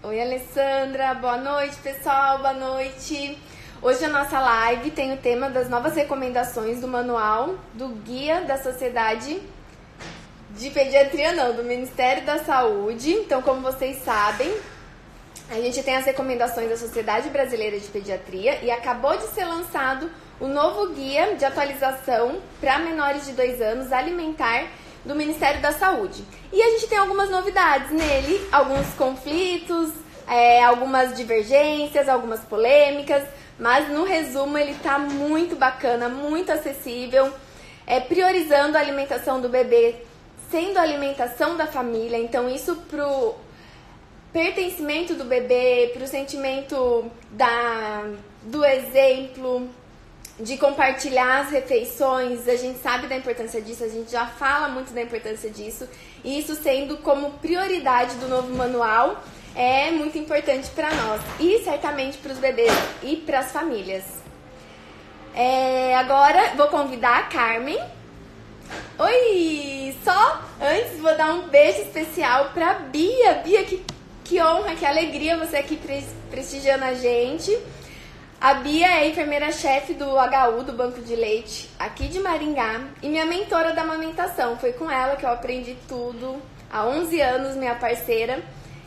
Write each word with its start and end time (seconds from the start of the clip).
Oi, 0.00 0.22
Alessandra. 0.22 1.12
Boa 1.14 1.38
noite, 1.38 1.74
pessoal. 1.82 2.38
Boa 2.38 2.52
noite. 2.52 3.36
Hoje 3.82 4.04
a 4.04 4.08
nossa 4.08 4.38
live 4.38 4.92
tem 4.92 5.12
o 5.12 5.16
tema 5.16 5.50
das 5.50 5.68
novas 5.68 5.96
recomendações 5.96 6.80
do 6.80 6.86
manual 6.86 7.56
do 7.74 7.88
Guia 7.88 8.42
da 8.42 8.56
Sociedade 8.56 9.42
de 10.50 10.70
Pediatria, 10.70 11.32
não, 11.32 11.52
do 11.52 11.64
Ministério 11.64 12.24
da 12.24 12.38
Saúde. 12.44 13.10
Então, 13.10 13.42
como 13.42 13.60
vocês 13.60 14.00
sabem, 14.04 14.56
a 15.50 15.54
gente 15.54 15.82
tem 15.82 15.96
as 15.96 16.04
recomendações 16.04 16.70
da 16.70 16.76
Sociedade 16.76 17.28
Brasileira 17.30 17.80
de 17.80 17.88
Pediatria 17.88 18.60
e 18.62 18.70
acabou 18.70 19.16
de 19.16 19.24
ser 19.24 19.46
lançado 19.46 20.08
o 20.38 20.46
novo 20.46 20.94
guia 20.94 21.34
de 21.34 21.44
atualização 21.44 22.38
para 22.60 22.78
menores 22.78 23.26
de 23.26 23.32
2 23.32 23.60
anos 23.60 23.90
alimentar 23.90 24.64
do 25.08 25.14
Ministério 25.14 25.60
da 25.62 25.72
Saúde. 25.72 26.22
E 26.52 26.62
a 26.62 26.70
gente 26.72 26.86
tem 26.86 26.98
algumas 26.98 27.30
novidades 27.30 27.90
nele, 27.90 28.46
alguns 28.52 28.86
conflitos, 28.94 29.90
é, 30.28 30.62
algumas 30.62 31.16
divergências, 31.16 32.08
algumas 32.08 32.40
polêmicas, 32.40 33.24
mas 33.58 33.88
no 33.88 34.04
resumo 34.04 34.58
ele 34.58 34.74
tá 34.74 34.98
muito 34.98 35.56
bacana, 35.56 36.10
muito 36.10 36.52
acessível, 36.52 37.32
é, 37.86 37.98
priorizando 37.98 38.76
a 38.76 38.80
alimentação 38.80 39.40
do 39.40 39.48
bebê, 39.48 39.96
sendo 40.50 40.76
a 40.76 40.82
alimentação 40.82 41.56
da 41.56 41.66
família. 41.66 42.18
Então 42.18 42.46
isso 42.46 42.76
pro 42.90 43.34
pertencimento 44.30 45.14
do 45.14 45.24
bebê, 45.24 45.90
pro 45.94 46.06
sentimento 46.06 47.10
da, 47.30 48.04
do 48.42 48.62
exemplo, 48.62 49.70
de 50.40 50.56
compartilhar 50.56 51.40
as 51.40 51.50
refeições, 51.50 52.46
a 52.46 52.54
gente 52.54 52.78
sabe 52.78 53.08
da 53.08 53.16
importância 53.16 53.60
disso, 53.60 53.82
a 53.82 53.88
gente 53.88 54.10
já 54.10 54.26
fala 54.26 54.68
muito 54.68 54.92
da 54.92 55.02
importância 55.02 55.50
disso, 55.50 55.88
e 56.22 56.38
isso 56.38 56.54
sendo 56.54 56.98
como 56.98 57.32
prioridade 57.38 58.14
do 58.16 58.28
novo 58.28 58.54
manual 58.54 59.22
é 59.54 59.90
muito 59.90 60.16
importante 60.16 60.70
para 60.70 60.94
nós 60.94 61.20
e 61.40 61.58
certamente 61.64 62.18
para 62.18 62.32
os 62.32 62.38
bebês 62.38 62.72
e 63.02 63.16
para 63.16 63.40
as 63.40 63.50
famílias. 63.50 64.04
É, 65.34 65.96
agora 65.96 66.54
vou 66.56 66.68
convidar 66.68 67.18
a 67.18 67.22
Carmen. 67.24 67.78
Oi! 68.98 69.96
Só 70.04 70.42
antes 70.60 70.98
vou 71.00 71.16
dar 71.16 71.34
um 71.34 71.48
beijo 71.48 71.80
especial 71.82 72.50
para 72.54 72.74
Bia. 72.74 73.34
Bia, 73.44 73.64
que, 73.64 73.84
que 74.24 74.40
honra, 74.40 74.74
que 74.74 74.86
alegria 74.86 75.36
você 75.36 75.56
aqui 75.56 75.78
prestigiando 76.30 76.84
a 76.84 76.94
gente. 76.94 77.56
A 78.40 78.54
Bia 78.54 79.00
é 79.00 79.08
enfermeira-chefe 79.08 79.94
do 79.94 80.10
HU, 80.10 80.62
do 80.62 80.72
Banco 80.72 81.00
de 81.00 81.16
Leite, 81.16 81.68
aqui 81.76 82.06
de 82.06 82.20
Maringá, 82.20 82.82
e 83.02 83.08
minha 83.08 83.26
mentora 83.26 83.72
da 83.72 83.82
amamentação. 83.82 84.56
Foi 84.56 84.72
com 84.72 84.88
ela 84.88 85.16
que 85.16 85.26
eu 85.26 85.30
aprendi 85.30 85.76
tudo. 85.88 86.40
Há 86.70 86.86
11 86.86 87.20
anos, 87.20 87.56
minha 87.56 87.74
parceira. 87.74 88.40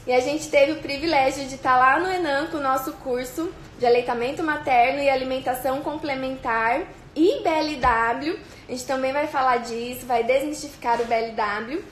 E 0.07 0.13
a 0.13 0.21
gente 0.21 0.49
teve 0.49 0.71
o 0.71 0.77
privilégio 0.77 1.45
de 1.49 1.55
estar 1.55 1.77
lá 1.77 1.99
no 1.99 2.09
Enam 2.09 2.47
com 2.47 2.57
o 2.59 2.61
nosso 2.61 2.93
curso 2.93 3.53
de 3.77 3.85
aleitamento 3.85 4.41
materno 4.41 5.01
e 5.01 5.09
alimentação 5.09 5.81
complementar 5.81 6.83
e 7.13 7.43
BLW. 7.43 8.39
A 8.69 8.71
gente 8.71 8.85
também 8.85 9.11
vai 9.11 9.27
falar 9.27 9.57
disso, 9.57 10.05
vai 10.05 10.23
desmistificar 10.23 11.01
o 11.01 11.05
BLW. 11.05 11.83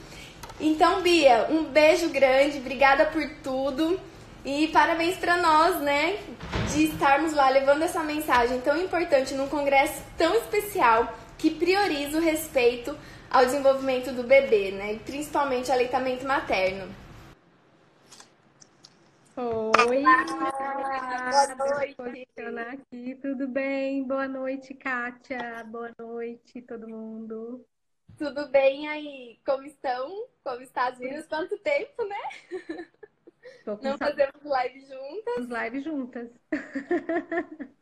Então, 0.61 1.01
Bia, 1.01 1.47
um 1.49 1.65
beijo 1.65 2.07
grande, 2.07 2.59
obrigada 2.59 3.07
por 3.07 3.29
tudo. 3.43 3.99
E 4.51 4.67
parabéns 4.69 5.15
para 5.15 5.37
nós, 5.37 5.79
né, 5.79 6.17
de 6.73 6.85
estarmos 6.85 7.33
lá 7.33 7.49
levando 7.49 7.83
essa 7.83 8.03
mensagem 8.03 8.59
tão 8.61 8.75
importante 8.81 9.35
num 9.35 9.47
congresso 9.47 10.03
tão 10.17 10.33
especial 10.33 11.15
que 11.37 11.51
prioriza 11.51 12.17
o 12.17 12.19
respeito 12.19 12.97
ao 13.29 13.45
desenvolvimento 13.45 14.11
do 14.11 14.23
bebê, 14.23 14.71
né, 14.71 14.93
e 14.93 14.99
principalmente 15.01 15.69
o 15.69 15.73
aleitamento 15.73 16.25
materno. 16.25 16.91
Oi, 19.37 20.01
boa 21.55 21.55
noite. 21.55 21.95
Posicionar 21.95 22.73
aqui, 22.73 23.19
tudo 23.21 23.47
bem? 23.47 24.03
Boa 24.03 24.27
noite, 24.27 24.73
Kátia. 24.73 25.63
Boa 25.67 25.91
noite, 25.99 26.59
todo 26.63 26.89
mundo. 26.89 27.63
Tudo 28.17 28.49
bem 28.49 28.87
aí? 28.87 29.39
Como 29.45 29.63
estão? 29.63 30.27
Como 30.43 30.61
está 30.63 30.87
as 30.87 30.97
vidas? 30.97 31.27
Quanto 31.27 31.55
tempo, 31.59 32.03
né? 32.03 32.17
Não 33.65 33.97
fazemos 33.97 34.43
live 34.43 34.81
juntas. 34.81 35.49
Live 35.49 35.81
juntas. 35.81 36.29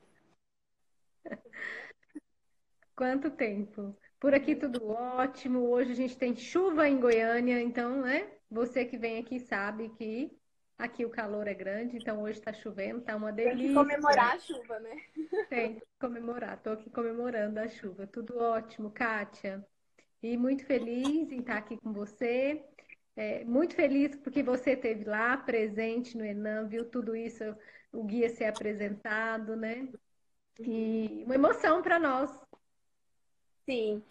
Quanto 2.95 3.29
tempo? 3.31 3.95
Por 4.19 4.33
aqui 4.33 4.56
tudo 4.56 4.88
ótimo. 4.89 5.69
Hoje 5.69 5.91
a 5.91 5.95
gente 5.95 6.17
tem 6.17 6.35
chuva 6.35 6.89
em 6.89 7.00
Goiânia, 7.00 7.61
então, 7.61 8.01
né? 8.01 8.31
Você 8.50 8.85
que 8.85 8.97
vem 8.97 9.19
aqui 9.19 9.39
sabe 9.39 9.89
que 9.89 10.35
Aqui 10.77 11.03
o 11.03 11.09
calor 11.09 11.47
é 11.47 11.56
grande, 11.56 11.97
então 11.97 12.22
hoje 12.22 12.38
está 12.38 12.53
chovendo, 12.53 13.01
tá 13.01 13.16
uma 13.16 13.31
delícia. 13.31 13.57
Tem 13.57 13.67
que 13.69 13.73
comemorar 13.73 14.35
a 14.35 14.39
chuva, 14.39 14.79
né? 14.79 15.01
Tem 15.50 15.75
que 15.75 15.83
comemorar. 16.00 16.56
Estou 16.56 16.73
aqui 16.73 16.89
comemorando 16.91 17.59
a 17.59 17.67
chuva. 17.67 18.06
Tudo 18.06 18.38
ótimo, 18.38 18.91
Kátia. 18.91 19.66
E 20.22 20.38
muito 20.38 20.63
feliz 20.66 21.31
em 21.31 21.39
estar 21.39 21.57
aqui 21.57 21.77
com 21.77 21.91
você. 21.91 22.63
É, 23.17 23.44
muito 23.45 23.73
feliz 23.73 24.16
porque 24.16 24.44
você 24.44 24.73
esteve 24.73 25.03
lá, 25.03 25.35
presente 25.38 26.16
no 26.16 26.23
Enam, 26.23 26.67
viu 26.67 26.85
tudo 26.85 27.16
isso, 27.16 27.44
o 27.91 28.03
guia 28.03 28.29
ser 28.29 28.45
apresentado, 28.45 29.55
né? 29.55 29.89
E 30.59 31.23
uma 31.25 31.33
emoção 31.33 31.81
para 31.81 31.97
nós. 31.97 32.29
Sim. 33.66 34.03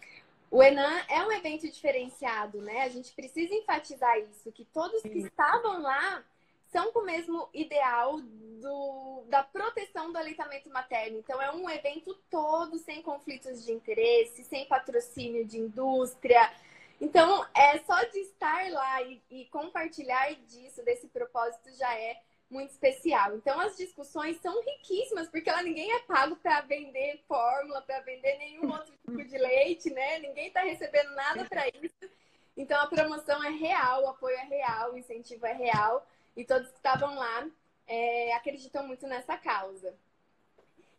O 0.51 0.61
Enam 0.61 1.01
é 1.09 1.25
um 1.25 1.31
evento 1.31 1.69
diferenciado, 1.71 2.61
né? 2.61 2.81
A 2.81 2.89
gente 2.89 3.13
precisa 3.13 3.53
enfatizar 3.53 4.19
isso, 4.19 4.51
que 4.51 4.65
todos 4.65 5.01
que 5.01 5.19
estavam 5.19 5.81
lá 5.81 6.21
são 6.67 6.91
com 6.91 6.99
o 6.99 7.05
mesmo 7.05 7.47
ideal 7.53 8.19
do, 8.19 9.23
da 9.29 9.41
proteção 9.41 10.11
do 10.11 10.17
aleitamento 10.17 10.69
materno. 10.69 11.17
Então, 11.17 11.41
é 11.41 11.49
um 11.49 11.69
evento 11.69 12.13
todo 12.29 12.77
sem 12.77 13.01
conflitos 13.01 13.63
de 13.63 13.71
interesse, 13.71 14.43
sem 14.43 14.67
patrocínio 14.67 15.45
de 15.45 15.57
indústria. 15.57 16.51
Então, 16.99 17.45
é 17.55 17.77
só 17.79 18.03
de 18.05 18.19
estar 18.19 18.71
lá 18.71 19.01
e, 19.03 19.21
e 19.29 19.45
compartilhar 19.45 20.33
disso, 20.47 20.83
desse 20.83 21.07
propósito, 21.07 21.71
já 21.77 21.93
é 21.93 22.19
muito 22.49 22.71
especial. 22.71 23.35
Então, 23.35 23.59
as 23.59 23.77
discussões 23.77 24.39
são 24.41 24.63
riquíssimas, 24.63 25.27
porque 25.27 25.51
lá 25.51 25.61
ninguém 25.61 25.91
é 25.91 25.99
pago 25.99 26.35
para 26.37 26.61
vender 26.61 27.23
fórmula, 27.27 27.81
para 27.81 27.99
vender 28.01 28.37
nenhum 28.37 28.71
outro 28.71 28.93
tipo 29.05 29.23
de 29.23 29.37
leite, 29.37 29.89
né? 29.89 30.19
Ninguém 30.19 30.47
está 30.47 30.61
recebendo 30.61 31.11
nada 31.13 31.45
para 31.45 31.67
isso. 31.67 32.09
Então, 32.55 32.81
a 32.81 32.87
promoção 32.87 33.43
é 33.43 33.49
real, 33.49 34.03
o 34.03 34.09
apoio 34.09 34.35
é 34.35 34.45
real, 34.45 34.93
o 34.93 34.97
incentivo 34.97 35.45
é 35.45 35.53
real 35.53 36.07
e 36.35 36.43
todos 36.43 36.69
que 36.69 36.77
estavam 36.77 37.15
lá 37.15 37.47
é, 37.85 38.33
acreditam 38.33 38.85
muito 38.87 39.05
nessa 39.05 39.37
causa. 39.37 39.93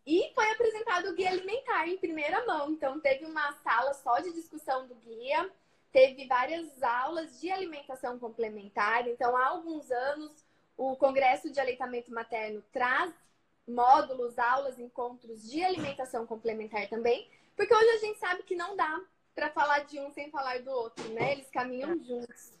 E 0.05 0.31
foi 0.33 0.49
apresentado 0.51 1.09
o 1.09 1.13
guia 1.13 1.29
alimentar 1.29 1.87
em 1.87 1.97
primeira 1.97 2.45
mão. 2.45 2.71
Então, 2.71 2.99
teve 2.99 3.25
uma 3.25 3.51
sala 3.63 3.93
só 3.93 4.19
de 4.19 4.31
discussão 4.33 4.87
do 4.87 4.95
guia, 4.95 5.51
teve 5.91 6.27
várias 6.27 6.81
aulas 6.81 7.39
de 7.39 7.51
alimentação 7.51 8.19
complementar. 8.19 9.07
Então, 9.07 9.35
há 9.35 9.47
alguns 9.47 9.89
anos, 9.91 10.45
o 10.77 10.95
Congresso 10.95 11.51
de 11.51 11.59
Aleitamento 11.59 12.11
Materno 12.11 12.63
traz 12.71 13.13
módulos, 13.67 14.37
aulas, 14.39 14.79
encontros 14.79 15.49
de 15.49 15.63
alimentação 15.63 16.25
complementar 16.25 16.87
também, 16.89 17.29
porque 17.55 17.73
hoje 17.73 17.89
a 17.89 17.97
gente 17.97 18.19
sabe 18.19 18.43
que 18.43 18.55
não 18.55 18.75
dá 18.75 19.01
para 19.35 19.51
falar 19.51 19.79
de 19.79 19.99
um 19.99 20.11
sem 20.11 20.31
falar 20.31 20.61
do 20.61 20.71
outro, 20.71 21.07
né? 21.09 21.33
Eles 21.33 21.49
caminham 21.49 21.97
juntos. 22.03 22.51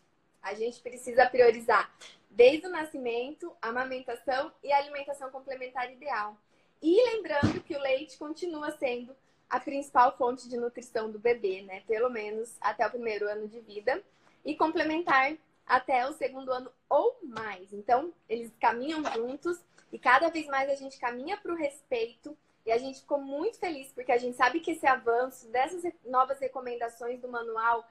A 0.41 0.53
gente 0.53 0.79
precisa 0.79 1.25
priorizar 1.25 1.91
desde 2.29 2.67
o 2.67 2.69
nascimento, 2.69 3.55
amamentação 3.61 4.51
e 4.63 4.71
alimentação 4.71 5.31
complementar 5.31 5.91
ideal. 5.91 6.37
E 6.81 6.95
lembrando 7.11 7.61
que 7.61 7.75
o 7.75 7.81
leite 7.81 8.17
continua 8.17 8.71
sendo 8.71 9.15
a 9.49 9.59
principal 9.59 10.15
fonte 10.15 10.47
de 10.47 10.57
nutrição 10.57 11.09
do 11.09 11.17
bebê, 11.17 11.61
né? 11.61 11.81
Pelo 11.87 12.09
menos 12.09 12.55
até 12.61 12.85
o 12.85 12.91
primeiro 12.91 13.27
ano 13.27 13.47
de 13.47 13.59
vida. 13.61 14.01
E 14.45 14.55
complementar 14.55 15.35
até 15.65 16.07
o 16.07 16.13
segundo 16.13 16.51
ano 16.51 16.71
ou 16.89 17.17
mais. 17.23 17.73
Então, 17.73 18.13
eles 18.27 18.51
caminham 18.59 19.03
juntos 19.13 19.59
e 19.91 19.99
cada 19.99 20.29
vez 20.29 20.47
mais 20.47 20.69
a 20.69 20.75
gente 20.75 20.99
caminha 20.99 21.37
para 21.37 21.51
o 21.51 21.55
respeito. 21.55 22.37
E 22.65 22.71
a 22.71 22.77
gente 22.77 23.01
ficou 23.01 23.19
muito 23.19 23.57
feliz 23.57 23.91
porque 23.91 24.11
a 24.11 24.17
gente 24.17 24.37
sabe 24.37 24.59
que 24.59 24.71
esse 24.71 24.85
avanço 24.85 25.47
dessas 25.47 25.83
novas 26.05 26.39
recomendações 26.39 27.19
do 27.19 27.27
manual 27.27 27.87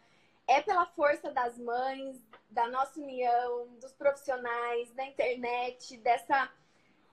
é 0.46 0.62
pela 0.62 0.86
força 0.86 1.30
das 1.30 1.58
mães, 1.58 2.16
da 2.50 2.68
nossa 2.68 2.98
união, 2.98 3.68
dos 3.80 3.92
profissionais, 3.92 4.90
da 4.92 5.04
internet, 5.04 5.96
dessa 5.98 6.50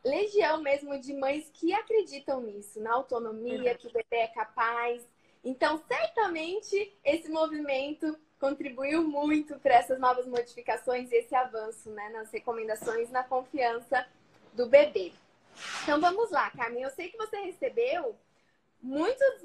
legião 0.06 0.62
mesmo 0.62 0.98
de 1.00 1.13
mães 1.13 1.50
que 1.52 1.74
acreditam 1.74 2.40
nisso, 2.42 2.80
na 2.80 2.94
autonomia, 2.94 3.75
que 3.75 3.88
o 3.88 3.92
bebê 3.92 4.18
é 4.18 4.28
capaz. 4.28 5.06
Então, 5.44 5.81
certamente, 5.88 6.96
esse 7.04 7.30
movimento 7.30 8.18
contribuiu 8.40 9.04
muito 9.04 9.60
para 9.60 9.75
essas 9.75 10.00
novas 10.00 10.28
modificações 10.28 11.12
e 11.12 11.16
esse 11.16 11.34
avanço 11.34 11.90
né, 11.90 12.10
nas 12.10 12.31
recomendações, 12.31 13.10
na 13.10 13.24
confiança 13.24 14.07
do 14.54 14.68
bebê. 14.68 15.12
Então, 15.84 16.00
vamos 16.00 16.30
lá, 16.30 16.52
Carmen. 16.52 16.84
Eu 16.84 16.92
sei 16.92 17.10
que 17.10 17.18
você 17.18 17.38
recebeu 17.38 18.16
muitas 18.81 19.44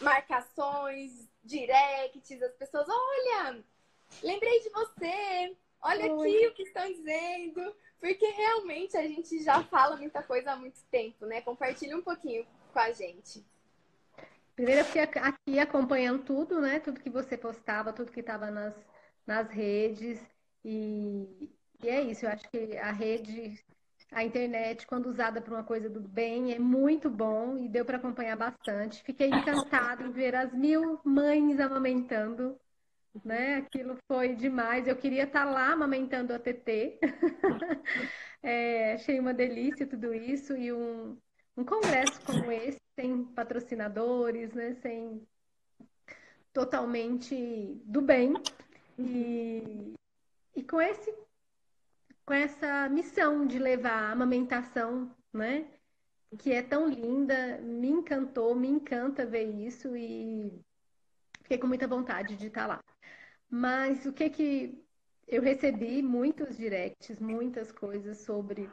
marcações, 0.00 1.28
directs, 1.44 2.42
as 2.42 2.54
pessoas, 2.54 2.86
olha, 2.88 3.62
lembrei 4.22 4.60
de 4.60 4.70
você, 4.70 5.56
olha 5.82 6.12
Oi. 6.12 6.36
aqui 6.36 6.46
o 6.46 6.54
que 6.54 6.62
estão 6.62 6.86
dizendo. 6.90 7.74
Porque 8.00 8.26
realmente 8.26 8.96
a 8.96 9.02
gente 9.02 9.42
já 9.42 9.62
fala 9.64 9.96
muita 9.96 10.22
coisa 10.22 10.52
há 10.52 10.56
muito 10.56 10.80
tempo, 10.90 11.26
né? 11.26 11.40
Compartilha 11.40 11.96
um 11.96 12.02
pouquinho 12.02 12.46
com 12.72 12.78
a 12.78 12.92
gente. 12.92 13.44
Primeiro, 14.54 14.80
eu 14.80 14.84
fiquei 14.84 15.02
aqui 15.02 15.58
acompanhando 15.58 16.24
tudo, 16.24 16.60
né? 16.60 16.80
Tudo 16.80 17.00
que 17.00 17.10
você 17.10 17.36
postava, 17.36 17.92
tudo 17.92 18.10
que 18.10 18.20
estava 18.20 18.50
nas, 18.50 18.74
nas 19.26 19.48
redes. 19.50 20.20
E, 20.64 21.48
e 21.82 21.88
é 21.88 22.02
isso, 22.02 22.26
eu 22.26 22.30
acho 22.30 22.48
que 22.50 22.76
a 22.76 22.90
rede, 22.90 23.64
a 24.10 24.24
internet, 24.24 24.86
quando 24.86 25.06
usada 25.06 25.40
para 25.40 25.54
uma 25.54 25.64
coisa 25.64 25.88
do 25.88 26.00
bem, 26.00 26.52
é 26.52 26.58
muito 26.58 27.08
bom 27.08 27.56
e 27.56 27.68
deu 27.68 27.84
para 27.84 27.98
acompanhar 27.98 28.36
bastante. 28.36 29.02
Fiquei 29.04 29.28
encantada 29.28 30.02
em 30.02 30.10
ver 30.10 30.34
as 30.34 30.52
mil 30.52 31.00
mães 31.04 31.60
amamentando, 31.60 32.58
né? 33.24 33.56
Aquilo 33.56 33.96
foi 34.06 34.34
demais. 34.34 34.86
Eu 34.86 34.96
queria 34.96 35.24
estar 35.24 35.44
tá 35.44 35.50
lá 35.50 35.72
amamentando 35.72 36.32
a 36.32 36.38
TT. 36.38 36.98
é, 38.42 38.94
achei 38.94 39.18
uma 39.18 39.34
delícia 39.34 39.86
tudo 39.86 40.14
isso 40.14 40.56
e 40.56 40.72
um, 40.72 41.16
um 41.56 41.64
congresso 41.64 42.20
como 42.24 42.50
esse, 42.50 42.78
sem 42.98 43.24
patrocinadores, 43.24 44.52
né? 44.52 44.74
Sem 44.82 45.22
totalmente 46.52 47.80
do 47.84 48.00
bem. 48.02 48.34
E, 48.98 49.94
e 50.56 50.62
com 50.62 50.80
esse 50.80 51.14
com 52.28 52.34
essa 52.34 52.90
missão 52.90 53.46
de 53.46 53.58
levar 53.58 54.02
a 54.02 54.12
amamentação, 54.12 55.10
né? 55.32 55.66
Que 56.38 56.52
é 56.52 56.62
tão 56.62 56.86
linda, 56.86 57.58
me 57.62 57.88
encantou, 57.88 58.54
me 58.54 58.68
encanta 58.68 59.24
ver 59.24 59.44
isso 59.44 59.96
e 59.96 60.52
fiquei 61.42 61.56
com 61.56 61.66
muita 61.66 61.88
vontade 61.88 62.36
de 62.36 62.48
estar 62.48 62.66
lá. 62.66 62.80
Mas 63.50 64.04
o 64.06 64.12
que 64.12 64.28
que 64.30 64.84
eu 65.26 65.42
recebi 65.42 66.02
muitos 66.02 66.56
directs, 66.56 67.18
muitas 67.20 67.70
coisas 67.72 68.18
sobre 68.18 68.68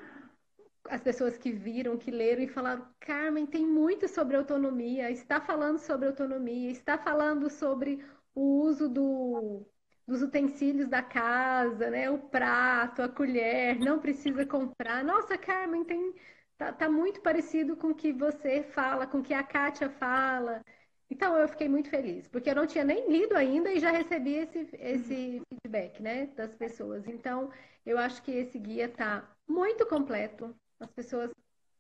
as 0.89 1.01
pessoas 1.01 1.38
que 1.38 1.51
viram, 1.51 1.98
que 1.98 2.12
leram 2.12 2.44
e 2.44 2.48
falaram: 2.48 2.88
Carmen, 3.00 3.45
tem 3.45 3.66
muito 3.66 4.07
sobre 4.07 4.36
autonomia, 4.38 5.12
está 5.12 5.42
falando 5.42 5.80
sobre 5.80 6.07
autonomia, 6.07 6.72
está 6.72 6.98
falando 6.98 7.50
sobre 7.50 8.04
o 8.33 8.62
uso 8.62 8.88
do 8.89 9.66
dos 10.07 10.22
utensílios 10.22 10.88
da 10.88 11.01
casa, 11.01 11.89
né? 11.89 12.10
O 12.12 12.19
prato, 12.19 13.01
a 13.01 13.10
colher, 13.10 13.80
não 13.80 14.00
precisa 14.00 14.45
comprar. 14.45 15.04
Nossa, 15.04 15.38
Carmen, 15.38 15.83
tem 15.83 16.13
tá, 16.57 16.72
tá 16.72 16.89
muito 16.89 17.22
parecido 17.22 17.75
com 17.75 17.89
o 17.89 17.95
que 17.95 18.13
você 18.13 18.63
fala, 18.63 19.07
com 19.07 19.19
o 19.19 19.24
que 19.24 19.33
a 19.33 19.44
Kátia 19.44 19.89
fala. 19.89 20.63
Então 21.10 21.38
eu 21.38 21.48
fiquei 21.48 21.69
muito 21.69 21.90
feliz, 21.90 22.28
porque 22.28 22.50
eu 22.50 22.56
não 22.56 22.66
tinha 22.66 22.84
nem 22.84 23.10
lido 23.10 23.36
ainda 23.36 23.72
e 23.72 23.80
já 23.80 23.92
recebi 23.92 24.36
esse, 24.36 24.69
esse 24.74 25.42
feedback, 25.50 26.02
né, 26.02 26.25
das 26.36 26.54
pessoas. 26.56 27.07
Então 27.07 27.52
eu 27.86 27.98
acho 27.98 28.22
que 28.24 28.31
esse 28.31 28.57
guia 28.57 28.90
tá 28.90 29.24
muito 29.48 29.86
completo. 29.86 30.56
As 30.80 30.92
pessoas 30.92 31.31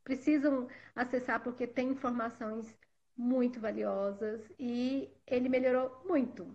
precisam 0.03 0.67
acessar 0.95 1.41
porque 1.41 1.65
tem 1.65 1.89
informações 1.89 2.77
muito 3.17 3.59
valiosas 3.59 4.41
e 4.59 5.09
ele 5.25 5.49
melhorou 5.49 6.01
muito. 6.05 6.45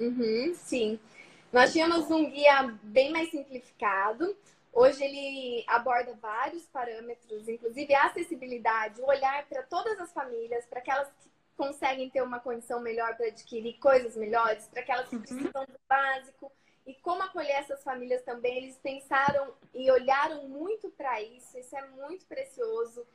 Uhum, 0.00 0.54
sim. 0.54 0.98
Nós 1.52 1.72
tínhamos 1.72 2.10
um 2.10 2.30
guia 2.30 2.62
bem 2.82 3.12
mais 3.12 3.30
simplificado. 3.30 4.36
Hoje 4.72 5.04
ele 5.04 5.64
aborda 5.68 6.14
vários 6.20 6.66
parâmetros, 6.66 7.48
inclusive 7.48 7.94
a 7.94 8.06
acessibilidade, 8.06 9.00
o 9.00 9.06
olhar 9.06 9.46
para 9.46 9.62
todas 9.62 10.00
as 10.00 10.12
famílias, 10.12 10.66
para 10.66 10.80
aquelas 10.80 11.08
que 11.08 11.28
conseguem 11.56 12.10
ter 12.10 12.22
uma 12.22 12.40
condição 12.40 12.80
melhor 12.80 13.16
para 13.16 13.26
adquirir 13.26 13.78
coisas 13.78 14.16
melhores, 14.16 14.66
para 14.68 14.80
aquelas 14.80 15.08
que 15.08 15.16
uhum. 15.16 15.22
precisam 15.22 15.64
do 15.64 15.80
básico. 15.88 16.52
E 16.86 16.94
como 16.94 17.22
acolher 17.22 17.56
essas 17.56 17.82
famílias 17.82 18.22
também, 18.22 18.58
eles 18.58 18.76
pensaram 18.76 19.54
e 19.72 19.90
olharam 19.90 20.48
muito 20.48 20.90
para 20.90 21.22
isso, 21.22 21.58
isso 21.58 21.74
é 21.76 21.86
muito 21.88 22.26
precioso. 22.26 23.06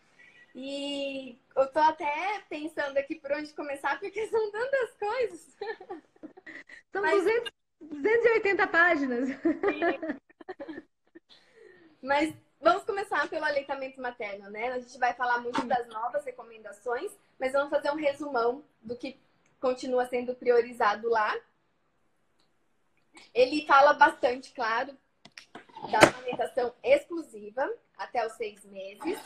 E 0.56 1.40
eu 1.56 1.68
tô 1.68 1.80
até 1.80 2.44
pensando 2.50 2.98
aqui 2.98 3.16
por 3.16 3.32
onde 3.32 3.54
começar, 3.54 4.00
porque 4.00 4.26
são 4.30 4.52
tantas 4.52 4.94
coisas. 4.96 5.58
São 6.92 7.02
Mas... 7.02 7.24
200 7.24 7.60
280 7.82 8.68
páginas. 8.68 9.30
Mas 12.02 12.34
vamos 12.60 12.84
começar 12.84 13.28
pelo 13.30 13.46
aleitamento 13.46 14.02
materno, 14.02 14.50
né? 14.50 14.72
A 14.74 14.80
gente 14.80 14.98
vai 14.98 15.14
falar 15.14 15.40
muito 15.40 15.66
das 15.66 15.88
novas 15.88 16.26
recomendações, 16.26 17.12
mas 17.40 17.54
vamos 17.54 17.70
fazer 17.70 17.92
um 17.92 17.96
resumão 17.96 18.64
do 18.82 18.96
que 18.96 19.20
continua 19.60 20.08
sendo 20.08 20.36
priorizado 20.36 21.10
lá. 21.10 21.36
Ele 23.34 23.66
fala 23.66 23.94
bastante, 23.94 24.52
claro, 24.52 24.96
da 25.92 26.00
amamentação 26.00 26.74
exclusiva 26.84 27.68
até 27.98 28.26
os 28.26 28.34
seis 28.34 28.64
meses 28.66 29.20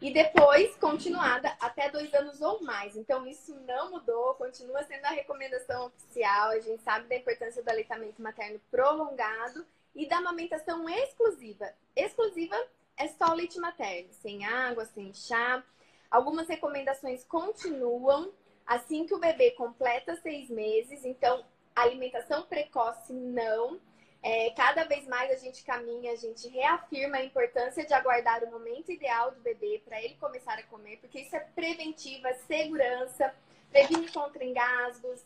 e 0.00 0.10
depois 0.12 0.74
continuada 0.76 1.54
até 1.60 1.90
dois 1.90 2.12
anos 2.14 2.40
ou 2.40 2.62
mais. 2.62 2.96
Então, 2.96 3.26
isso 3.26 3.54
não 3.66 3.90
mudou, 3.90 4.34
continua 4.34 4.82
sendo 4.84 5.04
a 5.04 5.10
recomendação 5.10 5.86
oficial. 5.86 6.50
A 6.50 6.60
gente 6.60 6.82
sabe 6.82 7.06
da 7.06 7.16
importância 7.16 7.62
do 7.62 7.68
aleitamento 7.68 8.22
materno 8.22 8.60
prolongado 8.70 9.64
e 9.94 10.08
da 10.08 10.16
amamentação 10.16 10.88
exclusiva. 10.88 11.70
Exclusiva 11.94 12.56
é 12.96 13.08
só 13.08 13.34
leite 13.34 13.58
materno, 13.58 14.08
sem 14.14 14.44
água, 14.44 14.86
sem 14.86 15.12
chá. 15.12 15.62
Algumas 16.10 16.48
recomendações 16.48 17.24
continuam 17.24 18.32
assim 18.66 19.06
que 19.06 19.14
o 19.14 19.18
bebê 19.18 19.52
completa 19.52 20.16
seis 20.16 20.48
meses. 20.48 21.04
Então, 21.04 21.44
alimentação 21.74 22.42
precoce 22.42 23.12
não. 23.12 23.80
É, 24.22 24.50
cada 24.50 24.84
vez 24.84 25.06
mais 25.06 25.30
a 25.30 25.36
gente 25.36 25.64
caminha, 25.64 26.12
a 26.12 26.16
gente 26.16 26.46
reafirma 26.48 27.16
a 27.16 27.24
importância 27.24 27.86
de 27.86 27.94
aguardar 27.94 28.44
o 28.44 28.50
momento 28.50 28.92
ideal 28.92 29.30
do 29.30 29.40
bebê 29.40 29.80
para 29.84 30.02
ele 30.02 30.14
começar 30.16 30.58
a 30.58 30.62
comer, 30.64 30.98
porque 30.98 31.20
isso 31.20 31.34
é 31.34 31.40
preventiva, 31.40 32.28
é 32.28 32.34
segurança, 32.34 33.34
previne 33.70 34.08
contra 34.10 34.44
engasgos, 34.44 35.24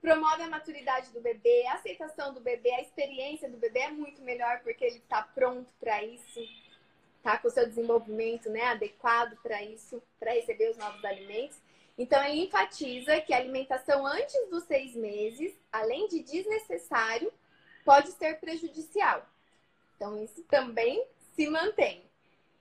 promove 0.00 0.42
a 0.42 0.48
maturidade 0.48 1.12
do 1.12 1.20
bebê, 1.20 1.66
a 1.66 1.74
aceitação 1.74 2.32
do 2.32 2.40
bebê, 2.40 2.72
a 2.72 2.80
experiência 2.80 3.50
do 3.50 3.58
bebê 3.58 3.80
é 3.80 3.90
muito 3.90 4.22
melhor 4.22 4.60
porque 4.62 4.84
ele 4.84 4.96
está 4.96 5.22
pronto 5.22 5.70
para 5.78 6.02
isso, 6.02 6.40
está 7.22 7.38
com 7.38 7.46
o 7.46 7.50
seu 7.50 7.66
desenvolvimento 7.66 8.50
né, 8.50 8.64
adequado 8.64 9.36
para 9.40 9.62
isso, 9.62 10.02
para 10.18 10.32
receber 10.32 10.70
os 10.70 10.76
novos 10.76 11.04
alimentos. 11.04 11.56
Então, 11.96 12.22
ele 12.24 12.44
enfatiza 12.44 13.20
que 13.20 13.32
a 13.32 13.36
alimentação 13.36 14.04
antes 14.04 14.50
dos 14.50 14.64
seis 14.64 14.94
meses, 14.96 15.54
além 15.70 16.08
de 16.08 16.20
desnecessário, 16.20 17.32
pode 17.84 18.10
ser 18.12 18.40
prejudicial. 18.40 19.24
Então, 19.96 20.20
isso 20.22 20.42
também 20.44 21.06
se 21.34 21.48
mantém. 21.48 22.02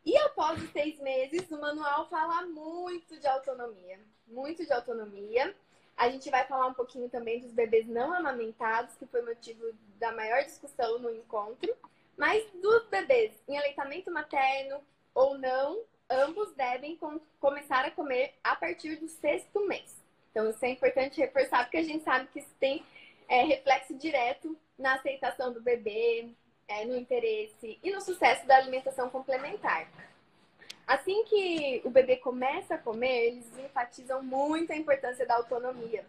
E 0.06 0.16
após 0.18 0.62
os 0.62 0.70
seis 0.72 1.00
meses, 1.00 1.50
o 1.50 1.60
manual 1.60 2.08
fala 2.08 2.46
muito 2.46 3.18
de 3.20 3.28
autonomia. 3.28 4.00
Muito 4.28 4.64
de 4.64 4.74
autonomia. 4.74 5.56
A 5.98 6.10
gente 6.10 6.30
vai 6.30 6.46
falar 6.46 6.68
um 6.68 6.74
pouquinho 6.74 7.10
também 7.10 7.40
dos 7.40 7.52
bebês 7.52 7.88
não 7.88 8.14
amamentados, 8.14 8.96
que 8.96 9.08
foi 9.08 9.22
motivo 9.24 9.72
da 9.98 10.12
maior 10.12 10.44
discussão 10.44 11.00
no 11.00 11.10
encontro. 11.10 11.76
Mas 12.22 12.46
dos 12.62 12.86
bebês 12.86 13.32
em 13.48 13.58
aleitamento 13.58 14.12
materno 14.12 14.80
ou 15.12 15.40
não, 15.40 15.82
ambos 16.08 16.54
devem 16.54 16.96
com 16.96 17.20
começar 17.40 17.84
a 17.84 17.90
comer 17.90 18.36
a 18.44 18.56
partir 18.56 18.98
do 18.98 19.08
sexto 19.08 19.68
mês. 19.68 20.00
Então, 20.30 20.48
isso 20.48 20.64
é 20.64 20.70
importante 20.70 21.20
reforçar, 21.20 21.64
porque 21.64 21.78
a 21.78 21.84
gente 21.84 22.04
sabe 22.04 22.28
que 22.28 22.38
isso 22.38 22.56
tem 22.60 22.86
é, 23.28 23.42
reflexo 23.42 23.96
direto 23.96 24.56
na 24.78 24.94
aceitação 24.94 25.52
do 25.52 25.64
bebê, 25.64 26.30
é, 26.68 26.86
no 26.86 26.96
interesse 26.96 27.80
e 27.82 27.90
no 27.90 28.00
sucesso 28.00 28.46
da 28.46 28.56
alimentação 28.56 29.10
complementar. 29.10 29.90
Assim 30.86 31.24
que 31.24 31.82
o 31.84 31.90
bebê 31.90 32.18
começa 32.18 32.76
a 32.76 32.78
comer, 32.78 33.30
eles 33.30 33.58
enfatizam 33.58 34.22
muito 34.22 34.72
a 34.72 34.78
importância 34.78 35.26
da 35.26 35.38
autonomia. 35.38 36.06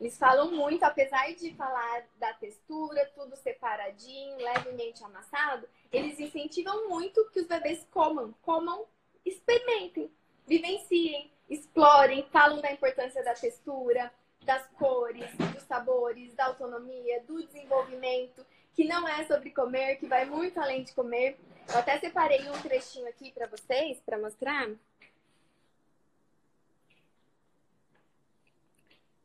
Eles 0.00 0.18
falam 0.18 0.50
muito, 0.50 0.82
apesar 0.82 1.32
de 1.34 1.54
falar 1.54 2.04
da 2.18 2.32
textura, 2.34 3.10
tudo 3.14 3.36
separadinho, 3.36 4.36
levemente 4.36 5.04
amassado, 5.04 5.68
eles 5.92 6.18
incentivam 6.18 6.88
muito 6.88 7.30
que 7.30 7.40
os 7.40 7.46
bebês 7.46 7.86
comam, 7.90 8.34
comam, 8.42 8.86
experimentem, 9.24 10.10
vivenciem, 10.46 11.30
explorem, 11.48 12.26
falam 12.32 12.60
da 12.60 12.72
importância 12.72 13.22
da 13.22 13.34
textura, 13.34 14.12
das 14.44 14.66
cores, 14.78 15.30
dos 15.54 15.62
sabores, 15.62 16.34
da 16.34 16.46
autonomia, 16.46 17.22
do 17.22 17.42
desenvolvimento, 17.46 18.44
que 18.74 18.84
não 18.84 19.06
é 19.06 19.24
sobre 19.24 19.50
comer, 19.50 19.96
que 19.96 20.06
vai 20.06 20.24
muito 20.24 20.58
além 20.60 20.82
de 20.82 20.92
comer. 20.92 21.38
Eu 21.68 21.78
até 21.78 21.98
separei 21.98 22.48
um 22.48 22.60
trechinho 22.60 23.08
aqui 23.08 23.30
para 23.30 23.46
vocês, 23.46 24.00
para 24.04 24.18
mostrar. 24.18 24.68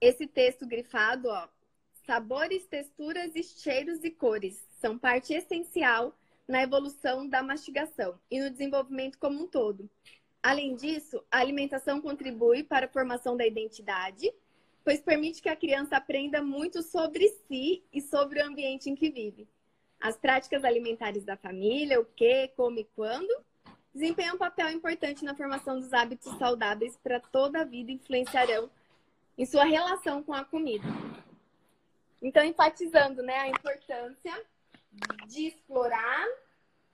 Esse 0.02 0.28
texto 0.28 0.66
grifado, 0.66 1.28
ó, 1.28 1.48
sabores, 2.06 2.66
texturas 2.66 3.32
cheiros 3.62 4.04
e 4.04 4.12
cores 4.12 4.66
são 4.80 4.98
parte 4.98 5.34
essencial 5.34 6.16
na 6.48 6.64
evolução 6.64 7.28
da 7.28 7.44
mastigação 7.44 8.20
e 8.32 8.42
no 8.42 8.50
desenvolvimento 8.50 9.18
como 9.18 9.44
um 9.44 9.48
todo. 9.48 9.90
Além 10.42 10.76
disso, 10.76 11.24
a 11.30 11.40
alimentação 11.40 12.02
contribui 12.02 12.64
para 12.64 12.86
a 12.86 12.90
formação 12.90 13.36
da 13.36 13.46
identidade 13.46 14.34
pois 14.90 15.02
permite 15.02 15.42
que 15.42 15.50
a 15.50 15.56
criança 15.56 15.98
aprenda 15.98 16.42
muito 16.42 16.82
sobre 16.82 17.28
si 17.48 17.84
e 17.94 18.02
sobre 18.02 18.42
o 18.42 18.46
ambiente 18.46 18.90
em 18.90 18.96
que 18.96 19.12
vive. 19.12 19.48
As 20.00 20.18
práticas 20.18 20.64
alimentares 20.64 21.24
da 21.24 21.38
família, 21.38 22.00
o 22.02 22.06
que, 22.06 22.48
como 22.56 22.80
e 22.80 22.88
quando, 22.96 23.30
desempenham 23.94 24.36
um 24.36 24.40
papel 24.40 24.70
importante 24.72 25.24
na 25.24 25.36
formação 25.36 25.80
dos 25.80 25.94
hábitos 25.94 26.36
saudáveis 26.40 26.98
para 27.04 27.20
toda 27.20 27.62
a 27.62 27.64
vida 27.64 27.92
e 27.92 27.96
influenciarão 27.96 28.70
em 29.40 29.46
sua 29.46 29.64
relação 29.64 30.22
com 30.22 30.34
a 30.34 30.44
comida. 30.44 30.86
Então, 32.22 32.44
enfatizando 32.44 33.24
né, 33.24 33.38
a 33.38 33.48
importância 33.48 34.46
de 35.28 35.48
explorar 35.48 36.28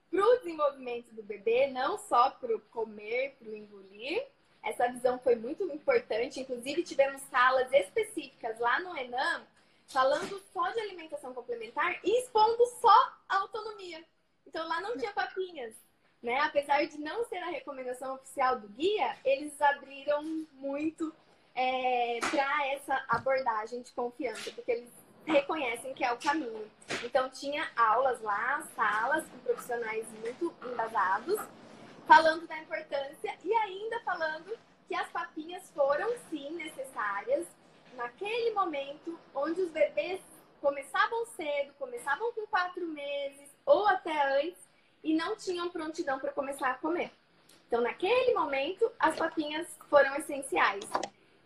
para 0.08 0.24
o 0.24 0.38
desenvolvimento 0.38 1.12
do 1.12 1.24
bebê, 1.24 1.66
não 1.66 1.98
só 1.98 2.30
para 2.30 2.54
o 2.54 2.60
comer, 2.70 3.34
para 3.36 3.50
o 3.50 3.56
engolir. 3.56 4.24
Essa 4.62 4.86
visão 4.86 5.18
foi 5.18 5.34
muito 5.34 5.64
importante. 5.64 6.38
Inclusive, 6.38 6.84
tivemos 6.84 7.20
salas 7.22 7.72
específicas 7.72 8.60
lá 8.60 8.78
no 8.78 8.96
Enam 8.96 9.44
falando 9.88 10.40
só 10.52 10.70
de 10.70 10.80
alimentação 10.80 11.34
complementar 11.34 11.98
e 12.04 12.22
expondo 12.22 12.64
só 12.80 13.12
a 13.28 13.38
autonomia. 13.38 14.04
Então, 14.46 14.68
lá 14.68 14.80
não 14.80 14.96
tinha 14.96 15.12
papinhas. 15.12 15.74
Né? 16.22 16.38
Apesar 16.38 16.84
de 16.86 16.96
não 16.98 17.24
ser 17.24 17.38
a 17.38 17.50
recomendação 17.50 18.14
oficial 18.14 18.60
do 18.60 18.68
guia, 18.68 19.16
eles 19.24 19.60
abriram 19.60 20.22
muito 20.52 21.12
é, 21.56 21.95
para 22.36 22.66
essa 22.66 23.02
abordagem 23.08 23.80
de 23.80 23.90
confiança, 23.92 24.50
porque 24.50 24.70
eles 24.70 24.90
reconhecem 25.24 25.94
que 25.94 26.04
é 26.04 26.12
o 26.12 26.18
caminho. 26.18 26.70
Então, 27.02 27.30
tinha 27.30 27.66
aulas 27.74 28.20
lá, 28.20 28.62
salas 28.76 29.24
com 29.26 29.38
profissionais 29.38 30.06
muito 30.20 30.54
embasados, 30.70 31.40
falando 32.06 32.46
da 32.46 32.58
importância 32.58 33.34
e 33.42 33.52
ainda 33.54 33.98
falando 34.00 34.54
que 34.86 34.94
as 34.94 35.08
papinhas 35.08 35.62
foram 35.70 36.12
sim 36.28 36.50
necessárias 36.50 37.46
naquele 37.96 38.50
momento 38.50 39.18
onde 39.34 39.62
os 39.62 39.70
bebês 39.70 40.20
começavam 40.60 41.24
cedo, 41.36 41.72
começavam 41.78 42.30
com 42.34 42.46
quatro 42.48 42.86
meses 42.86 43.48
ou 43.64 43.86
até 43.88 44.40
antes 44.40 44.60
e 45.02 45.14
não 45.14 45.36
tinham 45.36 45.70
prontidão 45.70 46.18
para 46.18 46.32
começar 46.32 46.70
a 46.70 46.74
comer. 46.74 47.10
Então, 47.66 47.80
naquele 47.80 48.34
momento, 48.34 48.92
as 48.98 49.16
papinhas 49.16 49.66
foram 49.88 50.14
essenciais. 50.16 50.84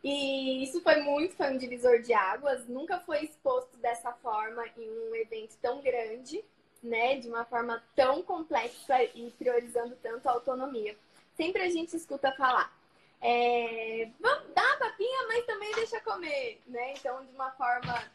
E 0.02 0.62
isso 0.62 0.80
foi 0.80 1.02
muito, 1.02 1.37
foi 1.37 1.50
um 1.50 1.59
divisor 1.59 2.00
de 2.00 2.14
águas, 2.14 2.66
nunca 2.66 2.99
foi 3.00 3.25
exposto 3.25 3.76
dessa 3.78 4.12
forma 4.14 4.64
em 4.76 4.90
um 4.90 5.14
evento 5.14 5.57
tão 5.61 5.83
grande, 5.83 6.42
né? 6.83 7.16
De 7.16 7.28
uma 7.28 7.45
forma 7.45 7.83
tão 7.95 8.23
complexa 8.23 9.02
e 9.14 9.30
priorizando 9.38 9.97
tanto 10.02 10.26
a 10.28 10.33
autonomia. 10.33 10.97
Sempre 11.35 11.62
a 11.62 11.69
gente 11.69 11.95
escuta 11.95 12.33
falar, 12.33 12.75
é, 13.21 14.09
dá 14.54 14.73
a 14.73 14.76
papinha, 14.78 15.28
mas 15.28 15.45
também 15.45 15.73
deixa 15.75 16.00
comer, 16.00 16.61
né? 16.66 16.95
Então, 16.95 17.25
de 17.25 17.33
uma 17.35 17.50
forma 17.52 18.11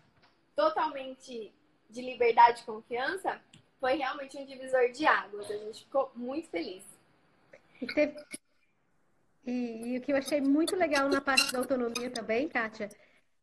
totalmente 0.56 1.54
de 1.90 2.02
liberdade 2.02 2.62
e 2.62 2.66
confiança, 2.66 3.40
foi 3.80 3.96
realmente 3.96 4.38
um 4.38 4.46
divisor 4.46 4.92
de 4.92 5.06
águas. 5.06 5.50
A 5.52 5.58
gente 5.58 5.84
ficou 5.84 6.12
muito 6.16 6.50
feliz. 6.50 6.84
Teve, 7.94 8.16
e, 9.46 9.94
e, 9.94 9.98
o 9.98 10.02
que 10.02 10.12
eu 10.12 10.18
achei 10.18 10.42
muito 10.42 10.76
legal 10.76 11.08
na 11.10 11.22
parte 11.22 11.52
da 11.52 11.60
autonomia 11.60 12.10
também, 12.10 12.48
Kátia, 12.48 12.90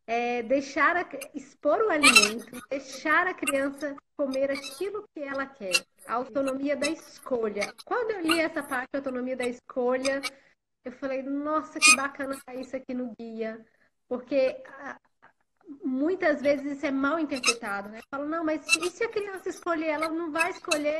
é 0.05 0.43
deixar 0.43 0.97
a, 0.97 1.07
expor 1.33 1.79
o 1.79 1.89
alimento, 1.89 2.61
deixar 2.69 3.27
a 3.27 3.33
criança 3.33 3.95
comer 4.17 4.51
aquilo 4.51 5.07
que 5.13 5.21
ela 5.21 5.45
quer. 5.45 5.73
A 6.05 6.15
autonomia 6.15 6.75
da 6.75 6.87
escolha. 6.87 7.73
Quando 7.85 8.11
eu 8.11 8.21
li 8.21 8.39
essa 8.39 8.61
parte 8.61 8.89
da 8.91 8.99
autonomia 8.99 9.37
da 9.37 9.45
escolha, 9.45 10.21
eu 10.83 10.91
falei, 10.91 11.23
nossa, 11.23 11.79
que 11.79 11.95
bacana 11.95 12.37
tá 12.45 12.53
isso 12.53 12.75
aqui 12.75 12.93
no 12.93 13.15
guia. 13.17 13.65
Porque 14.07 14.61
muitas 15.83 16.41
vezes 16.41 16.77
isso 16.77 16.85
é 16.85 16.91
mal 16.91 17.19
interpretado, 17.19 17.89
né? 17.89 18.01
Falo, 18.11 18.27
não, 18.27 18.43
mas 18.43 18.65
e 18.75 18.89
se 18.89 19.03
a 19.03 19.09
criança 19.09 19.49
escolher? 19.49 19.87
Ela 19.87 20.09
não 20.09 20.31
vai 20.31 20.51
escolher 20.51 20.99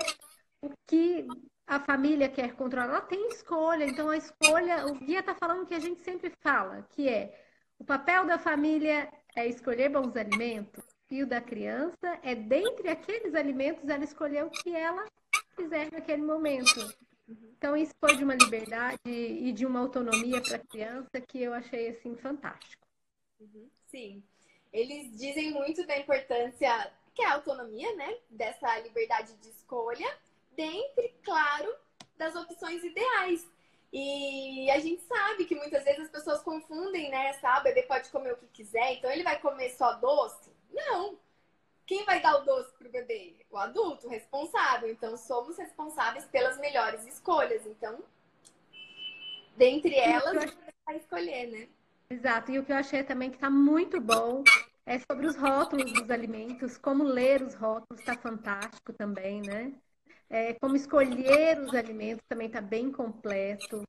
o 0.62 0.70
que 0.88 1.28
a 1.66 1.80
família 1.80 2.30
quer 2.30 2.56
controlar, 2.56 2.86
ela 2.86 3.02
tem 3.02 3.28
escolha. 3.30 3.86
Então, 3.86 4.10
a 4.10 4.18
escolha, 4.18 4.86
o 4.88 4.96
guia 4.96 5.20
está 5.20 5.34
falando 5.36 5.66
que 5.66 5.74
a 5.74 5.80
gente 5.80 6.02
sempre 6.04 6.32
fala, 6.42 6.86
que 6.92 7.08
é 7.08 7.40
o 7.80 7.84
papel 7.84 8.26
da 8.26 8.38
família 8.38 9.12
é 9.36 9.48
escolher 9.48 9.90
bons 9.90 10.16
alimentos 10.16 10.84
e 11.10 11.24
o 11.24 11.28
da 11.28 11.42
criança 11.42 12.20
é, 12.22 12.34
dentre 12.36 12.90
aqueles 12.90 13.36
alimentos, 13.36 13.88
ela 13.88 14.04
escolher 14.04 14.46
o 14.46 14.50
que 14.50 14.76
ela 14.76 15.06
quiser 15.56 15.92
naquele 15.92 16.22
momento. 16.22 16.80
Então, 17.28 17.76
isso 17.78 17.94
foi 18.00 18.16
de 18.18 18.24
uma 18.24 18.36
liberdade 18.36 19.00
e 19.06 19.52
de 19.54 19.66
uma 19.66 19.80
autonomia 19.80 20.42
para 20.42 20.58
a 20.58 20.66
criança 20.68 21.22
que 21.22 21.42
eu 21.42 21.54
achei, 21.54 21.90
assim, 21.90 22.16
fantástico. 22.16 22.86
Uhum. 23.40 23.70
Sim. 23.88 24.24
Eles 24.72 25.18
dizem 25.18 25.52
muito 25.52 25.86
da 25.86 25.98
importância 25.98 26.92
que 27.14 27.22
é 27.22 27.28
a 27.28 27.34
autonomia, 27.34 27.96
né? 27.96 28.18
Dessa 28.30 28.80
liberdade 28.80 29.34
de 29.36 29.50
escolha 29.50 30.08
dentre, 30.56 31.16
claro, 31.24 31.74
das 32.18 32.36
opções 32.36 32.84
ideais. 32.84 33.48
E 33.92 34.72
a 34.72 34.80
gente 34.80 35.04
sabe 35.04 35.46
que 35.46 35.56
muitas 35.56 35.84
vezes 35.84 36.06
as 36.06 36.10
pessoas 36.10 36.42
confundem, 36.42 37.12
né? 37.12 37.38
Ah, 37.44 37.60
o 37.60 37.64
bebê 37.64 37.84
pode 37.84 38.10
comer 38.10 38.34
o 38.34 38.38
que 38.38 38.48
quiser, 38.48 38.94
então 38.94 39.12
ele 39.12 39.24
vai 39.24 39.40
comer 39.40 39.70
só 39.70 39.94
doce? 39.94 40.52
Não. 40.72 41.18
Quem 41.86 42.04
vai 42.06 42.22
dar 42.22 42.38
o 42.38 42.46
doce 42.46 42.72
pro 42.78 42.90
bebê? 42.90 43.36
O 43.52 43.58
adulto, 43.58 44.08
o 44.08 44.10
responsável. 44.10 44.90
Então, 44.90 45.16
somos 45.18 45.58
responsáveis 45.58 46.26
pelas 46.26 46.58
melhores 46.58 47.06
escolhas. 47.06 47.66
Então, 47.68 48.00
dentre 49.56 49.96
elas, 49.96 50.34
você 50.34 50.74
vai 50.86 50.98
escolher, 50.98 51.48
né? 51.52 51.68
Exato. 52.10 52.52
E 52.52 52.60
o 52.60 52.66
que 52.66 52.72
eu 52.72 52.78
achei 52.78 53.04
também 53.04 53.30
que 53.30 53.38
tá 53.38 53.50
muito 53.50 54.00
bom 54.00 54.44
é 54.86 54.98
sobre 55.00 55.28
os 55.28 55.36
rótulos 55.36 55.92
dos 55.94 56.10
alimentos, 56.10 56.78
como 56.78 57.04
ler 57.04 57.42
os 57.42 57.54
rótulos, 57.54 58.00
está 58.00 58.18
fantástico 58.18 58.92
também, 58.94 59.42
né? 59.42 59.74
É, 60.34 60.56
como 60.56 60.76
escolher 60.76 61.60
os 61.60 61.76
alimentos 61.76 62.26
também 62.28 62.48
está 62.48 62.60
bem 62.60 62.92
completo. 62.92 63.84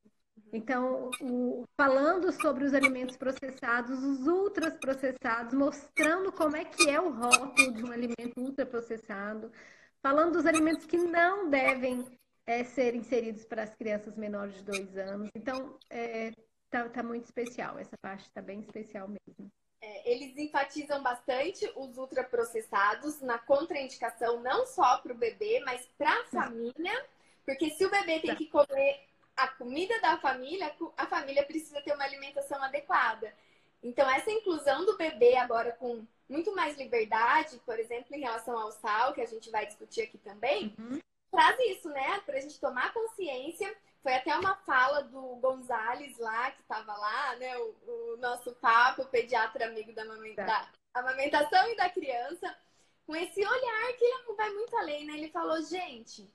Então, 0.52 1.10
o, 1.22 1.64
falando 1.74 2.30
sobre 2.32 2.64
os 2.64 2.74
alimentos 2.74 3.16
processados, 3.16 4.04
os 4.04 4.26
ultraprocessados, 4.26 5.54
mostrando 5.54 6.30
como 6.32 6.54
é 6.54 6.66
que 6.66 6.90
é 6.90 7.00
o 7.00 7.08
rótulo 7.08 7.72
de 7.72 7.82
um 7.82 7.90
alimento 7.90 8.38
ultraprocessado, 8.38 9.50
falando 10.02 10.34
dos 10.34 10.44
alimentos 10.44 10.84
que 10.84 10.98
não 10.98 11.48
devem 11.48 12.04
é, 12.46 12.62
ser 12.62 12.94
inseridos 12.94 13.46
para 13.46 13.62
as 13.62 13.74
crianças 13.74 14.14
menores 14.14 14.54
de 14.56 14.64
dois 14.64 14.98
anos. 14.98 15.30
Então, 15.34 15.78
está 15.90 15.96
é, 15.96 16.30
tá, 16.68 16.90
tá 16.90 17.02
muito 17.02 17.24
especial, 17.24 17.78
essa 17.78 17.96
parte 18.02 18.26
está 18.26 18.42
bem 18.42 18.60
especial 18.60 19.08
mesmo. 19.08 19.50
É, 19.84 20.10
eles 20.10 20.34
enfatizam 20.38 21.02
bastante 21.02 21.70
os 21.76 21.98
ultraprocessados 21.98 23.20
na 23.20 23.38
contraindicação, 23.38 24.40
não 24.40 24.66
só 24.66 24.96
para 24.98 25.12
o 25.12 25.16
bebê, 25.16 25.62
mas 25.66 25.86
para 25.98 26.10
a 26.10 26.24
família, 26.24 27.06
porque 27.44 27.68
se 27.68 27.84
o 27.84 27.90
bebê 27.90 28.18
tem 28.20 28.34
que 28.34 28.46
comer 28.46 29.06
a 29.36 29.48
comida 29.48 30.00
da 30.00 30.16
família, 30.16 30.74
a 30.96 31.06
família 31.06 31.44
precisa 31.44 31.82
ter 31.82 31.92
uma 31.92 32.04
alimentação 32.04 32.62
adequada. 32.62 33.30
Então, 33.82 34.08
essa 34.08 34.30
inclusão 34.30 34.86
do 34.86 34.96
bebê 34.96 35.36
agora 35.36 35.72
com 35.72 36.06
muito 36.30 36.54
mais 36.54 36.78
liberdade, 36.78 37.60
por 37.66 37.78
exemplo, 37.78 38.16
em 38.16 38.20
relação 38.20 38.56
ao 38.58 38.72
sal, 38.72 39.12
que 39.12 39.20
a 39.20 39.26
gente 39.26 39.50
vai 39.50 39.66
discutir 39.66 40.02
aqui 40.02 40.16
também, 40.16 40.74
uhum. 40.78 40.98
traz 41.30 41.58
isso, 41.60 41.90
né? 41.90 42.20
Para 42.24 42.38
a 42.38 42.40
gente 42.40 42.58
tomar 42.58 42.94
consciência 42.94 43.70
foi 44.04 44.12
até 44.12 44.36
uma 44.36 44.54
fala 44.56 45.02
do 45.04 45.36
Gonzales 45.36 46.18
lá, 46.18 46.50
que 46.50 46.60
estava 46.60 46.94
lá, 46.94 47.36
né? 47.36 47.56
O, 47.56 47.74
o, 47.86 48.16
nosso 48.18 48.52
papo, 48.56 49.00
o 49.00 49.06
pediatra 49.06 49.66
amigo 49.66 49.94
da, 49.94 50.02
amamenta, 50.02 50.44
da 50.44 50.68
amamentação 50.92 51.66
e 51.70 51.74
da 51.74 51.88
criança, 51.88 52.54
com 53.06 53.16
esse 53.16 53.40
olhar 53.40 53.92
que 53.96 54.04
ele 54.04 54.36
vai 54.36 54.50
muito 54.50 54.76
além, 54.76 55.06
né? 55.06 55.14
Ele 55.14 55.30
falou, 55.30 55.58
gente, 55.62 56.30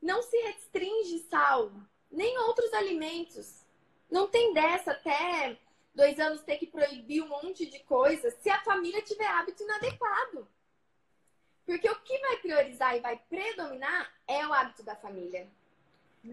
não 0.00 0.20
se 0.20 0.36
restringe 0.42 1.20
sal, 1.20 1.72
nem 2.10 2.36
outros 2.40 2.70
alimentos. 2.74 3.64
Não 4.10 4.28
tem 4.28 4.52
dessa 4.52 4.90
até 4.90 5.58
dois 5.94 6.20
anos 6.20 6.42
ter 6.42 6.58
que 6.58 6.66
proibir 6.66 7.22
um 7.22 7.28
monte 7.28 7.64
de 7.64 7.78
coisas 7.84 8.34
se 8.42 8.50
a 8.50 8.62
família 8.62 9.00
tiver 9.00 9.26
hábito 9.26 9.62
inadequado. 9.62 10.46
Porque 11.64 11.88
o 11.88 12.00
que 12.00 12.18
vai 12.18 12.36
priorizar 12.36 12.94
e 12.94 13.00
vai 13.00 13.16
predominar 13.16 14.12
é 14.28 14.46
o 14.46 14.52
hábito 14.52 14.82
da 14.82 14.94
família. 14.94 15.50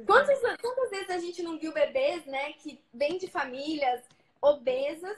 Quantas, 0.05 0.39
quantas 0.61 0.89
vezes 0.89 1.09
a 1.09 1.19
gente 1.19 1.43
não 1.43 1.57
viu 1.57 1.73
bebês, 1.73 2.25
né, 2.25 2.53
que 2.53 2.81
vêm 2.93 3.17
de 3.17 3.27
famílias 3.27 4.01
obesas, 4.41 5.17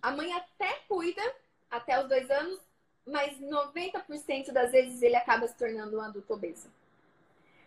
a 0.00 0.10
mãe 0.12 0.32
até 0.32 0.72
cuida 0.88 1.22
até 1.70 2.00
os 2.00 2.08
dois 2.08 2.30
anos, 2.30 2.60
mas 3.04 3.38
90% 3.40 4.52
das 4.52 4.70
vezes 4.70 5.02
ele 5.02 5.16
acaba 5.16 5.48
se 5.48 5.56
tornando 5.56 5.96
um 5.96 6.00
adulto 6.00 6.32
obeso. 6.32 6.70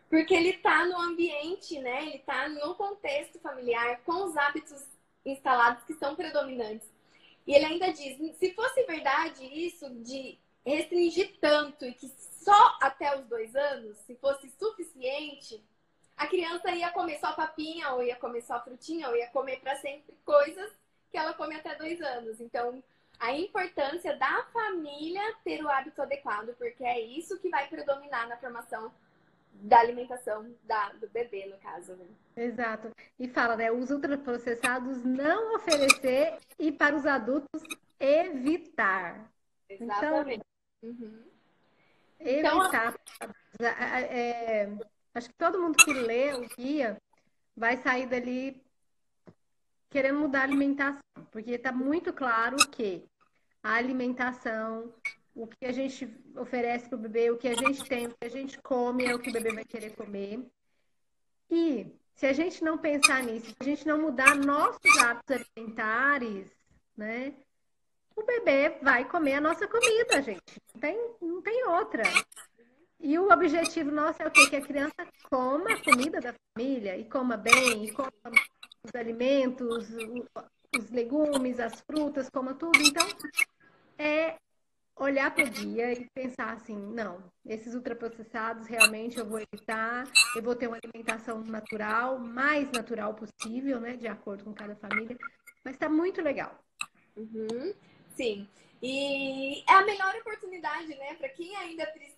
Porque 0.10 0.34
ele 0.34 0.52
está 0.52 0.86
no 0.86 0.98
ambiente, 0.98 1.78
né? 1.80 2.04
Ele 2.04 2.16
está 2.16 2.48
no 2.48 2.76
contexto 2.76 3.40
familiar, 3.40 4.00
com 4.06 4.24
os 4.24 4.38
hábitos 4.38 4.82
instalados 5.26 5.84
que 5.84 5.94
são 5.96 6.16
predominantes. 6.16 6.88
E 7.46 7.54
ele 7.54 7.66
ainda 7.66 7.92
diz: 7.92 8.18
se 8.38 8.54
fosse 8.54 8.84
verdade 8.84 9.44
isso 9.46 9.90
de 10.02 10.40
restringir 10.66 11.38
tanto 11.42 11.86
e 11.86 11.94
que 11.94 12.08
só 12.08 12.78
até 12.82 13.18
os 13.18 13.26
dois 13.26 13.56
anos, 13.56 13.98
se 14.00 14.16
fosse 14.16 14.50
suficiente, 14.58 15.62
a 16.18 16.26
criança 16.26 16.72
ia 16.72 16.92
comer 16.92 17.20
só 17.20 17.32
papinha, 17.34 17.92
ou 17.92 18.04
ia 18.04 18.16
comer 18.16 18.42
só 18.42 18.60
frutinha, 18.64 19.08
ou 19.08 19.16
ia 19.16 19.28
comer 19.28 19.60
para 19.60 19.76
sempre 19.76 20.16
coisas 20.26 20.72
que 21.12 21.18
ela 21.18 21.34
come 21.34 21.56
até 21.56 21.76
dois 21.76 22.02
anos. 22.02 22.42
Então, 22.42 22.84
a 23.20 23.32
importância 23.34 24.18
da 24.18 24.44
família 24.52 25.22
ter 25.44 25.64
o 25.64 25.70
hábito 25.70 26.02
adequado, 26.02 26.56
porque 26.58 26.84
é 26.84 27.00
isso 27.00 27.40
que 27.40 27.50
vai 27.50 27.68
predominar 27.68 28.28
na 28.28 28.38
formação 28.38 28.92
da 29.54 29.80
alimentação 29.80 30.54
da, 30.64 30.90
do 30.94 31.08
bebê, 31.10 31.46
no 31.46 31.58
caso, 31.58 31.96
né? 31.96 32.06
Exato. 32.36 32.92
E 33.20 33.28
fala, 33.28 33.56
né? 33.56 33.72
Os 33.72 33.90
ultraprocessados 33.90 35.04
não 35.04 35.56
oferecer 35.56 36.38
e 36.60 36.72
para 36.72 36.96
os 36.96 37.06
adultos 37.06 37.62
evitar. 38.00 39.32
Exatamente. 39.70 40.44
Então, 40.84 41.08
uhum. 41.08 41.24
Evitar. 42.20 42.94
Então, 43.60 43.66
é, 43.68 44.70
acho 45.18 45.30
que 45.30 45.36
todo 45.36 45.60
mundo 45.60 45.78
que 45.78 45.94
lê 45.94 46.34
o 46.34 46.48
guia 46.56 46.98
vai 47.56 47.78
sair 47.78 48.08
dali 48.08 48.62
querendo 49.90 50.20
mudar 50.20 50.42
a 50.42 50.44
alimentação, 50.44 51.02
porque 51.32 51.52
está 51.52 51.72
muito 51.72 52.14
claro 52.14 52.58
que 52.70 53.04
a 53.64 53.74
alimentação, 53.74 54.94
o 55.34 55.48
que 55.48 55.66
a 55.66 55.72
gente 55.72 56.08
oferece 56.36 56.88
para 56.88 56.98
o 56.98 57.02
bebê, 57.02 57.32
o 57.32 57.38
que 57.38 57.48
a 57.48 57.56
gente 57.56 57.84
tem, 57.86 58.08
o 58.08 58.10
que 58.10 58.26
a 58.26 58.30
gente 58.30 58.60
come 58.62 59.06
é 59.06 59.16
o 59.16 59.20
que 59.20 59.30
o 59.30 59.34
bebê 59.34 59.54
vai 59.54 59.66
querer 59.66 59.96
comer. 59.96 60.46
E 61.50 61.88
se 62.14 62.26
a 62.26 62.34
gente 62.34 62.64
não 62.64 62.78
pensar 62.78 63.24
nisso, 63.24 63.48
se 63.48 63.56
a 63.60 63.64
gente 63.64 63.88
não 63.88 64.00
mudar 64.00 64.36
nossos 64.36 64.98
hábitos 65.00 65.38
alimentares, 65.56 66.52
né? 66.96 67.34
O 68.16 68.24
bebê 68.24 68.78
vai 68.82 69.06
comer 69.06 69.36
a 69.36 69.42
nossa 69.42 69.68
comida, 69.68 70.22
gente. 70.22 70.62
Não 70.74 70.82
tem, 70.82 71.16
não 71.22 71.42
tem 71.42 71.68
outra. 71.68 72.04
E 73.00 73.18
o 73.18 73.32
objetivo 73.32 73.92
nosso 73.92 74.22
é 74.22 74.28
o 74.28 74.32
quê? 74.32 74.50
Que 74.50 74.56
a 74.56 74.62
criança 74.62 75.08
coma 75.30 75.72
a 75.74 75.84
comida 75.84 76.20
da 76.20 76.34
família 76.34 76.98
e 76.98 77.06
coma 77.06 77.38
bem, 77.38 77.86
e 77.86 77.92
coma 77.92 78.12
os 78.84 78.96
alimentos, 78.96 79.88
os 80.78 80.90
legumes, 80.90 81.60
as 81.60 81.80
frutas, 81.82 82.30
coma 82.30 82.54
tudo. 82.56 82.80
Então, 82.82 83.08
é 83.98 84.36
olhar 85.00 85.34
para 85.34 85.46
o 85.46 85.50
dia 85.50 85.94
e 85.94 86.10
pensar 86.14 86.54
assim, 86.54 86.76
não, 86.76 87.24
esses 87.46 87.76
ultraprocessados 87.76 88.66
realmente 88.66 89.18
eu 89.18 89.26
vou 89.26 89.40
evitar, 89.40 90.06
eu 90.36 90.42
vou 90.42 90.56
ter 90.56 90.68
uma 90.68 90.80
alimentação 90.84 91.44
natural, 91.44 92.18
mais 92.18 92.70
natural 92.72 93.14
possível, 93.14 93.80
né, 93.80 93.96
de 93.96 94.08
acordo 94.08 94.44
com 94.44 94.54
cada 94.54 94.76
família, 94.76 95.16
mas 95.64 95.76
está 95.76 95.88
muito 95.88 96.22
legal. 96.22 96.58
Uhum, 97.16 97.74
sim, 98.16 98.48
e 98.82 99.64
é 99.70 99.74
a 99.74 99.86
melhor 99.86 100.16
oportunidade, 100.16 100.88
né, 100.96 101.14
para 101.14 101.30
quem 101.30 101.56
ainda 101.58 101.86
precisa, 101.88 102.17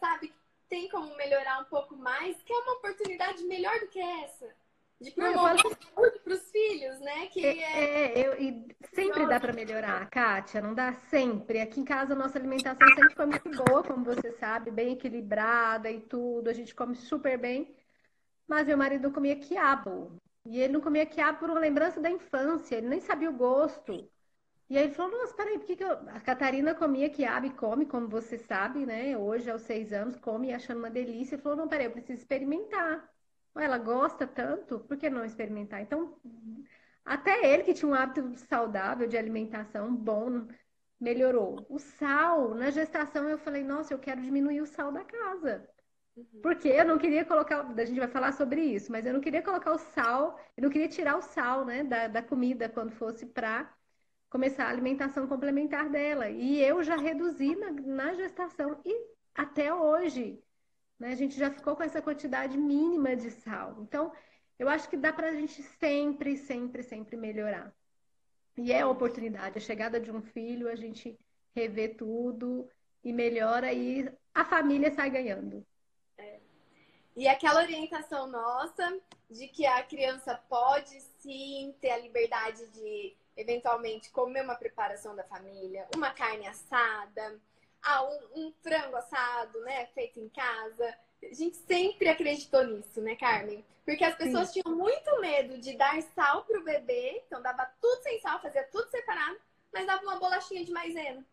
sabe, 0.00 0.32
tem 0.68 0.88
como 0.88 1.14
melhorar 1.16 1.60
um 1.60 1.64
pouco 1.64 1.96
mais, 1.96 2.42
que 2.42 2.52
é 2.52 2.58
uma 2.58 2.74
oportunidade 2.74 3.44
melhor 3.44 3.78
do 3.80 3.88
que 3.88 4.00
essa 4.00 4.54
de 5.00 5.10
promover 5.10 5.58
saúde 5.58 6.18
para 6.20 6.34
os 6.34 6.50
filhos, 6.50 6.98
né? 7.00 7.26
Que 7.26 7.44
é, 7.44 7.58
é... 7.58 8.20
é 8.20 8.26
eu, 8.26 8.40
e 8.40 8.66
sempre 8.94 9.26
dá 9.26 9.38
para 9.38 9.52
melhorar, 9.52 10.08
Kátia, 10.08 10.60
não 10.60 10.74
dá 10.74 10.92
sempre. 10.92 11.60
Aqui 11.60 11.80
em 11.80 11.84
casa 11.84 12.14
a 12.14 12.16
nossa 12.16 12.38
alimentação 12.38 12.88
sempre 12.94 13.14
foi 13.14 13.26
muito 13.26 13.50
boa, 13.50 13.82
como 13.82 14.04
você 14.04 14.32
sabe, 14.32 14.70
bem 14.70 14.92
equilibrada 14.92 15.90
e 15.90 16.00
tudo, 16.00 16.48
a 16.48 16.52
gente 16.52 16.74
come 16.74 16.94
super 16.94 17.38
bem. 17.38 17.74
Mas 18.46 18.66
meu 18.66 18.76
marido 18.76 19.10
comia 19.10 19.36
quiabo. 19.36 20.16
E 20.46 20.60
ele 20.60 20.74
não 20.74 20.80
comia 20.80 21.06
quiabo 21.06 21.38
por 21.38 21.50
uma 21.50 21.60
lembrança 21.60 22.00
da 22.00 22.10
infância, 22.10 22.76
ele 22.76 22.88
nem 22.88 23.00
sabia 23.00 23.30
o 23.30 23.36
gosto. 23.36 24.10
E 24.68 24.78
aí 24.78 24.84
ele 24.84 24.94
falou, 24.94 25.12
nossa, 25.12 25.34
peraí, 25.34 25.58
por 25.58 25.66
que, 25.66 25.76
que 25.76 25.84
eu... 25.84 25.92
A 25.92 26.20
Catarina 26.20 26.74
comia 26.74 27.10
quiabo 27.10 27.46
e 27.46 27.50
come, 27.50 27.86
como 27.86 28.08
você 28.08 28.38
sabe, 28.38 28.86
né? 28.86 29.16
Hoje, 29.16 29.50
aos 29.50 29.62
seis 29.62 29.92
anos, 29.92 30.16
come 30.16 30.52
achando 30.52 30.78
uma 30.78 30.90
delícia. 30.90 31.34
Ele 31.34 31.42
falou, 31.42 31.58
não, 31.58 31.68
peraí, 31.68 31.86
eu 31.86 31.92
preciso 31.92 32.18
experimentar 32.20 33.08
ela 33.60 33.78
gosta 33.78 34.26
tanto, 34.26 34.80
por 34.80 34.96
que 34.96 35.08
não 35.08 35.24
experimentar? 35.24 35.80
Então, 35.80 36.18
até 37.04 37.52
ele 37.52 37.62
que 37.62 37.74
tinha 37.74 37.90
um 37.90 37.94
hábito 37.94 38.36
saudável 38.36 39.06
de 39.06 39.16
alimentação 39.16 39.94
bom, 39.94 40.46
melhorou. 41.00 41.64
O 41.68 41.78
sal, 41.78 42.54
na 42.54 42.70
gestação, 42.70 43.28
eu 43.28 43.38
falei, 43.38 43.62
nossa, 43.62 43.92
eu 43.94 43.98
quero 43.98 44.20
diminuir 44.20 44.60
o 44.60 44.66
sal 44.66 44.90
da 44.90 45.04
casa. 45.04 45.68
Uhum. 46.16 46.40
Porque 46.42 46.68
eu 46.68 46.84
não 46.84 46.98
queria 46.98 47.24
colocar, 47.24 47.60
a 47.60 47.84
gente 47.84 47.98
vai 47.98 48.08
falar 48.08 48.32
sobre 48.32 48.62
isso, 48.62 48.90
mas 48.90 49.04
eu 49.04 49.12
não 49.12 49.20
queria 49.20 49.42
colocar 49.42 49.72
o 49.72 49.78
sal, 49.78 50.38
eu 50.56 50.62
não 50.62 50.70
queria 50.70 50.88
tirar 50.88 51.16
o 51.16 51.22
sal, 51.22 51.64
né, 51.64 51.84
da, 51.84 52.08
da 52.08 52.22
comida 52.22 52.68
quando 52.68 52.92
fosse 52.92 53.26
para 53.26 53.72
começar 54.34 54.64
a 54.66 54.70
alimentação 54.70 55.26
complementar 55.26 55.88
dela. 55.88 56.28
E 56.28 56.60
eu 56.60 56.82
já 56.82 56.96
reduzi 56.96 57.54
na, 57.56 57.70
na 57.70 58.14
gestação 58.14 58.80
e 58.84 58.92
até 59.34 59.72
hoje 59.72 60.42
né? 60.98 61.08
A 61.08 61.14
gente 61.14 61.36
já 61.36 61.50
ficou 61.50 61.76
com 61.76 61.82
essa 61.82 62.00
quantidade 62.00 62.56
mínima 62.56 63.16
de 63.16 63.30
sal. 63.30 63.76
Então, 63.82 64.12
eu 64.58 64.68
acho 64.68 64.88
que 64.88 64.96
dá 64.96 65.12
para 65.12 65.28
a 65.28 65.34
gente 65.34 65.62
sempre, 65.62 66.36
sempre, 66.36 66.82
sempre 66.82 67.16
melhorar. 67.16 67.74
E 68.56 68.72
é 68.72 68.82
a 68.82 68.88
oportunidade, 68.88 69.58
a 69.58 69.60
chegada 69.60 70.00
de 70.00 70.10
um 70.10 70.22
filho, 70.22 70.68
a 70.68 70.76
gente 70.76 71.18
rever 71.54 71.96
tudo 71.96 72.68
e 73.02 73.12
melhora 73.12 73.72
e 73.72 74.10
a 74.32 74.44
família 74.44 74.92
sai 74.92 75.10
ganhando. 75.10 75.66
É. 76.16 76.40
E 77.16 77.26
aquela 77.26 77.60
orientação 77.60 78.28
nossa 78.28 79.00
de 79.28 79.48
que 79.48 79.66
a 79.66 79.82
criança 79.82 80.36
pode 80.48 81.00
sim 81.18 81.74
ter 81.80 81.90
a 81.90 81.98
liberdade 81.98 82.66
de 82.68 83.16
eventualmente 83.36 84.10
comer 84.10 84.42
uma 84.42 84.54
preparação 84.54 85.14
da 85.14 85.24
família, 85.24 85.86
uma 85.94 86.10
carne 86.10 86.46
assada, 86.46 87.40
ah, 87.82 88.04
um, 88.04 88.46
um, 88.46 88.52
frango 88.62 88.96
assado, 88.96 89.60
né, 89.60 89.86
feito 89.86 90.18
em 90.18 90.28
casa. 90.28 90.96
A 91.22 91.34
gente 91.34 91.56
sempre 91.56 92.08
acreditou 92.08 92.64
nisso, 92.64 93.00
né, 93.00 93.16
Carmen? 93.16 93.64
Porque 93.84 94.04
as 94.04 94.16
pessoas 94.16 94.48
Sim. 94.48 94.62
tinham 94.62 94.76
muito 94.76 95.20
medo 95.20 95.58
de 95.58 95.76
dar 95.76 96.00
sal 96.14 96.44
pro 96.44 96.64
bebê, 96.64 97.22
então 97.26 97.42
dava 97.42 97.66
tudo 97.80 98.02
sem 98.02 98.18
sal, 98.20 98.40
fazia 98.40 98.64
tudo 98.64 98.88
separado, 98.88 99.38
mas 99.72 99.86
dava 99.86 100.02
uma 100.02 100.16
bolachinha 100.16 100.64
de 100.64 100.72
maisena. 100.72 101.24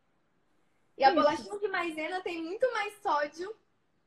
E 0.98 1.04
a 1.04 1.08
Isso. 1.08 1.16
bolachinha 1.16 1.60
de 1.60 1.68
maisena 1.70 2.22
tem 2.22 2.42
muito 2.44 2.70
mais 2.74 2.94
sódio, 3.02 3.56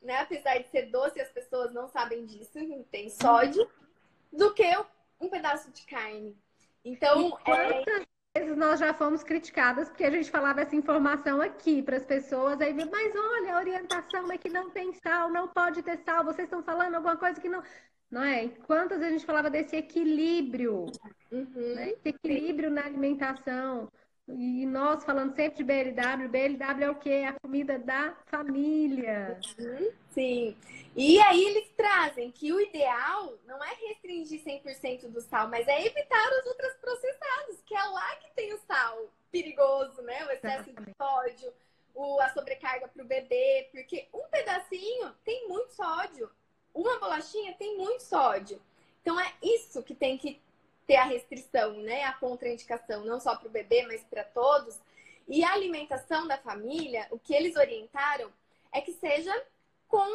né? 0.03 0.19
Apesar 0.19 0.59
de 0.59 0.69
ser 0.69 0.91
doce, 0.91 1.21
as 1.21 1.31
pessoas 1.31 1.73
não 1.73 1.89
sabem 1.89 2.27
disso, 2.27 2.53
tem 2.91 3.09
sódio, 3.09 3.63
uhum. 3.63 4.39
do 4.39 4.53
que 4.53 4.71
um 5.19 5.31
pedaço 5.31 5.71
de 5.71 5.83
carne. 5.87 6.37
Então, 6.85 7.39
é 7.47 8.05
vezes 8.37 8.57
nós 8.57 8.81
já 8.81 8.93
fomos 8.93 9.23
criticadas 9.23 9.89
porque 9.89 10.05
a 10.05 10.11
gente 10.11 10.31
falava 10.31 10.61
essa 10.61 10.75
informação 10.75 11.41
aqui 11.41 11.81
para 11.83 11.97
as 11.97 12.05
pessoas, 12.05 12.61
aí 12.61 12.75
mas 12.75 13.15
olha, 13.15 13.55
a 13.55 13.59
orientação 13.59 14.31
é 14.31 14.37
que 14.37 14.49
não 14.49 14.71
tem 14.71 14.93
sal, 14.93 15.31
não 15.31 15.47
pode 15.47 15.83
ter 15.83 15.99
sal, 15.99 16.25
vocês 16.25 16.47
estão 16.47 16.63
falando 16.63 16.97
alguma 16.97 17.17
coisa 17.17 17.41
que 17.41 17.49
não. 17.49 17.63
Não 18.11 18.23
é? 18.23 18.49
Quantas 18.67 18.99
vezes 18.99 19.15
a 19.15 19.19
gente 19.19 19.27
falava 19.27 19.51
desse 19.51 19.77
equilíbrio, 19.77 20.87
uhum. 21.33 21.75
né? 21.75 21.91
Esse 21.91 22.09
equilíbrio 22.09 22.71
na 22.71 22.85
alimentação. 22.85 23.89
E 24.27 24.65
nós 24.65 25.05
falando 25.05 25.35
sempre 25.37 25.59
de 25.59 25.65
BLW, 25.65 26.29
BLW 26.29 26.85
é 26.85 26.91
o 26.91 26.95
quê? 26.95 27.11
É 27.11 27.29
a 27.29 27.39
comida 27.39 27.79
da 27.79 28.17
família. 28.27 29.39
Uhum, 29.59 29.93
sim. 30.11 30.57
E 30.97 31.21
aí 31.21 31.45
eles 31.45 31.69
trazem 31.77 32.31
que 32.31 32.51
o 32.51 32.61
ideal 32.61 33.39
não 33.47 33.63
é 33.63 33.75
restringir 33.75 34.43
100% 34.43 35.09
do 35.09 35.21
sal, 35.21 35.49
mas 35.49 35.69
é 35.69 35.85
evitar 35.85 36.31
os 36.41 36.47
ultraprocessados, 36.47 37.61
que 37.67 37.75
é 37.75 37.83
lá 37.83 38.17
que 38.17 38.31
tem 38.35 38.55
o 38.55 38.59
sal 38.59 39.13
perigoso, 39.31 40.01
né? 40.03 40.25
O 40.25 40.31
excesso 40.31 40.73
de 40.73 40.95
sódio, 40.97 41.53
o, 41.95 42.19
a 42.21 42.31
sobrecarga 42.31 42.89
para 42.89 43.03
o 43.03 43.07
bebê, 43.07 43.69
porque 43.73 44.09
um 44.15 44.27
pedacinho 44.31 45.13
tem 45.23 45.47
muito 45.49 45.75
sódio, 45.75 46.31
uma 46.73 46.99
bolachinha 46.99 47.55
tem 47.55 47.77
muito 47.77 48.03
sódio. 48.03 48.61
Então 49.03 49.21
é 49.21 49.35
isso 49.43 49.83
que 49.83 49.95
tem 49.95 50.17
que 50.17 50.41
ter 50.87 50.97
a 50.97 51.05
restrição, 51.05 51.75
né? 51.79 52.05
A 52.05 52.13
contraindicação, 52.15 53.05
não 53.05 53.21
só 53.21 53.37
para 53.37 53.49
o 53.49 53.51
bebê, 53.51 53.87
mas 53.87 54.03
para 54.05 54.25
todos. 54.25 54.79
E 55.27 55.43
a 55.43 55.53
alimentação 55.53 56.27
da 56.27 56.37
família, 56.39 57.07
o 57.11 57.19
que 57.19 57.35
eles 57.35 57.57
orientaram 57.57 58.31
é 58.73 58.81
que 58.81 58.93
seja 58.93 59.33
com 59.89 60.07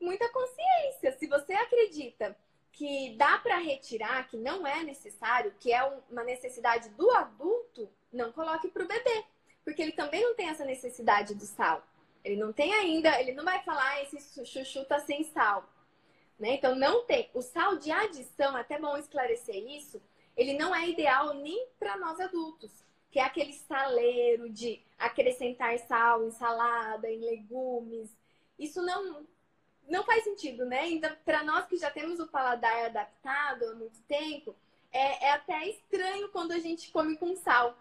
muita 0.00 0.28
consciência. 0.30 1.16
Se 1.18 1.26
você 1.26 1.52
acredita 1.54 2.36
que 2.72 3.16
dá 3.16 3.38
para 3.38 3.56
retirar, 3.58 4.28
que 4.28 4.36
não 4.36 4.66
é 4.66 4.84
necessário, 4.84 5.54
que 5.58 5.72
é 5.72 5.82
uma 6.10 6.22
necessidade 6.22 6.88
do 6.90 7.10
adulto, 7.10 7.88
não 8.12 8.30
coloque 8.30 8.68
para 8.68 8.84
o 8.84 8.88
bebê, 8.88 9.24
porque 9.64 9.82
ele 9.82 9.92
também 9.92 10.22
não 10.22 10.34
tem 10.34 10.48
essa 10.48 10.64
necessidade 10.64 11.34
do 11.34 11.44
sal. 11.44 11.82
Ele 12.24 12.36
não 12.36 12.52
tem 12.52 12.72
ainda, 12.74 13.20
ele 13.20 13.32
não 13.32 13.44
vai 13.44 13.62
falar 13.62 13.84
ah, 13.84 14.02
esse 14.02 14.44
chuchu 14.44 14.84
tá 14.84 15.00
sem 15.00 15.24
sal. 15.24 15.64
Né? 16.38 16.54
Então 16.54 16.74
não 16.74 17.04
tem. 17.04 17.28
O 17.34 17.42
sal 17.42 17.76
de 17.76 17.90
adição, 17.90 18.56
até 18.56 18.78
bom 18.78 18.96
esclarecer 18.96 19.56
isso, 19.56 20.00
ele 20.38 20.54
não 20.54 20.74
é 20.74 20.88
ideal 20.88 21.34
nem 21.34 21.66
para 21.80 21.96
nós 21.98 22.20
adultos, 22.20 22.70
que 23.10 23.18
é 23.18 23.24
aquele 23.24 23.52
saleiro 23.52 24.48
de 24.48 24.80
acrescentar 24.96 25.76
sal 25.80 26.24
em 26.24 26.30
salada, 26.30 27.10
em 27.10 27.18
legumes. 27.18 28.16
Isso 28.56 28.80
não 28.80 29.26
não 29.88 30.04
faz 30.04 30.22
sentido, 30.22 30.66
né? 30.66 30.86
Então, 30.86 31.10
para 31.24 31.42
nós 31.42 31.66
que 31.66 31.78
já 31.78 31.90
temos 31.90 32.20
o 32.20 32.26
paladar 32.26 32.84
adaptado 32.84 33.64
há 33.64 33.74
muito 33.74 33.98
tempo, 34.02 34.54
é, 34.92 35.26
é 35.26 35.32
até 35.32 35.66
estranho 35.66 36.28
quando 36.28 36.52
a 36.52 36.58
gente 36.58 36.90
come 36.92 37.16
com 37.16 37.34
sal. 37.34 37.76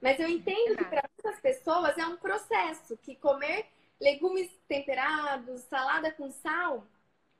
Mas 0.00 0.18
eu 0.18 0.26
entendo 0.26 0.78
que 0.78 0.84
para 0.86 1.04
muitas 1.22 1.40
pessoas 1.40 1.98
é 1.98 2.06
um 2.06 2.16
processo, 2.16 2.96
que 2.96 3.14
comer 3.14 3.66
legumes 4.00 4.50
temperados, 4.66 5.60
salada 5.62 6.10
com 6.10 6.30
sal, 6.30 6.86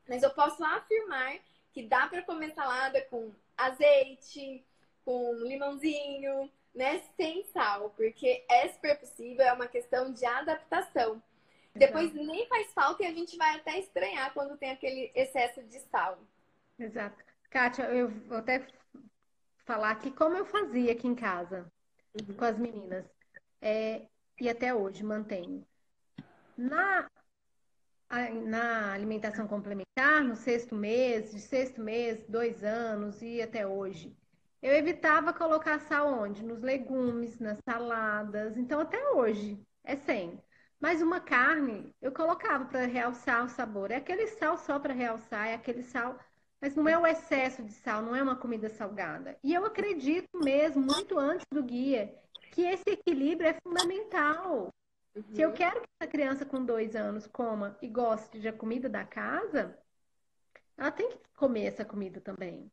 mas 0.06 0.22
eu 0.22 0.30
posso 0.30 0.62
afirmar 0.62 1.38
que 1.72 1.82
dá 1.82 2.06
para 2.06 2.22
comer 2.22 2.52
salada 2.52 3.00
com 3.02 3.32
azeite, 3.66 4.64
com 5.04 5.34
limãozinho, 5.34 6.50
né, 6.74 7.02
sem 7.16 7.44
sal, 7.44 7.90
porque 7.90 8.44
é 8.48 8.68
super 8.68 8.98
possível, 8.98 9.44
é 9.44 9.52
uma 9.52 9.66
questão 9.66 10.12
de 10.12 10.24
adaptação. 10.24 11.22
Depois 11.74 12.12
nem 12.12 12.46
faz 12.48 12.72
falta 12.72 13.02
e 13.02 13.06
a 13.06 13.12
gente 13.12 13.36
vai 13.36 13.56
até 13.56 13.78
estranhar 13.78 14.32
quando 14.34 14.56
tem 14.56 14.70
aquele 14.70 15.10
excesso 15.14 15.62
de 15.62 15.78
sal. 15.80 16.18
Exato. 16.78 17.24
Kátia, 17.48 17.84
eu 17.84 18.08
vou 18.08 18.38
até 18.38 18.66
falar 19.64 19.90
aqui 19.90 20.10
como 20.10 20.36
eu 20.36 20.44
fazia 20.44 20.92
aqui 20.92 21.06
em 21.06 21.14
casa 21.14 21.70
uhum. 22.14 22.34
com 22.34 22.44
as 22.44 22.58
meninas. 22.58 23.04
É, 23.60 24.02
e 24.40 24.48
até 24.48 24.74
hoje 24.74 25.04
mantenho. 25.04 25.64
Na, 26.56 27.08
na 28.46 28.92
alimentação 28.92 29.46
complementar, 29.46 30.22
no 30.24 30.34
sexto 30.36 30.74
mês, 30.74 31.30
de 31.30 31.40
sexto 31.40 31.80
mês, 31.80 32.24
dois 32.28 32.64
anos 32.64 33.22
e 33.22 33.40
até 33.40 33.66
hoje, 33.66 34.16
eu 34.62 34.74
evitava 34.74 35.32
colocar 35.32 35.78
sal 35.80 36.12
onde? 36.20 36.44
Nos 36.44 36.60
legumes, 36.60 37.38
nas 37.38 37.58
saladas. 37.64 38.56
Então, 38.58 38.80
até 38.80 39.10
hoje, 39.10 39.58
é 39.84 39.96
sem. 39.96 40.38
Mas 40.78 41.00
uma 41.00 41.20
carne, 41.20 41.94
eu 42.00 42.12
colocava 42.12 42.64
para 42.66 42.86
realçar 42.86 43.44
o 43.44 43.48
sabor. 43.48 43.90
É 43.90 43.96
aquele 43.96 44.26
sal 44.26 44.58
só 44.58 44.78
para 44.78 44.92
realçar, 44.92 45.48
é 45.48 45.54
aquele 45.54 45.82
sal. 45.82 46.18
Mas 46.60 46.74
não 46.74 46.86
é 46.88 46.98
o 46.98 47.06
excesso 47.06 47.62
de 47.62 47.72
sal, 47.72 48.02
não 48.02 48.14
é 48.14 48.22
uma 48.22 48.36
comida 48.36 48.68
salgada. 48.68 49.38
E 49.42 49.54
eu 49.54 49.64
acredito 49.64 50.38
mesmo, 50.38 50.82
muito 50.82 51.18
antes 51.18 51.46
do 51.50 51.62
guia, 51.62 52.14
que 52.52 52.62
esse 52.62 52.84
equilíbrio 52.90 53.48
é 53.48 53.56
fundamental. 53.62 54.70
Uhum. 55.14 55.24
Se 55.34 55.42
eu 55.42 55.52
quero 55.52 55.80
que 55.80 55.88
essa 55.98 56.10
criança 56.10 56.44
com 56.44 56.64
dois 56.64 56.94
anos 56.94 57.26
coma 57.26 57.76
e 57.82 57.88
goste 57.88 58.38
de 58.38 58.48
a 58.48 58.52
comida 58.52 58.88
da 58.88 59.04
casa, 59.04 59.76
ela 60.76 60.90
tem 60.90 61.10
que 61.10 61.18
comer 61.36 61.66
essa 61.66 61.84
comida 61.84 62.20
também. 62.20 62.70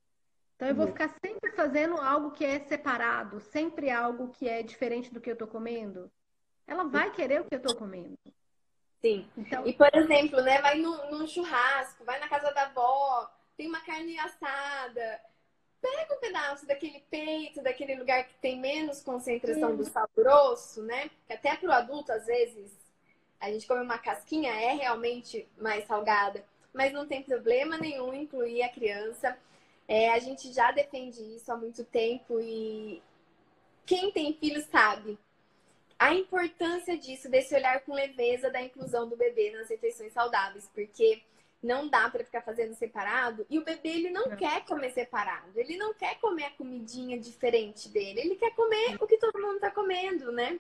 Então 0.56 0.68
eu 0.68 0.76
vou 0.76 0.86
uhum. 0.86 0.92
ficar 0.92 1.14
sempre 1.24 1.52
fazendo 1.52 1.98
algo 1.98 2.32
que 2.32 2.44
é 2.46 2.60
separado, 2.60 3.40
sempre 3.40 3.90
algo 3.90 4.30
que 4.30 4.48
é 4.48 4.64
diferente 4.64 5.14
do 5.14 5.22
que 5.22 5.30
eu 5.30 5.34
estou 5.34 5.48
comendo. 5.48 6.12
Ela 6.66 6.84
vai 6.84 7.12
querer 7.12 7.42
o 7.42 7.46
que 7.46 7.56
eu 7.56 7.60
estou 7.60 7.76
comendo. 7.76 8.18
Sim. 9.02 9.30
Então... 9.38 9.66
E, 9.66 9.74
por 9.74 9.90
exemplo, 9.94 10.42
né, 10.42 10.62
vai 10.62 10.80
num, 10.80 11.12
num 11.12 11.28
churrasco, 11.28 12.04
vai 12.04 12.20
na 12.20 12.28
casa 12.28 12.52
da 12.52 12.64
avó, 12.64 13.30
tem 13.56 13.68
uma 13.68 13.82
carne 13.82 14.18
assada, 14.20 15.22
pega 15.82 16.16
um 16.16 16.20
pedaço 16.20 16.66
daquele 16.66 17.04
peito, 17.10 17.62
daquele 17.62 17.96
lugar 17.96 18.28
que 18.28 18.36
tem 18.36 18.60
menos 18.60 19.02
concentração 19.02 19.76
do 19.76 19.86
sal 19.86 20.10
grosso, 20.16 20.82
né? 20.84 21.10
Que 21.26 21.34
até 21.34 21.56
para 21.56 21.70
o 21.70 21.72
adulto, 21.72 22.12
às 22.12 22.26
vezes, 22.26 22.72
a 23.40 23.52
gente 23.52 23.68
come 23.68 23.82
uma 23.82 23.98
casquinha, 23.98 24.52
é 24.52 24.74
realmente 24.74 25.48
mais 25.58 25.86
salgada. 25.86 26.44
Mas 26.74 26.94
não 26.94 27.08
tem 27.08 27.24
problema 27.24 27.78
nenhum 27.78 28.14
incluir 28.14 28.62
a 28.64 28.70
criança. 28.70 29.38
É, 29.88 30.10
a 30.12 30.20
gente 30.20 30.52
já 30.52 30.72
defende 30.72 31.22
isso 31.36 31.52
há 31.52 31.56
muito 31.56 31.84
tempo 31.84 32.40
e 32.42 33.02
quem 33.86 34.12
tem 34.12 34.34
filho 34.34 34.62
sabe 34.70 35.18
a 35.98 36.14
importância 36.14 36.98
disso, 36.98 37.30
desse 37.30 37.56
olhar 37.56 37.82
com 37.82 37.94
leveza 37.94 38.50
da 38.52 38.62
inclusão 38.62 39.08
do 39.08 39.18
bebê 39.18 39.52
nas 39.52 39.70
refeições 39.70 40.14
saudáveis, 40.14 40.70
porque 40.74 41.24
não 41.62 41.88
dá 41.90 42.10
para 42.10 42.24
ficar 42.24 42.42
fazendo 42.42 42.74
separado 42.74 43.46
e 43.50 43.58
o 43.58 43.64
bebê 43.64 43.90
ele 43.90 44.12
não 44.12 44.32
é. 44.32 44.36
quer 44.36 44.66
comer 44.66 44.92
separado, 44.92 45.52
ele 45.56 45.78
não 45.78 45.94
quer 45.94 46.20
comer 46.20 46.46
a 46.46 46.52
comidinha 46.52 47.20
diferente 47.20 47.90
dele, 47.90 48.20
ele 48.22 48.36
quer 48.36 48.54
comer 48.56 48.98
o 49.02 49.08
que 49.08 49.18
todo 49.18 49.42
mundo 49.42 49.56
está 49.56 49.72
comendo, 49.72 50.32
né? 50.32 50.60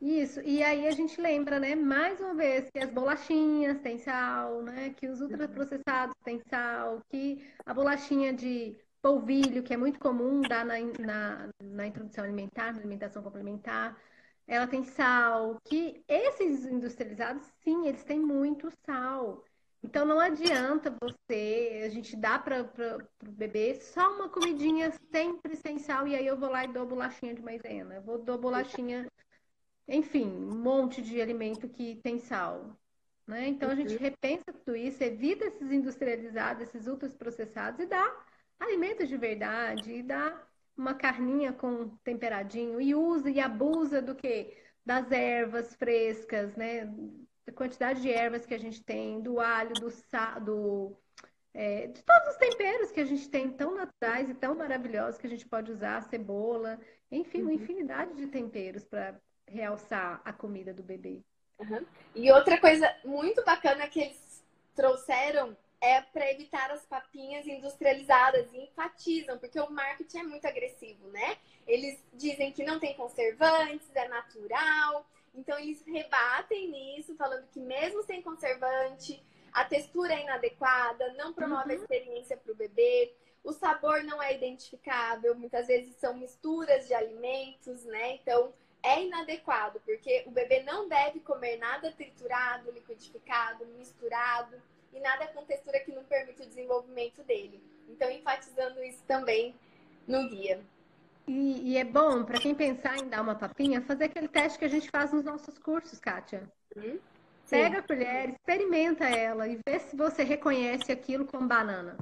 Isso, 0.00 0.40
e 0.40 0.62
aí 0.62 0.88
a 0.88 0.92
gente 0.92 1.20
lembra, 1.20 1.60
né, 1.60 1.74
mais 1.74 2.18
uma 2.20 2.34
vez, 2.34 2.70
que 2.70 2.78
as 2.78 2.90
bolachinhas 2.90 3.78
têm 3.80 3.98
sal, 3.98 4.62
né, 4.62 4.94
que 4.96 5.06
os 5.06 5.20
ultraprocessados 5.20 6.16
têm 6.24 6.40
sal, 6.48 7.02
que 7.10 7.46
a 7.66 7.74
bolachinha 7.74 8.32
de 8.32 8.74
polvilho, 9.02 9.62
que 9.62 9.74
é 9.74 9.76
muito 9.76 9.98
comum 9.98 10.40
dar 10.40 10.64
na, 10.64 10.76
na, 10.98 11.48
na 11.62 11.86
introdução 11.86 12.24
alimentar, 12.24 12.72
na 12.72 12.78
alimentação 12.78 13.22
complementar, 13.22 13.94
ela 14.46 14.66
tem 14.66 14.82
sal, 14.84 15.58
que 15.64 16.02
esses 16.08 16.64
industrializados, 16.64 17.44
sim, 17.62 17.86
eles 17.86 18.02
têm 18.02 18.18
muito 18.18 18.70
sal. 18.84 19.44
Então 19.82 20.04
não 20.04 20.20
adianta 20.20 20.94
você, 21.00 21.82
a 21.84 21.88
gente 21.88 22.14
dá 22.14 22.38
para 22.38 22.62
o 22.62 23.32
bebê 23.32 23.74
só 23.74 24.14
uma 24.14 24.28
comidinha 24.28 24.92
sempre 25.10 25.56
sem 25.56 25.78
sal, 25.78 26.06
e 26.06 26.14
aí 26.14 26.26
eu 26.26 26.36
vou 26.36 26.50
lá 26.50 26.64
e 26.64 26.72
dou 26.72 26.86
bolachinha 26.86 27.34
de 27.34 27.42
maisena, 27.42 27.94
eu 27.94 28.02
vou 28.02 28.18
dou 28.18 28.36
bolachinha, 28.36 29.10
enfim, 29.88 30.26
um 30.26 30.62
monte 30.62 31.00
de 31.00 31.20
alimento 31.20 31.68
que 31.68 31.96
tem 32.02 32.18
sal. 32.18 32.76
Né? 33.26 33.48
Então 33.48 33.70
a 33.70 33.74
gente 33.74 33.94
uhum. 33.94 34.00
repensa 34.00 34.52
tudo 34.52 34.76
isso, 34.76 35.02
evita 35.02 35.46
esses 35.46 35.70
industrializados, 35.70 36.62
esses 36.64 36.86
ultraprocessados 36.86 37.80
e 37.80 37.86
dá 37.86 38.24
alimentos 38.58 39.08
de 39.08 39.16
verdade, 39.16 39.92
e 39.92 40.02
dá 40.02 40.46
uma 40.76 40.94
carninha 40.94 41.52
com 41.52 41.96
temperadinho, 42.04 42.80
e 42.80 42.94
usa 42.94 43.30
e 43.30 43.40
abusa 43.40 44.02
do 44.02 44.14
que? 44.14 44.56
Das 44.84 45.10
ervas 45.10 45.74
frescas, 45.76 46.54
né? 46.56 46.92
A 47.46 47.52
quantidade 47.52 48.00
de 48.00 48.10
ervas 48.10 48.46
que 48.46 48.54
a 48.54 48.58
gente 48.58 48.82
tem, 48.82 49.20
do 49.20 49.40
alho, 49.40 49.74
do 49.74 49.90
sal, 49.90 50.40
do, 50.40 50.96
é, 51.52 51.88
de 51.88 52.02
todos 52.02 52.28
os 52.28 52.36
temperos 52.36 52.90
que 52.90 53.00
a 53.00 53.04
gente 53.04 53.28
tem 53.28 53.50
tão 53.50 53.74
naturais 53.74 54.28
e 54.28 54.34
tão 54.34 54.54
maravilhosos 54.54 55.20
que 55.20 55.26
a 55.26 55.30
gente 55.30 55.46
pode 55.46 55.72
usar, 55.72 56.02
cebola, 56.02 56.78
enfim, 57.10 57.42
uma 57.42 57.50
uhum. 57.50 57.56
infinidade 57.56 58.14
de 58.14 58.26
temperos 58.28 58.84
para 58.84 59.20
realçar 59.46 60.20
a 60.24 60.32
comida 60.32 60.72
do 60.72 60.82
bebê. 60.82 61.22
Uhum. 61.58 61.84
E 62.14 62.30
outra 62.30 62.58
coisa 62.58 62.88
muito 63.04 63.44
bacana 63.44 63.86
que 63.88 64.00
eles 64.00 64.44
trouxeram 64.74 65.56
é 65.80 66.00
para 66.00 66.30
evitar 66.30 66.70
as 66.70 66.84
papinhas 66.84 67.46
industrializadas 67.46 68.52
e 68.52 68.64
enfatizam, 68.64 69.38
porque 69.38 69.58
o 69.58 69.70
marketing 69.70 70.18
é 70.18 70.22
muito 70.22 70.46
agressivo, 70.46 71.08
né? 71.08 71.38
Eles 71.66 71.98
dizem 72.12 72.52
que 72.52 72.62
não 72.62 72.78
tem 72.78 72.94
conservantes, 72.94 73.88
é 73.94 74.06
natural, 74.06 75.06
então 75.34 75.58
eles 75.58 75.82
rebatem 75.86 76.70
nisso, 76.70 77.14
falando 77.16 77.46
que 77.48 77.60
mesmo 77.60 78.02
sem 78.02 78.22
conservante, 78.22 79.22
a 79.52 79.64
textura 79.64 80.12
é 80.14 80.22
inadequada, 80.22 81.12
não 81.14 81.32
promove 81.32 81.74
uhum. 81.74 81.80
a 81.80 81.82
experiência 81.82 82.36
para 82.36 82.52
o 82.52 82.56
bebê, 82.56 83.14
o 83.42 83.52
sabor 83.52 84.02
não 84.04 84.22
é 84.22 84.34
identificável, 84.34 85.34
muitas 85.34 85.66
vezes 85.66 85.96
são 85.96 86.14
misturas 86.16 86.86
de 86.86 86.94
alimentos, 86.94 87.84
né? 87.84 88.16
Então 88.16 88.52
é 88.82 89.02
inadequado, 89.02 89.80
porque 89.80 90.24
o 90.26 90.30
bebê 90.30 90.62
não 90.62 90.88
deve 90.88 91.20
comer 91.20 91.56
nada 91.56 91.92
triturado, 91.92 92.70
liquidificado, 92.70 93.66
misturado 93.66 94.60
e 94.92 95.00
nada 95.00 95.26
com 95.28 95.44
textura 95.44 95.80
que 95.80 95.92
não 95.92 96.04
permite 96.04 96.42
o 96.42 96.46
desenvolvimento 96.46 97.22
dele. 97.22 97.62
Então, 97.88 98.10
enfatizando 98.10 98.82
isso 98.82 99.02
também 99.04 99.54
no 100.06 100.28
guia. 100.28 100.64
E, 101.30 101.70
e 101.70 101.76
é 101.78 101.84
bom, 101.84 102.24
para 102.24 102.40
quem 102.40 102.56
pensar 102.56 102.98
em 102.98 103.08
dar 103.08 103.22
uma 103.22 103.36
papinha, 103.36 103.80
fazer 103.80 104.06
aquele 104.06 104.26
teste 104.26 104.58
que 104.58 104.64
a 104.64 104.68
gente 104.68 104.90
faz 104.90 105.12
nos 105.12 105.22
nossos 105.22 105.56
cursos, 105.58 106.00
Kátia. 106.00 106.42
Uhum. 106.74 106.98
Pega 107.48 107.78
a 107.78 107.82
colher, 107.82 108.30
experimenta 108.30 109.04
ela 109.04 109.46
e 109.46 109.56
vê 109.64 109.78
se 109.78 109.94
você 109.94 110.24
reconhece 110.24 110.90
aquilo 110.90 111.24
como 111.24 111.46
banana. 111.46 111.96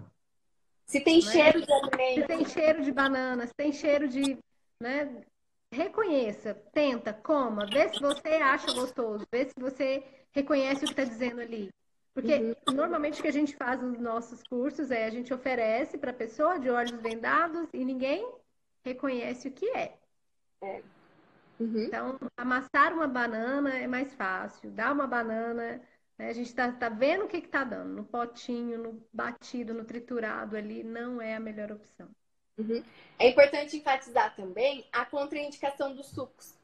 Se 0.86 0.98
tem 1.00 1.18
é? 1.18 1.20
cheiro 1.20 1.60
de 1.60 1.70
alimento. 1.70 2.20
Se 2.20 2.26
tem 2.26 2.44
cheiro 2.46 2.82
de 2.82 2.90
banana, 2.90 3.46
se 3.46 3.52
tem 3.54 3.70
cheiro 3.70 4.08
de. 4.08 4.38
Né? 4.80 5.22
Reconheça, 5.74 6.54
tenta, 6.72 7.12
coma, 7.12 7.66
vê 7.66 7.86
se 7.90 8.00
você 8.00 8.28
acha 8.28 8.72
gostoso, 8.72 9.26
vê 9.30 9.44
se 9.44 9.54
você 9.60 10.02
reconhece 10.32 10.84
o 10.84 10.88
que 10.88 10.92
está 10.94 11.04
dizendo 11.04 11.42
ali. 11.42 11.68
Porque 12.14 12.34
uhum. 12.34 12.74
normalmente 12.74 13.20
o 13.20 13.22
que 13.22 13.28
a 13.28 13.32
gente 13.32 13.54
faz 13.54 13.82
nos 13.82 14.00
nossos 14.00 14.42
cursos 14.44 14.90
é 14.90 15.04
a 15.04 15.10
gente 15.10 15.34
oferece 15.34 15.98
para 15.98 16.12
a 16.12 16.14
pessoa 16.14 16.58
de 16.58 16.70
olhos 16.70 16.98
vendados 17.02 17.68
e 17.74 17.84
ninguém 17.84 18.26
reconhece 18.88 19.48
o 19.48 19.52
que 19.52 19.68
é. 19.70 19.96
é. 20.62 20.82
Uhum. 21.60 21.84
Então, 21.84 22.18
amassar 22.36 22.92
uma 22.92 23.08
banana 23.08 23.76
é 23.76 23.86
mais 23.86 24.14
fácil. 24.14 24.70
Dar 24.70 24.92
uma 24.92 25.06
banana, 25.06 25.82
né? 26.16 26.28
a 26.28 26.32
gente 26.32 26.48
está 26.48 26.70
tá 26.72 26.88
vendo 26.88 27.24
o 27.24 27.28
que 27.28 27.38
está 27.38 27.64
dando. 27.64 27.94
No 27.94 28.04
potinho, 28.04 28.78
no 28.78 29.06
batido, 29.12 29.74
no 29.74 29.84
triturado 29.84 30.56
ali, 30.56 30.82
não 30.82 31.20
é 31.20 31.34
a 31.34 31.40
melhor 31.40 31.72
opção. 31.72 32.08
Uhum. 32.58 32.82
É 33.18 33.28
importante 33.28 33.76
enfatizar 33.76 34.34
também 34.34 34.86
a 34.92 35.04
contraindicação 35.04 35.94
dos 35.94 36.06
sucos. 36.06 36.56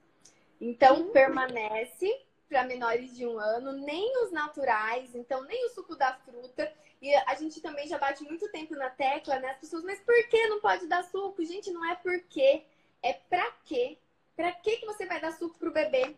Então, 0.60 1.02
uhum. 1.02 1.12
permanece 1.12 2.08
para 2.48 2.64
menores 2.64 3.14
de 3.16 3.26
um 3.26 3.38
ano, 3.38 3.72
nem 3.72 4.22
os 4.22 4.30
naturais, 4.30 5.14
então 5.14 5.42
nem 5.44 5.66
o 5.66 5.70
suco 5.70 5.96
da 5.96 6.14
fruta. 6.14 6.72
E 7.04 7.14
a 7.14 7.34
gente 7.34 7.60
também 7.60 7.86
já 7.86 7.98
bate 7.98 8.24
muito 8.24 8.50
tempo 8.50 8.74
na 8.74 8.88
tecla, 8.88 9.38
né? 9.38 9.50
As 9.50 9.58
pessoas, 9.58 9.84
mas 9.84 10.00
por 10.00 10.14
que 10.26 10.46
não 10.46 10.58
pode 10.58 10.86
dar 10.86 11.04
suco? 11.04 11.44
Gente, 11.44 11.70
não 11.70 11.84
é 11.84 11.94
por 11.94 12.18
quê, 12.30 12.64
é 13.02 13.12
pra 13.12 13.50
quê? 13.66 13.98
Pra 14.34 14.50
que, 14.52 14.78
que 14.78 14.86
você 14.86 15.04
vai 15.04 15.20
dar 15.20 15.32
suco 15.32 15.58
pro 15.58 15.70
bebê? 15.70 16.16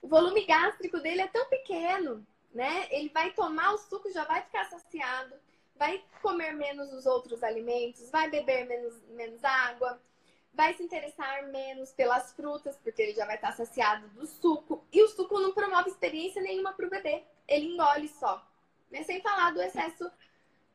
O 0.00 0.08
volume 0.08 0.46
gástrico 0.46 1.00
dele 1.00 1.20
é 1.20 1.26
tão 1.26 1.46
pequeno, 1.50 2.26
né? 2.54 2.88
Ele 2.90 3.10
vai 3.10 3.30
tomar 3.32 3.74
o 3.74 3.76
suco, 3.76 4.10
já 4.10 4.24
vai 4.24 4.40
ficar 4.40 4.64
saciado, 4.64 5.34
vai 5.74 6.02
comer 6.22 6.54
menos 6.54 6.90
os 6.94 7.04
outros 7.04 7.42
alimentos, 7.42 8.08
vai 8.08 8.30
beber 8.30 8.64
menos, 8.64 8.98
menos 9.10 9.44
água, 9.44 10.00
vai 10.54 10.72
se 10.72 10.82
interessar 10.82 11.46
menos 11.48 11.92
pelas 11.92 12.32
frutas, 12.32 12.78
porque 12.82 13.02
ele 13.02 13.12
já 13.14 13.26
vai 13.26 13.34
estar 13.34 13.52
saciado 13.52 14.08
do 14.08 14.26
suco. 14.26 14.82
E 14.90 15.02
o 15.02 15.08
suco 15.08 15.38
não 15.38 15.52
promove 15.52 15.90
experiência 15.90 16.40
nenhuma 16.40 16.72
para 16.72 16.86
o 16.86 16.90
bebê. 16.90 17.22
Ele 17.46 17.74
engole 17.74 18.08
só. 18.08 18.42
Né? 18.90 19.02
Sem 19.02 19.20
falar 19.20 19.52
do 19.52 19.62
excesso 19.62 20.10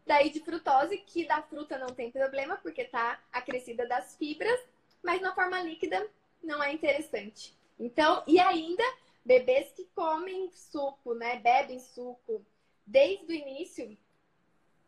daí 0.06 0.30
de 0.30 0.40
frutose, 0.40 0.98
que 0.98 1.26
da 1.26 1.42
fruta 1.42 1.78
não 1.78 1.94
tem 1.94 2.12
problema, 2.12 2.58
porque 2.58 2.86
tá 2.86 3.20
acrescida 3.32 3.88
das 3.88 4.16
fibras, 4.16 4.60
mas 5.04 5.22
na 5.22 5.34
forma 5.34 5.62
líquida 5.62 6.08
não 6.44 6.62
é 6.62 6.74
interessante. 6.74 7.56
Então, 7.80 8.24
e 8.28 8.40
ainda 8.40 8.84
bebês 9.24 9.72
que 9.72 9.86
comem 9.96 10.52
suco, 10.52 11.14
né, 11.14 11.40
bebem 11.40 11.80
suco 11.80 12.44
desde 12.86 13.26
o 13.26 13.32
início, 13.32 13.98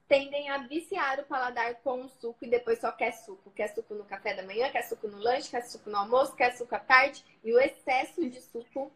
tendem 0.08 0.50
a 0.50 0.60
viciar 0.60 1.20
o 1.20 1.26
paladar 1.26 1.76
com 1.76 2.04
o 2.04 2.10
suco 2.10 2.44
e 2.44 2.50
depois 2.50 2.80
só 2.80 2.92
quer 2.92 3.12
suco. 3.14 3.52
Quer 3.52 3.74
suco 3.74 3.94
no 3.94 4.04
café 4.06 4.34
da 4.34 4.44
manhã, 4.44 4.70
quer 4.70 4.84
suco 4.84 5.08
no 5.08 5.18
lanche, 5.18 5.50
quer 5.50 5.64
suco 5.66 5.90
no 5.90 5.98
almoço, 5.98 6.36
quer 6.36 6.56
suco 6.56 6.76
à 6.76 6.80
tarde. 6.80 7.24
E 7.44 7.54
o 7.54 7.60
excesso 7.60 8.30
de 8.30 8.42
suco 8.42 8.92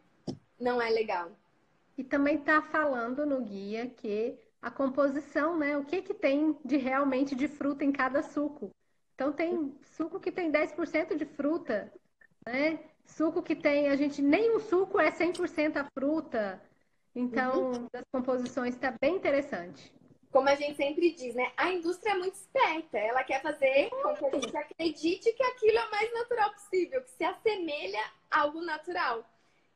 não 0.60 0.80
é 0.80 0.90
legal. 0.90 1.30
E 1.98 2.04
também 2.04 2.36
está 2.36 2.62
falando 2.62 3.26
no 3.26 3.42
guia 3.42 3.88
que 3.88 4.38
a 4.62 4.70
composição, 4.70 5.58
né? 5.58 5.76
O 5.76 5.84
que, 5.84 6.00
que 6.00 6.14
tem 6.14 6.56
de 6.64 6.76
realmente 6.76 7.34
de 7.34 7.48
fruta 7.48 7.84
em 7.84 7.90
cada 7.90 8.22
suco. 8.22 8.70
Então 9.14 9.32
tem 9.32 9.76
suco 9.96 10.20
que 10.20 10.30
tem 10.30 10.50
10% 10.50 11.16
de 11.16 11.26
fruta, 11.26 11.92
né? 12.46 12.78
Suco 13.04 13.42
que 13.42 13.56
tem, 13.56 13.88
a 13.88 13.96
gente, 13.96 14.22
nenhum 14.22 14.60
suco 14.60 15.00
é 15.00 15.10
100% 15.10 15.76
a 15.76 15.84
fruta. 15.92 16.62
Então, 17.14 17.72
uhum. 17.72 17.86
das 17.92 18.04
composições 18.12 18.74
está 18.74 18.94
bem 19.00 19.16
interessante 19.16 19.92
como 20.30 20.48
a 20.48 20.54
gente 20.54 20.76
sempre 20.76 21.10
diz, 21.12 21.34
né? 21.34 21.52
A 21.56 21.72
indústria 21.72 22.12
é 22.12 22.14
muito 22.14 22.34
esperta. 22.34 22.98
Ela 22.98 23.24
quer 23.24 23.40
fazer 23.40 23.90
com 23.90 24.14
que 24.14 24.26
a 24.26 24.40
gente 24.40 24.56
acredite 24.56 25.32
que 25.32 25.42
aquilo 25.42 25.78
é 25.78 25.86
o 25.86 25.90
mais 25.90 26.12
natural 26.12 26.52
possível, 26.52 27.02
que 27.02 27.10
se 27.10 27.24
assemelha 27.24 28.00
a 28.30 28.40
algo 28.40 28.60
natural. 28.60 29.24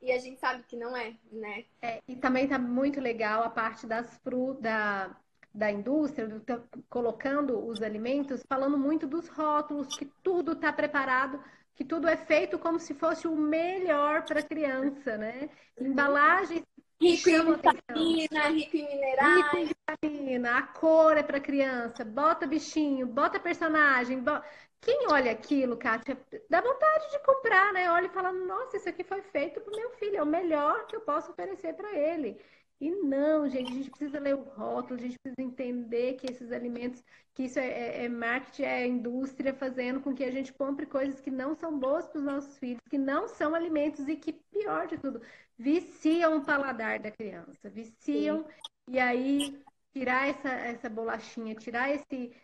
E 0.03 0.11
a 0.11 0.19
gente 0.19 0.41
sabe 0.41 0.65
que 0.65 0.77
não 0.77 0.97
é, 0.97 1.15
né? 1.31 1.65
É, 1.81 2.03
e 2.09 2.17
também 2.17 2.49
tá 2.49 2.59
muito 2.59 3.01
legal 3.01 3.45
a 3.45 3.49
parte 3.49 3.87
das 3.87 4.19
frutas, 4.19 4.61
da, 4.61 5.17
da 5.55 5.71
indústria, 5.71 6.27
do, 6.27 6.41
tá 6.41 6.61
colocando 6.91 7.65
os 7.65 7.81
alimentos, 7.81 8.43
falando 8.49 8.77
muito 8.77 9.07
dos 9.07 9.29
rótulos, 9.29 9.97
que 9.97 10.07
tudo 10.23 10.53
está 10.53 10.73
preparado, 10.73 11.43
que 11.77 11.85
tudo 11.85 12.09
é 12.09 12.17
feito 12.17 12.59
como 12.59 12.81
se 12.81 12.95
fosse 12.95 13.29
o 13.29 13.37
melhor 13.37 14.25
para 14.25 14.41
a 14.41 14.45
criança, 14.45 15.17
né? 15.17 15.49
Embalagens 15.81 16.65
Rico 17.03 17.31
em 17.31 17.45
vitamina, 17.45 18.49
rico 18.49 18.77
em 18.77 18.87
minerais. 18.87 19.37
Rico 19.37 19.57
em 19.57 19.67
vitamina, 19.67 20.59
a 20.59 20.63
cor 20.63 21.17
é 21.17 21.23
para 21.23 21.41
criança, 21.41 22.05
bota 22.05 22.47
bichinho, 22.47 23.07
bota 23.07 23.41
personagem. 23.41 24.21
Bota... 24.21 24.47
Quem 24.83 25.07
olha 25.09 25.31
aquilo, 25.31 25.77
Kátia, 25.77 26.19
dá 26.51 26.61
vontade 26.61 27.11
de 27.13 27.21
comprar, 27.21 27.73
né? 27.73 27.89
Olha 27.89 28.07
e 28.07 28.11
fala, 28.11 28.33
nossa, 28.33 28.77
isso 28.77 28.89
aqui 28.89 29.05
foi 29.05 29.23
feito 29.23 29.61
para 29.61 29.77
meu 29.77 29.91
filho, 29.91 30.17
é 30.17 30.23
o 30.23 30.27
melhor 30.27 30.87
que 30.89 30.97
eu 30.97 31.01
posso 31.01 31.31
oferecer 31.31 31.73
para 31.75 31.97
ele. 31.97 32.37
E 32.81 32.91
não, 32.91 33.49
gente, 33.49 33.71
a 33.71 33.75
gente 33.77 33.91
precisa 33.91 34.19
ler 34.19 34.35
o 34.35 34.43
rótulo, 34.43 34.99
a 34.99 35.03
gente 35.03 35.17
precisa 35.21 35.41
entender 35.41 36.15
que 36.15 36.29
esses 36.29 36.51
alimentos, 36.51 37.01
que 37.33 37.45
isso 37.45 37.61
é, 37.61 37.69
é, 37.69 38.05
é 38.07 38.09
marketing, 38.09 38.63
é 38.65 38.85
indústria 38.85 39.55
fazendo 39.55 40.01
com 40.01 40.13
que 40.13 40.25
a 40.25 40.33
gente 40.33 40.53
compre 40.53 40.85
coisas 40.85 41.21
que 41.21 41.31
não 41.31 41.55
são 41.55 41.79
boas 41.79 42.09
para 42.09 42.19
os 42.19 42.25
nossos 42.25 42.59
filhos, 42.59 42.81
que 42.91 42.99
não 42.99 43.29
são 43.29 43.55
alimentos 43.55 44.09
e 44.09 44.17
que, 44.17 44.33
pior 44.33 44.89
de 44.89 44.99
tudo, 44.99 45.23
viciam 45.57 46.39
o 46.39 46.45
paladar 46.45 46.99
da 46.99 47.13
criança, 47.13 47.71
viciam, 47.71 48.39
Sim. 48.43 48.51
e 48.89 48.99
aí 48.99 49.63
tirar 49.93 50.29
essa, 50.29 50.49
essa 50.49 50.91
bolachinha, 50.91 51.55
tirar 51.55 51.89
esse 51.89 52.35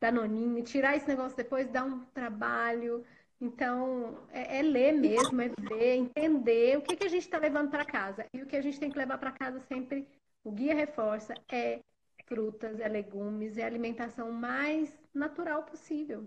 danoninho, 0.00 0.62
tirar 0.62 0.96
esse 0.96 1.08
negócio 1.08 1.36
depois 1.36 1.68
dá 1.70 1.84
um 1.84 2.04
trabalho. 2.06 3.04
Então, 3.40 4.18
é, 4.30 4.58
é, 4.58 4.62
ler 4.62 4.92
mesmo, 4.92 5.40
é 5.40 5.48
ver, 5.60 5.96
entender 5.96 6.76
o 6.76 6.82
que, 6.82 6.96
que 6.96 7.04
a 7.04 7.08
gente 7.08 7.22
está 7.22 7.38
levando 7.38 7.70
para 7.70 7.84
casa. 7.84 8.26
E 8.32 8.42
o 8.42 8.46
que 8.46 8.56
a 8.56 8.62
gente 8.62 8.80
tem 8.80 8.90
que 8.90 8.98
levar 8.98 9.18
para 9.18 9.32
casa 9.32 9.60
sempre, 9.60 10.06
o 10.42 10.50
guia 10.50 10.74
reforça, 10.74 11.34
é 11.50 11.80
frutas, 12.26 12.80
é 12.80 12.88
legumes, 12.88 13.56
é 13.56 13.62
a 13.62 13.66
alimentação 13.66 14.32
mais 14.32 14.92
natural 15.14 15.62
possível. 15.62 16.26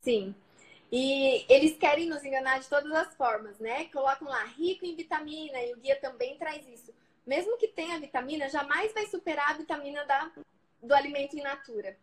Sim. 0.00 0.34
E 0.90 1.46
eles 1.48 1.78
querem 1.78 2.08
nos 2.08 2.24
enganar 2.24 2.58
de 2.58 2.68
todas 2.68 2.92
as 2.92 3.14
formas, 3.14 3.58
né? 3.58 3.86
Colocam 3.86 4.28
lá 4.28 4.44
rico 4.44 4.84
em 4.84 4.96
vitamina 4.96 5.58
e 5.62 5.72
o 5.72 5.78
guia 5.78 5.98
também 6.00 6.36
traz 6.36 6.68
isso. 6.68 6.92
Mesmo 7.24 7.56
que 7.56 7.68
tenha 7.68 8.00
vitamina, 8.00 8.48
jamais 8.48 8.92
vai 8.92 9.06
superar 9.06 9.50
a 9.50 9.56
vitamina 9.56 10.04
da, 10.04 10.30
do 10.82 10.92
alimento 10.92 11.36
in 11.36 11.42
natura 11.42 11.96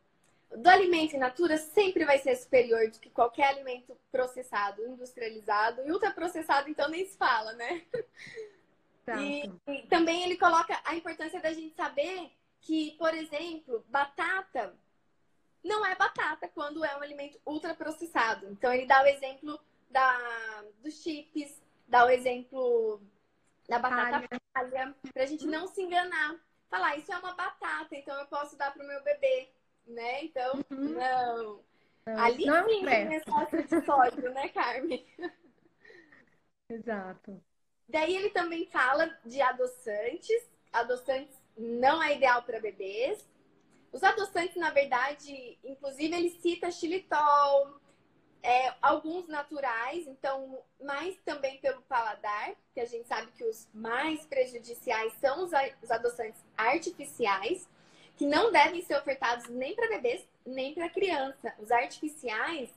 do 0.56 0.68
alimento 0.68 1.16
in 1.16 1.20
natura 1.20 1.58
sempre 1.58 2.06
vai 2.06 2.18
ser 2.18 2.36
superior 2.36 2.90
do 2.90 3.00
que 3.00 3.10
qualquer 3.10 3.50
alimento 3.50 3.96
processado, 4.12 4.86
industrializado 4.86 5.82
e 5.86 5.92
ultraprocessado, 5.92 6.70
então 6.70 6.90
nem 6.90 7.06
se 7.06 7.18
fala, 7.18 7.54
né? 7.54 7.84
E, 9.18 9.52
e, 9.68 9.88
também 9.88 10.24
ele 10.24 10.38
coloca 10.38 10.80
a 10.86 10.96
importância 10.96 11.40
da 11.42 11.52
gente 11.52 11.76
saber 11.76 12.32
que, 12.62 12.92
por 12.92 13.14
exemplo, 13.14 13.84
batata 13.88 14.76
não 15.64 15.86
é 15.86 15.96
batata 15.96 16.48
quando 16.48 16.86
é 16.86 16.96
um 16.96 17.02
alimento 17.02 17.40
ultraprocessado. 17.46 18.48
Então 18.52 18.72
ele 18.72 18.86
dá 18.86 19.02
o 19.02 19.08
exemplo 19.08 19.60
da, 19.90 20.64
dos 20.82 21.02
chips, 21.02 21.62
dá 21.88 22.06
o 22.06 22.10
exemplo 22.10 23.02
da 23.68 23.80
batata 23.80 24.42
palha, 24.54 24.96
para 25.14 25.24
a 25.24 25.28
gente 25.28 25.46
não 25.46 25.68
se 25.68 25.82
enganar. 25.82 26.36
Falar, 26.70 26.98
isso 26.98 27.12
é 27.12 27.18
uma 27.18 27.34
batata, 27.34 27.96
então 27.96 28.16
eu 28.20 28.28
posso 28.28 28.56
dar 28.56 28.72
para 28.72 28.84
o 28.84 28.88
meu 28.88 29.04
bebê 29.04 29.50
né? 29.90 30.26
Então, 30.26 30.64
uhum. 30.72 30.90
não. 30.90 31.60
não. 32.06 32.20
Ali 32.20 32.46
não 32.46 32.68
sim 32.68 32.86
tem 32.86 33.14
excesso 33.14 33.64
de 33.64 33.86
sódio, 33.86 34.34
né, 34.34 34.50
Carmen? 34.50 35.06
Exato. 36.70 37.42
Daí 37.88 38.16
ele 38.16 38.30
também 38.30 38.68
fala 38.68 39.08
de 39.26 39.42
adoçantes. 39.42 40.50
Adoçantes 40.72 41.36
não 41.58 42.02
é 42.02 42.16
ideal 42.16 42.44
para 42.44 42.60
bebês. 42.60 43.28
Os 43.92 44.04
adoçantes, 44.04 44.56
na 44.56 44.70
verdade, 44.70 45.58
inclusive 45.64 46.16
ele 46.16 46.30
cita 46.30 46.70
xilitol, 46.70 47.80
é, 48.44 48.74
alguns 48.82 49.28
naturais, 49.28 50.08
então, 50.08 50.64
mais 50.80 51.18
também 51.26 51.60
pelo 51.60 51.82
paladar, 51.84 52.54
que 52.74 52.80
a 52.80 52.86
gente 52.86 53.08
sabe 53.08 53.32
que 53.32 53.44
os 53.44 53.68
mais 53.74 54.26
prejudiciais 54.28 55.12
são 55.14 55.44
os 55.44 55.92
adoçantes 55.92 56.44
artificiais 56.56 57.68
que 58.20 58.26
não 58.26 58.52
devem 58.52 58.82
ser 58.82 58.98
ofertados 58.98 59.48
nem 59.48 59.74
para 59.74 59.88
bebês, 59.88 60.28
nem 60.46 60.74
para 60.74 60.90
criança. 60.90 61.56
Os 61.58 61.72
artificiais, 61.72 62.70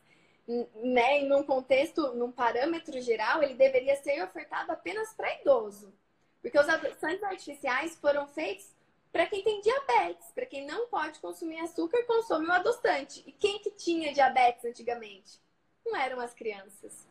né, 0.46 1.18
em 1.18 1.32
um 1.32 1.42
contexto, 1.42 2.14
num 2.14 2.30
parâmetro 2.30 3.00
geral, 3.00 3.42
ele 3.42 3.54
deveria 3.54 3.96
ser 3.96 4.22
ofertado 4.22 4.70
apenas 4.70 5.12
para 5.14 5.40
idoso. 5.40 5.92
Porque 6.40 6.56
os 6.56 6.68
adoçantes 6.68 7.24
artificiais 7.24 7.96
foram 7.96 8.28
feitos 8.28 8.68
para 9.10 9.26
quem 9.26 9.42
tem 9.42 9.60
diabetes, 9.60 10.30
para 10.30 10.46
quem 10.46 10.64
não 10.64 10.86
pode 10.86 11.18
consumir 11.18 11.58
açúcar, 11.58 12.04
consome 12.04 12.46
o 12.46 12.52
adoçante. 12.52 13.24
E 13.26 13.32
quem 13.32 13.58
que 13.58 13.72
tinha 13.72 14.14
diabetes 14.14 14.64
antigamente? 14.64 15.40
Não 15.84 15.96
eram 15.96 16.20
as 16.20 16.32
crianças, 16.32 17.04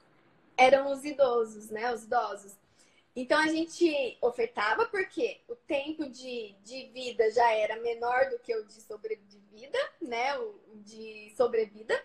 eram 0.56 0.90
os 0.90 1.04
idosos, 1.04 1.70
né, 1.70 1.94
os 1.94 2.06
idosos. 2.06 2.56
Então 3.16 3.38
a 3.38 3.48
gente 3.48 4.18
ofertava 4.22 4.86
porque 4.86 5.42
o 5.48 5.56
tempo 5.56 6.10
de, 6.10 6.56
de 6.64 6.86
vida 6.94 7.30
já 7.32 7.52
era 7.52 7.76
menor 7.82 8.30
do 8.30 8.40
que 8.40 8.56
o 8.56 8.66
de 8.66 8.82
sobrevida, 8.82 9.80
né? 10.02 10.38
O 10.38 10.78
de 10.78 11.34
sobrevida. 11.36 12.02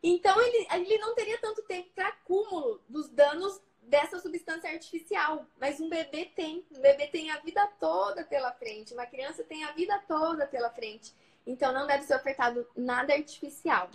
Então 0.00 0.40
ele, 0.40 0.66
ele 0.72 0.98
não 0.98 1.14
teria 1.14 1.38
tanto 1.38 1.62
tempo 1.62 1.90
para 1.92 2.08
acúmulo 2.08 2.80
dos 2.88 3.08
danos 3.08 3.60
dessa 3.82 4.20
substância 4.20 4.70
artificial. 4.70 5.44
Mas 5.58 5.80
um 5.80 5.88
bebê 5.88 6.26
tem. 6.26 6.64
Um 6.70 6.80
bebê 6.80 7.08
tem 7.08 7.30
a 7.30 7.38
vida 7.40 7.66
toda 7.80 8.24
pela 8.24 8.52
frente. 8.52 8.94
Uma 8.94 9.06
criança 9.06 9.42
tem 9.42 9.64
a 9.64 9.72
vida 9.72 9.98
toda 10.06 10.46
pela 10.46 10.70
frente. 10.70 11.12
Então 11.44 11.72
não 11.72 11.86
deve 11.86 12.04
ser 12.04 12.14
ofertado 12.14 12.68
nada 12.76 13.12
artificial. 13.12 13.90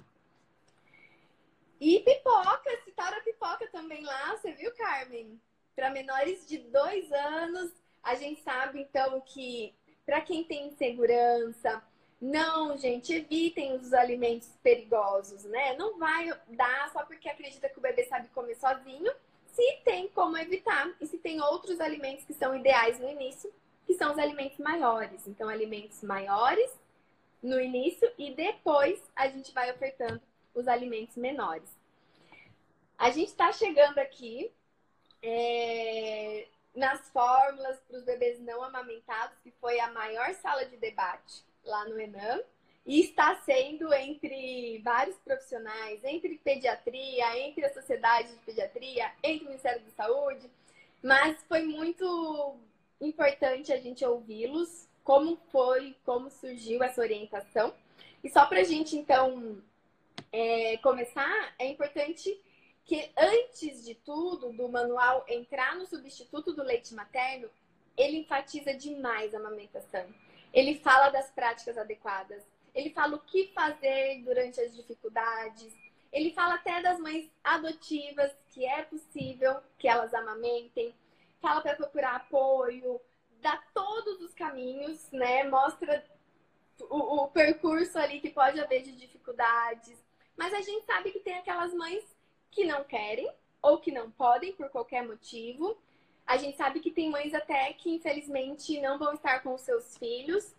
E 1.79 1.99
pipoca, 1.99 2.81
citaram 2.83 3.17
a 3.17 3.21
pipoca 3.21 3.67
também 3.67 4.03
lá, 4.03 4.35
você 4.35 4.53
viu, 4.53 4.73
Carmen? 4.73 5.39
Para 5.75 5.89
menores 5.89 6.47
de 6.47 6.57
dois 6.57 7.11
anos, 7.11 7.71
a 8.01 8.15
gente 8.15 8.41
sabe 8.41 8.81
então 8.81 9.21
que 9.21 9.73
para 10.05 10.21
quem 10.21 10.43
tem 10.43 10.67
insegurança, 10.67 11.81
não, 12.21 12.77
gente, 12.77 13.13
evitem 13.13 13.73
os 13.73 13.93
alimentos 13.93 14.49
perigosos, 14.61 15.43
né? 15.43 15.75
Não 15.75 15.97
vai 15.97 16.29
dar 16.49 16.89
só 16.91 17.03
porque 17.05 17.27
acredita 17.27 17.67
que 17.67 17.77
o 17.77 17.81
bebê 17.81 18.05
sabe 18.05 18.29
comer 18.29 18.55
sozinho, 18.55 19.11
se 19.47 19.81
tem 19.83 20.07
como 20.07 20.37
evitar 20.37 20.89
e 21.01 21.05
se 21.05 21.17
tem 21.17 21.41
outros 21.41 21.79
alimentos 21.79 22.23
que 22.23 22.33
são 22.33 22.55
ideais 22.55 22.99
no 22.99 23.09
início, 23.09 23.53
que 23.85 23.93
são 23.93 24.13
os 24.13 24.17
alimentos 24.17 24.57
maiores. 24.57 25.27
Então, 25.27 25.49
alimentos 25.49 26.01
maiores 26.01 26.71
no 27.41 27.59
início 27.59 28.09
e 28.17 28.33
depois 28.33 29.01
a 29.15 29.27
gente 29.27 29.53
vai 29.53 29.69
ofertando 29.71 30.21
os 30.55 30.67
alimentos 30.67 31.17
menores. 31.17 31.69
A 32.97 33.09
gente 33.09 33.29
está 33.29 33.51
chegando 33.51 33.99
aqui 33.99 34.49
é, 35.23 36.47
nas 36.75 37.09
fórmulas 37.09 37.79
para 37.87 37.97
os 37.97 38.03
bebês 38.03 38.39
não 38.41 38.61
amamentados, 38.61 39.37
que 39.41 39.51
foi 39.61 39.79
a 39.79 39.91
maior 39.91 40.33
sala 40.35 40.65
de 40.65 40.75
debate 40.75 41.43
lá 41.63 41.87
no 41.87 41.99
Enam, 41.99 42.43
e 42.85 42.99
está 42.99 43.35
sendo 43.45 43.93
entre 43.93 44.81
vários 44.83 45.15
profissionais, 45.19 46.03
entre 46.03 46.37
pediatria, 46.43 47.39
entre 47.39 47.65
a 47.65 47.73
Sociedade 47.73 48.29
de 48.33 48.39
Pediatria, 48.39 49.09
entre 49.23 49.45
o 49.45 49.47
Ministério 49.47 49.81
da 49.81 49.91
Saúde, 49.91 50.51
mas 51.01 51.41
foi 51.47 51.63
muito 51.63 52.57
importante 52.99 53.71
a 53.71 53.77
gente 53.77 54.05
ouvi-los, 54.05 54.89
como 55.03 55.37
foi, 55.49 55.95
como 56.05 56.29
surgiu 56.29 56.83
essa 56.83 57.01
orientação. 57.01 57.73
E 58.21 58.29
só 58.29 58.45
para 58.45 58.59
a 58.59 58.63
gente, 58.63 58.97
então, 58.97 59.61
é, 60.31 60.77
começar, 60.77 61.53
é 61.57 61.67
importante 61.67 62.37
que 62.85 63.11
antes 63.17 63.85
de 63.85 63.95
tudo, 63.95 64.51
do 64.51 64.67
manual 64.67 65.25
entrar 65.27 65.75
no 65.75 65.85
substituto 65.85 66.53
do 66.53 66.63
leite 66.63 66.93
materno, 66.93 67.49
ele 67.95 68.17
enfatiza 68.17 68.73
demais 68.73 69.33
a 69.33 69.37
amamentação. 69.37 70.05
Ele 70.53 70.79
fala 70.79 71.09
das 71.09 71.31
práticas 71.31 71.77
adequadas, 71.77 72.43
ele 72.73 72.89
fala 72.89 73.15
o 73.15 73.19
que 73.19 73.51
fazer 73.53 74.21
durante 74.23 74.59
as 74.59 74.75
dificuldades, 74.75 75.73
ele 76.11 76.31
fala 76.33 76.55
até 76.55 76.81
das 76.81 76.99
mães 76.99 77.29
adotivas, 77.43 78.31
que 78.49 78.65
é 78.65 78.83
possível 78.83 79.61
que 79.79 79.87
elas 79.87 80.13
amamentem, 80.13 80.93
fala 81.41 81.61
para 81.61 81.75
procurar 81.75 82.15
apoio, 82.15 83.01
dá 83.41 83.61
todos 83.73 84.21
os 84.21 84.33
caminhos, 84.33 85.11
né? 85.11 85.43
Mostra 85.43 86.05
o, 86.81 87.23
o 87.23 87.27
percurso 87.29 87.97
ali 87.97 88.19
que 88.19 88.29
pode 88.29 88.59
haver 88.59 88.83
de 88.83 88.91
dificuldades. 88.91 89.97
Mas 90.37 90.53
a 90.53 90.61
gente 90.61 90.85
sabe 90.85 91.11
que 91.11 91.19
tem 91.19 91.37
aquelas 91.37 91.73
mães 91.73 92.03
que 92.53 92.63
não 92.65 92.83
querem 92.83 93.29
ou 93.61 93.79
que 93.79 93.91
não 93.91 94.11
podem 94.11 94.53
por 94.53 94.69
qualquer 94.69 95.05
motivo. 95.05 95.77
A 96.25 96.37
gente 96.37 96.57
sabe 96.57 96.79
que 96.79 96.91
tem 96.91 97.09
mães 97.09 97.33
até 97.33 97.73
que 97.73 97.89
infelizmente 97.89 98.79
não 98.79 98.97
vão 98.97 99.13
estar 99.13 99.41
com 99.41 99.53
os 99.53 99.61
seus 99.61 99.97
filhos. 99.97 100.53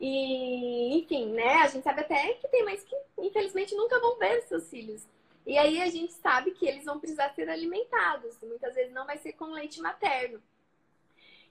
E, 0.00 0.96
enfim, 0.98 1.32
né? 1.32 1.54
A 1.56 1.68
gente 1.68 1.82
sabe 1.82 2.00
até 2.00 2.34
que 2.34 2.48
tem 2.48 2.64
mães 2.64 2.84
que 2.84 2.96
infelizmente 3.18 3.74
nunca 3.74 3.98
vão 4.00 4.16
ver 4.16 4.42
seus 4.42 4.70
filhos. 4.70 5.06
E 5.46 5.56
aí 5.56 5.80
a 5.80 5.88
gente 5.88 6.12
sabe 6.12 6.52
que 6.52 6.66
eles 6.66 6.84
vão 6.84 7.00
precisar 7.00 7.34
ser 7.34 7.48
alimentados. 7.48 8.38
Muitas 8.42 8.74
vezes 8.74 8.92
não 8.92 9.06
vai 9.06 9.18
ser 9.18 9.32
com 9.32 9.46
leite 9.46 9.80
materno. 9.80 10.42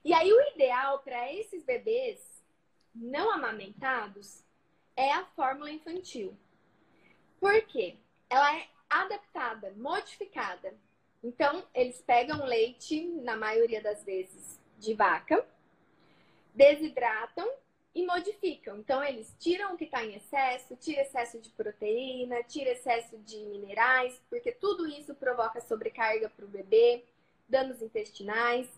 E 0.06 0.14
aí 0.14 0.32
o 0.32 0.42
ideal 0.54 1.00
para 1.00 1.34
esses 1.34 1.64
bebês 1.64 2.20
não 2.96 3.32
amamentados 3.32 4.44
é 4.96 5.12
a 5.12 5.26
fórmula 5.26 5.70
infantil. 5.72 6.36
Por 7.40 7.62
quê? 7.64 7.98
Ela 8.30 8.58
é 8.58 8.68
adaptada, 8.90 9.74
modificada. 9.76 10.74
Então, 11.24 11.64
eles 11.74 12.02
pegam 12.02 12.46
leite, 12.46 13.04
na 13.24 13.36
maioria 13.36 13.82
das 13.82 14.04
vezes, 14.04 14.60
de 14.78 14.94
vaca, 14.94 15.46
desidratam 16.54 17.50
e 17.94 18.06
modificam. 18.06 18.78
Então, 18.78 19.04
eles 19.04 19.36
tiram 19.40 19.74
o 19.74 19.78
que 19.78 19.86
está 19.86 20.06
em 20.06 20.16
excesso, 20.16 20.76
tira 20.76 21.02
excesso 21.02 21.40
de 21.40 21.50
proteína, 21.50 22.44
tira 22.44 22.72
excesso 22.72 23.18
de 23.20 23.38
minerais, 23.38 24.22
porque 24.30 24.52
tudo 24.52 24.88
isso 24.88 25.16
provoca 25.16 25.60
sobrecarga 25.62 26.30
para 26.30 26.46
o 26.46 26.50
bebê, 26.50 27.04
danos 27.50 27.82
intestinais, 27.82 28.70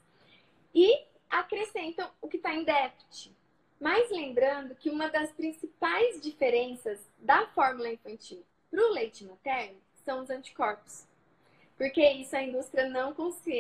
e 0.74 1.04
acrescentam 1.30 2.10
o 2.22 2.28
que 2.28 2.38
está 2.38 2.54
em 2.54 2.64
déficit. 2.64 3.36
Mas 3.80 4.10
lembrando 4.10 4.76
que 4.76 4.90
uma 4.90 5.10
das 5.10 5.32
principais 5.32 6.22
diferenças 6.22 7.00
da 7.18 7.48
fórmula 7.48 7.92
infantil 7.92 8.44
para 8.70 8.86
o 8.86 8.92
leite 8.92 9.26
materno 9.26 9.80
são 10.10 10.24
os 10.24 10.30
anticorpos. 10.32 11.08
Porque 11.78 12.04
isso 12.04 12.36
a 12.36 12.42
indústria 12.42 12.90
não, 12.90 13.16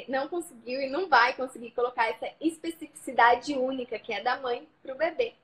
não 0.07 0.27
conseguiu 0.27 0.81
e 0.81 0.89
não 0.89 1.07
vai 1.07 1.35
conseguir 1.35 1.71
colocar 1.71 2.09
essa 2.09 2.33
especificidade 2.41 3.53
única 3.53 3.99
que 3.99 4.11
é 4.11 4.23
da 4.23 4.39
mãe 4.41 4.67
para 4.81 4.95
o 4.95 4.97
bebê 4.97 5.35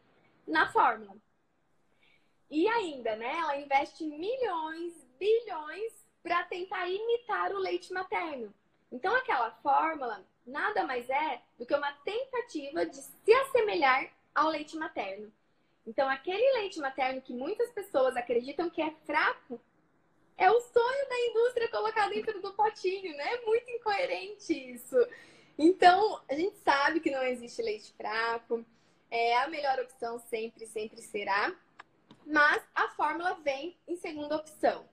na 0.47 0.67
fórmula. 0.71 1.15
E 2.49 2.67
ainda, 2.67 3.15
né? 3.15 3.37
Ela 3.37 3.57
investe 3.57 4.03
milhões, 4.03 4.93
bilhões 5.19 5.93
para 6.23 6.43
tentar 6.45 6.89
imitar 6.89 7.51
o 7.51 7.59
leite 7.59 7.93
materno. 7.93 8.51
Então, 8.91 9.15
aquela 9.15 9.51
fórmula 9.61 10.25
nada 10.45 10.83
mais 10.85 11.07
é 11.09 11.41
do 11.57 11.65
que 11.65 11.75
uma 11.75 11.91
tentativa 12.03 12.85
de 12.85 12.97
se 12.97 13.33
assemelhar 13.33 14.11
ao 14.33 14.49
leite 14.49 14.75
materno. 14.75 15.31
Então, 15.85 16.09
aquele 16.09 16.59
leite 16.59 16.79
materno 16.79 17.21
que 17.21 17.33
muitas 17.33 17.71
pessoas 17.71 18.17
acreditam 18.17 18.69
que 18.69 18.81
é 18.81 18.91
fraco, 19.05 19.61
é 20.37 20.51
o 20.51 20.59
sonho 20.59 20.94
indústria 21.29 21.69
colocar 21.69 22.09
dentro 22.09 22.41
do 22.41 22.53
potinho, 22.53 23.15
né? 23.15 23.33
É 23.35 23.45
muito 23.45 23.69
incoerente 23.71 24.53
isso. 24.53 24.97
Então, 25.57 26.21
a 26.29 26.35
gente 26.35 26.57
sabe 26.57 26.99
que 26.99 27.11
não 27.11 27.23
existe 27.23 27.61
leite 27.61 27.93
fraco, 27.93 28.65
é 29.09 29.37
a 29.37 29.47
melhor 29.47 29.79
opção 29.79 30.19
sempre, 30.19 30.65
sempre 30.67 31.01
será. 31.01 31.55
Mas 32.25 32.63
a 32.73 32.89
fórmula 32.89 33.35
vem 33.35 33.77
em 33.87 33.95
segunda 33.95 34.35
opção. 34.35 34.87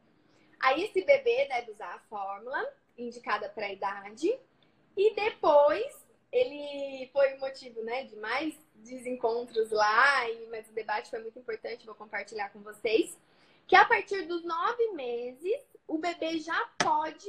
Aí 0.61 0.85
esse 0.85 1.03
bebê 1.05 1.47
deve 1.49 1.73
usar 1.73 1.95
a 1.95 1.99
fórmula 2.01 2.65
indicada 2.97 3.49
para 3.49 3.67
a 3.67 3.73
idade 3.73 4.39
e 4.97 5.15
depois 5.15 6.03
ele 6.31 7.11
foi 7.13 7.35
o 7.35 7.41
motivo, 7.41 7.83
né, 7.83 8.05
de 8.05 8.17
mais 8.17 8.55
desencontros 8.77 9.71
lá, 9.71 10.31
e, 10.31 10.47
mas 10.47 10.69
o 10.69 10.73
debate 10.73 11.11
foi 11.11 11.21
muito 11.21 11.39
importante, 11.39 11.85
vou 11.85 11.95
compartilhar 11.95 12.51
com 12.51 12.61
vocês. 12.61 13.19
Que 13.67 13.77
a 13.77 13.85
partir 13.85 14.23
dos 14.27 14.43
nove 14.45 14.89
meses, 14.93 15.61
o 15.87 15.99
bebê 15.99 16.39
já 16.39 16.67
pode 16.79 17.29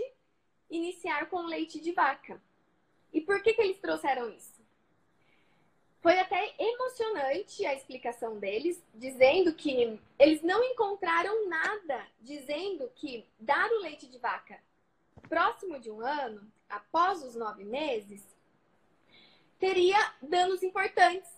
iniciar 0.69 1.29
com 1.29 1.41
leite 1.41 1.79
de 1.79 1.91
vaca. 1.91 2.41
E 3.11 3.21
por 3.21 3.41
que, 3.41 3.53
que 3.53 3.61
eles 3.61 3.79
trouxeram 3.79 4.29
isso? 4.29 4.61
Foi 6.01 6.19
até 6.19 6.53
emocionante 6.59 7.65
a 7.65 7.73
explicação 7.73 8.37
deles, 8.37 8.83
dizendo 8.93 9.53
que 9.53 9.99
eles 10.19 10.41
não 10.41 10.63
encontraram 10.63 11.47
nada 11.47 12.05
dizendo 12.19 12.91
que 12.95 13.25
dar 13.39 13.69
o 13.71 13.81
leite 13.81 14.07
de 14.07 14.17
vaca 14.17 14.59
próximo 15.29 15.79
de 15.79 15.89
um 15.89 16.01
ano, 16.01 16.51
após 16.69 17.23
os 17.23 17.35
nove 17.35 17.63
meses, 17.63 18.23
teria 19.59 19.97
danos 20.21 20.61
importantes. 20.61 21.31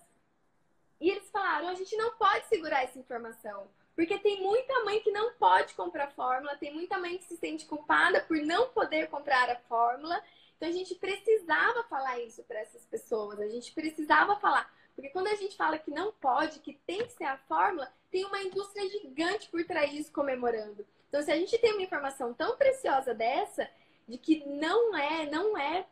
E 1.00 1.10
eles 1.10 1.30
falaram: 1.30 1.68
a 1.68 1.76
gente 1.76 1.96
não 1.96 2.16
pode 2.18 2.48
segurar 2.48 2.84
essa 2.84 2.98
informação. 2.98 3.68
Porque 3.96 4.18
tem 4.20 4.42
muita 4.42 4.84
mãe 4.84 5.00
que 5.00 5.12
não 5.12 5.34
pode 5.34 5.74
comprar 5.74 6.12
fórmula, 6.12 6.58
tem 6.58 6.74
muita 6.74 6.98
mãe 6.98 7.18
que 7.18 7.24
se 7.24 7.38
sente 7.38 7.66
culpada 7.66 8.22
por 8.22 8.38
não 8.38 8.70
poder 8.70 9.08
comprar 9.08 9.50
a 9.50 9.56
fórmula. 9.56 10.22
Então 10.58 10.68
a 10.68 10.72
gente 10.72 10.96
precisava 10.96 11.84
falar 11.84 12.20
isso 12.20 12.44
para 12.44 12.60
essas 12.60 12.86
pessoas, 12.86 13.40
a 13.40 13.48
gente 13.48 13.72
precisava 13.72 14.36
falar. 14.38 14.70
Porque 14.94 15.10
quando 15.10 15.28
a 15.28 15.36
gente 15.36 15.58
fala 15.58 15.78
que 15.78 15.92
não 15.92 16.12
pode, 16.14 16.60
que 16.60 16.74
tem 16.86 17.06
que 17.06 17.14
ser 17.14 17.26
a 17.26 17.38
fórmula, 17.38 17.92
tem 18.10 18.26
uma 18.26 18.42
indústria 18.42 18.88
gigante 18.90 19.50
por 19.50 19.64
trás 19.66 19.92
disso 19.92 20.12
comemorando. 20.12 20.86
Então, 21.10 21.22
se 21.22 21.32
a 21.32 21.36
gente 21.36 21.58
tem 21.58 21.74
uma 21.74 21.82
informação 21.82 22.34
tão 22.34 22.58
preciosa 22.58 23.14
dessa, 23.14 23.70
de 24.08 24.18
que 24.18 24.46
não 24.46 24.96
é, 24.96 25.30
não 25.30 25.58
é 25.58 25.86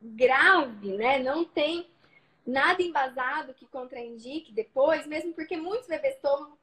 grave, 0.00 0.92
né? 0.96 1.18
Não 1.18 1.44
tem 1.44 1.88
nada 2.46 2.82
embasado 2.82 3.54
que 3.54 3.66
contraindique 3.66 4.52
depois, 4.52 5.06
mesmo 5.06 5.32
porque 5.32 5.56
muitos 5.56 5.88
bebês 5.88 6.18
tomam, 6.20 6.56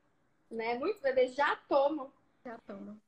né? 0.51 0.77
Muitos 0.77 1.01
bebês 1.01 1.33
já 1.33 1.55
tomam. 1.67 2.11
Já 2.43 2.57
tomam. 2.67 2.99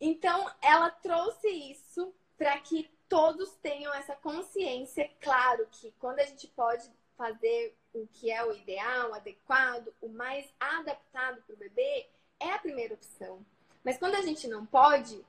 Então, 0.00 0.50
ela 0.60 0.90
trouxe 0.90 1.48
isso 1.48 2.14
para 2.36 2.58
que 2.58 2.90
todos 3.08 3.52
tenham 3.56 3.94
essa 3.94 4.14
consciência. 4.16 5.10
Claro 5.20 5.66
que 5.70 5.92
quando 5.98 6.20
a 6.20 6.24
gente 6.24 6.46
pode 6.48 6.88
fazer 7.16 7.74
o 7.94 8.06
que 8.12 8.30
é 8.30 8.44
o 8.44 8.52
ideal, 8.54 9.10
o 9.10 9.14
adequado, 9.14 9.92
o 10.02 10.08
mais 10.08 10.46
adaptado 10.60 11.42
para 11.42 11.54
o 11.54 11.58
bebê, 11.58 12.06
é 12.38 12.52
a 12.52 12.58
primeira 12.58 12.94
opção. 12.94 13.44
Mas 13.82 13.96
quando 13.96 14.16
a 14.16 14.22
gente 14.22 14.46
não 14.48 14.66
pode, 14.66 15.24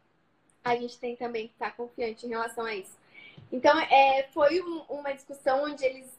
a 0.63 0.75
gente 0.75 0.99
tem 0.99 1.15
também 1.15 1.47
que 1.47 1.53
estar 1.53 1.75
confiante 1.77 2.25
em 2.25 2.29
relação 2.29 2.65
a 2.65 2.75
isso. 2.75 2.97
Então, 3.51 3.79
é, 3.79 4.27
foi 4.33 4.61
um, 4.61 4.81
uma 4.89 5.13
discussão 5.13 5.63
onde 5.63 5.85
eles 5.85 6.17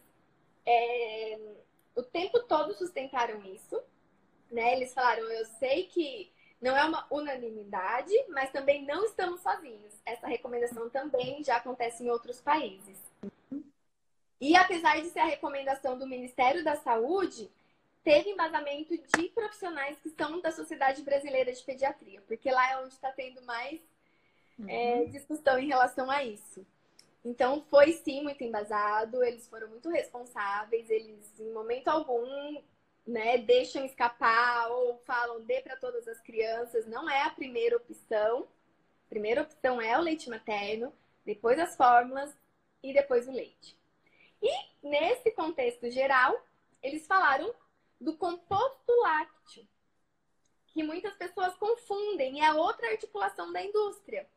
é, 0.65 1.39
o 1.95 2.03
tempo 2.03 2.41
todo 2.41 2.75
sustentaram 2.75 3.43
isso. 3.45 3.83
Né? 4.51 4.75
Eles 4.75 4.95
falaram, 4.95 5.31
eu 5.31 5.45
sei 5.59 5.85
que 5.85 6.33
não 6.61 6.77
é 6.77 6.85
uma 6.85 7.07
unanimidade, 7.11 8.13
mas 8.31 8.51
também 8.51 8.85
não 8.85 9.05
estamos 9.05 9.41
sozinhos. 9.41 9.95
Essa 10.05 10.27
recomendação 10.27 10.89
também 10.91 11.43
já 11.45 11.57
acontece 11.57 12.03
em 12.03 12.11
outros 12.11 12.41
países. 12.41 12.99
E 14.41 14.57
apesar 14.57 15.01
de 15.01 15.09
ser 15.09 15.21
a 15.21 15.27
recomendação 15.27 15.99
do 15.99 16.07
Ministério 16.07 16.63
da 16.65 16.77
Saúde, 16.77 17.51
teve 18.05 18.31
embasamento 18.31 18.97
de 18.97 19.29
profissionais 19.31 19.99
que 20.01 20.11
são 20.11 20.41
da 20.41 20.51
Sociedade 20.51 21.03
Brasileira 21.03 21.53
de 21.53 21.63
Pediatria, 21.63 22.23
porque 22.27 22.51
lá 22.51 22.73
é 22.73 22.79
onde 22.79 22.95
está 22.95 23.11
tendo 23.13 23.43
mais 23.43 23.81
é, 24.67 24.95
uhum. 24.95 25.11
discussão 25.11 25.59
em 25.59 25.69
relação 25.69 26.11
a 26.11 26.25
isso. 26.25 26.67
Então, 27.25 27.65
foi 27.69 27.93
sim 27.93 28.23
muito 28.23 28.43
embasado, 28.43 29.23
eles 29.23 29.47
foram 29.49 29.69
muito 29.69 29.89
responsáveis, 29.91 30.89
eles, 30.89 31.39
em 31.39 31.53
momento 31.53 31.89
algum, 31.89 32.63
né, 33.09 33.39
deixam 33.39 33.87
escapar 33.87 34.71
ou 34.71 34.99
falam 34.99 35.41
dê 35.41 35.63
para 35.63 35.77
todas 35.77 36.07
as 36.07 36.21
crianças, 36.21 36.87
não 36.87 37.09
é 37.09 37.23
a 37.23 37.31
primeira 37.31 37.79
opção. 37.79 38.47
A 39.07 39.09
primeira 39.09 39.41
opção 39.41 39.81
é 39.81 39.97
o 39.99 40.03
leite 40.03 40.29
materno, 40.29 40.93
depois 41.25 41.59
as 41.59 41.75
fórmulas 41.75 42.37
e 42.83 42.93
depois 42.93 43.27
o 43.27 43.33
leite. 43.33 43.75
E 44.43 44.53
nesse 44.87 45.31
contexto 45.31 45.91
geral, 45.91 46.39
eles 46.83 47.07
falaram 47.07 47.53
do 47.99 48.15
composto 48.15 48.93
lácteo, 49.01 49.67
que 50.67 50.83
muitas 50.83 51.15
pessoas 51.15 51.57
confundem, 51.57 52.45
é 52.45 52.53
outra 52.53 52.91
articulação 52.91 53.51
da 53.51 53.63
indústria. 53.63 54.29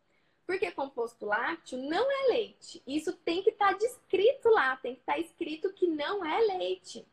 Porque 0.47 0.71
composto 0.71 1.25
lácteo 1.25 1.77
não 1.77 2.09
é 2.09 2.27
leite. 2.29 2.81
Isso 2.87 3.13
tem 3.17 3.43
que 3.43 3.51
estar 3.51 3.73
tá 3.73 3.77
descrito 3.77 4.49
lá, 4.49 4.77
tem 4.77 4.95
que 4.95 5.01
estar 5.01 5.13
tá 5.13 5.19
escrito 5.19 5.73
que 5.73 5.87
não 5.87 6.25
é 6.25 6.39
leite. 6.57 7.05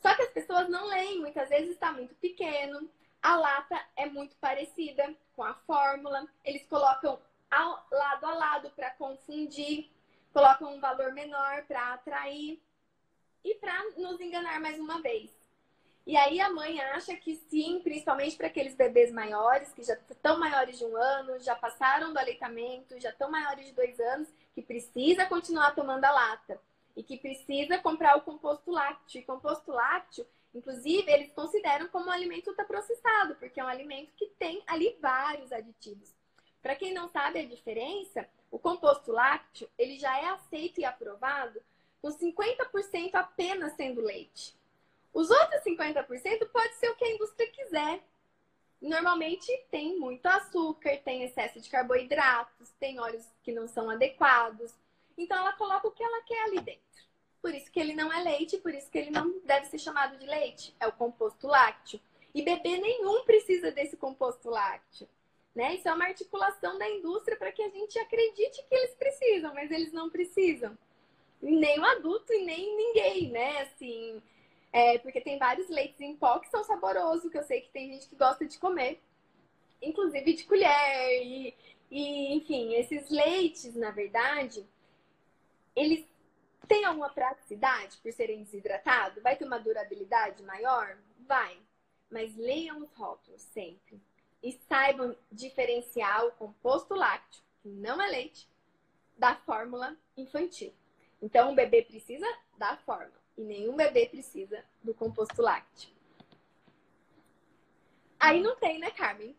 Só 0.00 0.14
que 0.14 0.22
as 0.22 0.30
pessoas 0.30 0.68
não 0.68 0.86
leem, 0.86 1.20
muitas 1.20 1.48
vezes 1.48 1.70
está 1.70 1.92
muito 1.92 2.14
pequeno, 2.16 2.88
a 3.22 3.36
lata 3.36 3.78
é 3.96 4.06
muito 4.06 4.34
parecida 4.36 5.14
com 5.36 5.44
a 5.44 5.54
fórmula, 5.54 6.26
eles 6.44 6.66
colocam 6.66 7.18
ao, 7.50 7.86
lado 7.90 8.26
a 8.26 8.34
lado 8.34 8.70
para 8.70 8.90
confundir, 8.92 9.90
colocam 10.32 10.74
um 10.74 10.80
valor 10.80 11.12
menor 11.12 11.64
para 11.64 11.94
atrair 11.94 12.60
e 13.44 13.54
para 13.56 13.84
nos 13.96 14.20
enganar 14.20 14.58
mais 14.58 14.78
uma 14.78 15.02
vez. 15.02 15.30
E 16.06 16.16
aí 16.16 16.40
a 16.40 16.50
mãe 16.50 16.80
acha 16.80 17.14
que 17.14 17.36
sim, 17.50 17.80
principalmente 17.84 18.36
para 18.36 18.46
aqueles 18.46 18.74
bebês 18.74 19.12
maiores, 19.12 19.70
que 19.72 19.82
já 19.82 19.94
estão 20.10 20.38
maiores 20.38 20.78
de 20.78 20.84
um 20.84 20.96
ano, 20.96 21.38
já 21.40 21.54
passaram 21.54 22.12
do 22.12 22.18
aleitamento, 22.18 22.98
já 22.98 23.10
estão 23.10 23.30
maiores 23.30 23.66
de 23.66 23.72
dois 23.72 24.00
anos, 24.00 24.28
que 24.54 24.62
precisa 24.62 25.26
continuar 25.26 25.74
tomando 25.74 26.04
a 26.04 26.10
lata 26.10 26.60
e 26.96 27.02
que 27.02 27.16
precisa 27.16 27.78
comprar 27.78 28.16
o 28.16 28.22
composto 28.22 28.70
lácteo. 28.70 29.20
E 29.20 29.24
composto 29.24 29.70
lácteo, 29.70 30.26
inclusive, 30.54 31.10
eles 31.10 31.32
consideram 31.32 31.88
como 31.88 32.06
um 32.06 32.12
alimento 32.12 32.50
ultraprocessado, 32.50 33.36
porque 33.36 33.60
é 33.60 33.64
um 33.64 33.68
alimento 33.68 34.12
que 34.16 34.26
tem 34.38 34.62
ali 34.66 34.96
vários 35.00 35.52
aditivos. 35.52 36.14
Para 36.62 36.76
quem 36.76 36.92
não 36.92 37.08
sabe 37.08 37.40
a 37.40 37.46
diferença, 37.46 38.28
o 38.50 38.58
composto 38.58 39.12
lácteo 39.12 39.68
ele 39.78 39.98
já 39.98 40.18
é 40.18 40.26
aceito 40.26 40.80
e 40.80 40.84
aprovado 40.84 41.60
com 42.02 42.08
50% 42.08 43.14
apenas 43.14 43.72
sendo 43.74 44.00
leite. 44.00 44.54
Os 45.12 45.30
outros 45.30 45.62
50% 45.62 46.48
pode 46.50 46.74
ser 46.74 46.90
o 46.90 46.96
que 46.96 47.04
a 47.04 47.14
indústria 47.14 47.50
quiser. 47.50 48.02
Normalmente 48.80 49.46
tem 49.70 49.98
muito 49.98 50.24
açúcar, 50.26 50.96
tem 51.04 51.22
excesso 51.22 51.60
de 51.60 51.68
carboidratos, 51.68 52.70
tem 52.78 52.98
óleos 52.98 53.26
que 53.42 53.52
não 53.52 53.68
são 53.68 53.90
adequados. 53.90 54.72
Então 55.20 55.36
ela 55.36 55.52
coloca 55.52 55.86
o 55.86 55.90
que 55.90 56.02
ela 56.02 56.22
quer 56.22 56.44
ali 56.44 56.60
dentro. 56.60 56.80
Por 57.42 57.54
isso 57.54 57.70
que 57.70 57.78
ele 57.78 57.94
não 57.94 58.10
é 58.10 58.22
leite, 58.22 58.56
por 58.56 58.74
isso 58.74 58.90
que 58.90 58.98
ele 58.98 59.10
não 59.10 59.38
deve 59.40 59.66
ser 59.66 59.78
chamado 59.78 60.16
de 60.18 60.26
leite. 60.26 60.74
É 60.80 60.86
o 60.86 60.92
composto 60.92 61.46
lácteo. 61.46 62.00
E 62.34 62.42
bebê 62.42 62.78
nenhum 62.78 63.24
precisa 63.24 63.70
desse 63.70 63.96
composto 63.96 64.48
lácteo. 64.48 65.06
Né? 65.54 65.74
Isso 65.74 65.88
é 65.88 65.92
uma 65.92 66.06
articulação 66.06 66.78
da 66.78 66.88
indústria 66.88 67.36
para 67.36 67.52
que 67.52 67.62
a 67.62 67.68
gente 67.68 67.98
acredite 67.98 68.64
que 68.66 68.74
eles 68.74 68.94
precisam, 68.94 69.52
mas 69.52 69.70
eles 69.70 69.92
não 69.92 70.08
precisam. 70.08 70.76
Nem 71.42 71.78
o 71.78 71.84
adulto 71.84 72.32
e 72.32 72.44
nem 72.44 72.76
ninguém, 72.76 73.30
né? 73.30 73.62
Assim, 73.62 74.22
é, 74.72 74.98
porque 74.98 75.20
tem 75.20 75.38
vários 75.38 75.68
leites 75.68 76.00
em 76.00 76.16
pó 76.16 76.38
que 76.38 76.48
são 76.48 76.64
saborosos, 76.64 77.30
que 77.30 77.38
eu 77.38 77.42
sei 77.42 77.60
que 77.60 77.70
tem 77.70 77.92
gente 77.92 78.08
que 78.08 78.16
gosta 78.16 78.46
de 78.46 78.58
comer. 78.58 79.02
Inclusive 79.82 80.32
de 80.34 80.44
colher. 80.44 81.22
E, 81.22 81.54
e 81.90 82.34
enfim, 82.34 82.74
esses 82.74 83.10
leites, 83.10 83.74
na 83.74 83.90
verdade, 83.90 84.66
eles 85.74 86.04
têm 86.68 86.84
alguma 86.84 87.10
praticidade 87.10 87.96
por 87.98 88.12
serem 88.12 88.42
desidratados? 88.42 89.22
Vai 89.22 89.36
ter 89.36 89.44
uma 89.44 89.58
durabilidade 89.58 90.42
maior? 90.42 90.96
Vai. 91.26 91.58
Mas 92.10 92.36
leiam 92.36 92.78
os 92.82 92.92
rótulos 92.94 93.42
sempre. 93.42 94.00
E 94.42 94.52
saibam 94.68 95.16
diferenciar 95.30 96.26
o 96.26 96.32
composto 96.32 96.94
lácteo, 96.94 97.42
que 97.62 97.68
não 97.68 98.00
é 98.00 98.08
leite, 98.08 98.48
da 99.16 99.36
fórmula 99.36 99.96
infantil. 100.16 100.72
Então, 101.20 101.52
o 101.52 101.54
bebê 101.54 101.82
precisa 101.82 102.26
da 102.56 102.76
fórmula 102.78 103.20
e 103.36 103.42
nenhum 103.42 103.76
bebê 103.76 104.06
precisa 104.06 104.64
do 104.82 104.94
composto 104.94 105.42
lácteo. 105.42 105.90
Aí 108.18 108.42
não 108.42 108.56
tem, 108.56 108.78
né, 108.78 108.90
Carmen? 108.90 109.36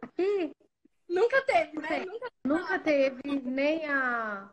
Aqui? 0.00 0.54
Nunca 1.08 1.42
teve, 1.42 1.78
né? 1.78 2.04
Nunca, 2.04 2.30
Nunca 2.44 2.78
teve 2.78 3.40
nem 3.40 3.86
a, 3.86 4.52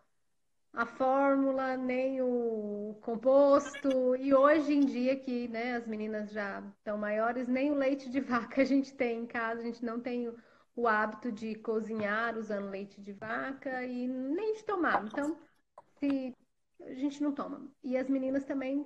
a 0.73 0.85
fórmula, 0.85 1.77
nem 1.77 2.21
o 2.21 2.97
composto. 3.01 4.15
E 4.15 4.33
hoje 4.33 4.73
em 4.73 4.85
dia 4.85 5.15
que 5.15 5.47
né, 5.47 5.75
as 5.75 5.87
meninas 5.87 6.31
já 6.31 6.63
estão 6.77 6.97
maiores, 6.97 7.47
nem 7.47 7.71
o 7.71 7.75
leite 7.75 8.09
de 8.09 8.19
vaca 8.19 8.61
a 8.61 8.65
gente 8.65 8.93
tem 8.93 9.21
em 9.21 9.25
casa. 9.27 9.61
A 9.61 9.63
gente 9.63 9.83
não 9.83 9.99
tem 9.99 10.27
o, 10.27 10.37
o 10.75 10.87
hábito 10.87 11.31
de 11.31 11.55
cozinhar 11.55 12.37
usando 12.37 12.69
leite 12.69 12.99
de 13.01 13.13
vaca 13.13 13.83
e 13.85 14.07
nem 14.07 14.53
de 14.53 14.63
tomar. 14.63 15.05
Então, 15.05 15.37
se 15.99 16.35
a 16.81 16.93
gente 16.93 17.21
não 17.21 17.31
toma. 17.31 17.67
E 17.83 17.97
as 17.97 18.09
meninas 18.09 18.43
também 18.43 18.85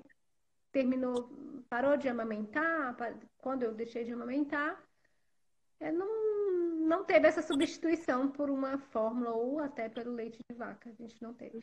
terminou, 0.72 1.30
parou 1.70 1.97
de 1.97 2.07
amamentar, 2.07 2.95
quando 3.38 3.63
eu 3.63 3.74
deixei 3.74 4.03
de 4.03 4.11
amamentar, 4.11 4.84
é, 5.80 5.91
não, 5.91 6.07
não 6.88 7.04
teve 7.04 7.28
essa 7.28 7.42
substituição 7.42 8.30
por 8.30 8.50
uma 8.50 8.78
fórmula 8.78 9.32
ou 9.32 9.60
até 9.60 9.90
pelo 9.90 10.14
leite 10.14 10.40
de 10.50 10.56
vaca. 10.56 10.90
A 10.90 10.94
gente 10.94 11.22
não 11.22 11.34
teve. 11.34 11.60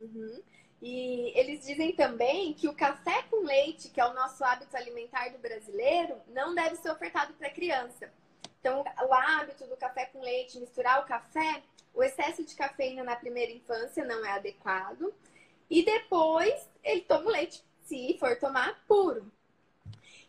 Uhum. 0.00 0.42
E 0.80 1.32
eles 1.38 1.64
dizem 1.64 1.94
também 1.94 2.52
que 2.54 2.68
o 2.68 2.74
café 2.74 3.22
com 3.30 3.44
leite, 3.44 3.88
que 3.88 4.00
é 4.00 4.06
o 4.06 4.14
nosso 4.14 4.42
hábito 4.44 4.76
alimentar 4.76 5.28
do 5.28 5.38
brasileiro, 5.38 6.16
não 6.28 6.54
deve 6.54 6.76
ser 6.76 6.90
ofertado 6.90 7.32
para 7.34 7.50
criança. 7.50 8.12
Então, 8.60 8.82
o 9.08 9.14
hábito 9.14 9.66
do 9.66 9.76
café 9.76 10.06
com 10.06 10.20
leite, 10.20 10.58
misturar 10.58 11.02
o 11.02 11.06
café, 11.06 11.62
o 11.94 12.02
excesso 12.02 12.44
de 12.44 12.54
cafeína 12.54 13.04
na 13.04 13.16
primeira 13.16 13.52
infância 13.52 14.04
não 14.04 14.24
é 14.24 14.32
adequado. 14.32 15.14
E 15.68 15.84
depois 15.84 16.68
ele 16.82 17.02
toma 17.02 17.26
o 17.26 17.32
leite, 17.32 17.62
se 17.82 18.16
for 18.18 18.38
tomar 18.38 18.84
puro. 18.86 19.30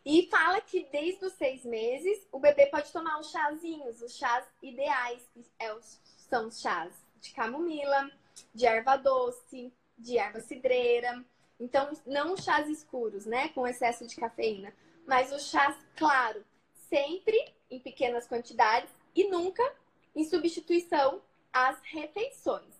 E 0.09 0.29
fala 0.31 0.61
que 0.61 0.87
desde 0.89 1.25
os 1.25 1.33
seis 1.33 1.65
meses 1.65 2.25
o 2.31 2.39
bebê 2.39 2.67
pode 2.67 2.93
tomar 2.93 3.19
os 3.19 3.29
chazinhos, 3.29 4.01
os 4.01 4.15
chás 4.15 4.47
ideais, 4.63 5.27
que 5.33 5.45
é 5.59 5.77
são 6.29 6.47
os 6.47 6.61
chás 6.61 6.93
de 7.19 7.33
camomila, 7.33 8.09
de 8.55 8.65
erva 8.65 8.95
doce, 8.95 9.69
de 9.97 10.17
erva 10.17 10.39
cidreira. 10.39 11.21
Então, 11.59 11.91
não 12.05 12.35
os 12.35 12.43
chás 12.45 12.69
escuros, 12.69 13.25
né, 13.25 13.49
com 13.49 13.67
excesso 13.67 14.07
de 14.07 14.15
cafeína, 14.15 14.73
mas 15.05 15.33
os 15.33 15.49
chás 15.49 15.75
claro, 15.97 16.41
sempre 16.71 17.37
em 17.69 17.77
pequenas 17.77 18.25
quantidades 18.25 18.89
e 19.13 19.25
nunca 19.27 19.75
em 20.15 20.23
substituição 20.23 21.21
às 21.51 21.81
refeições. 21.81 22.75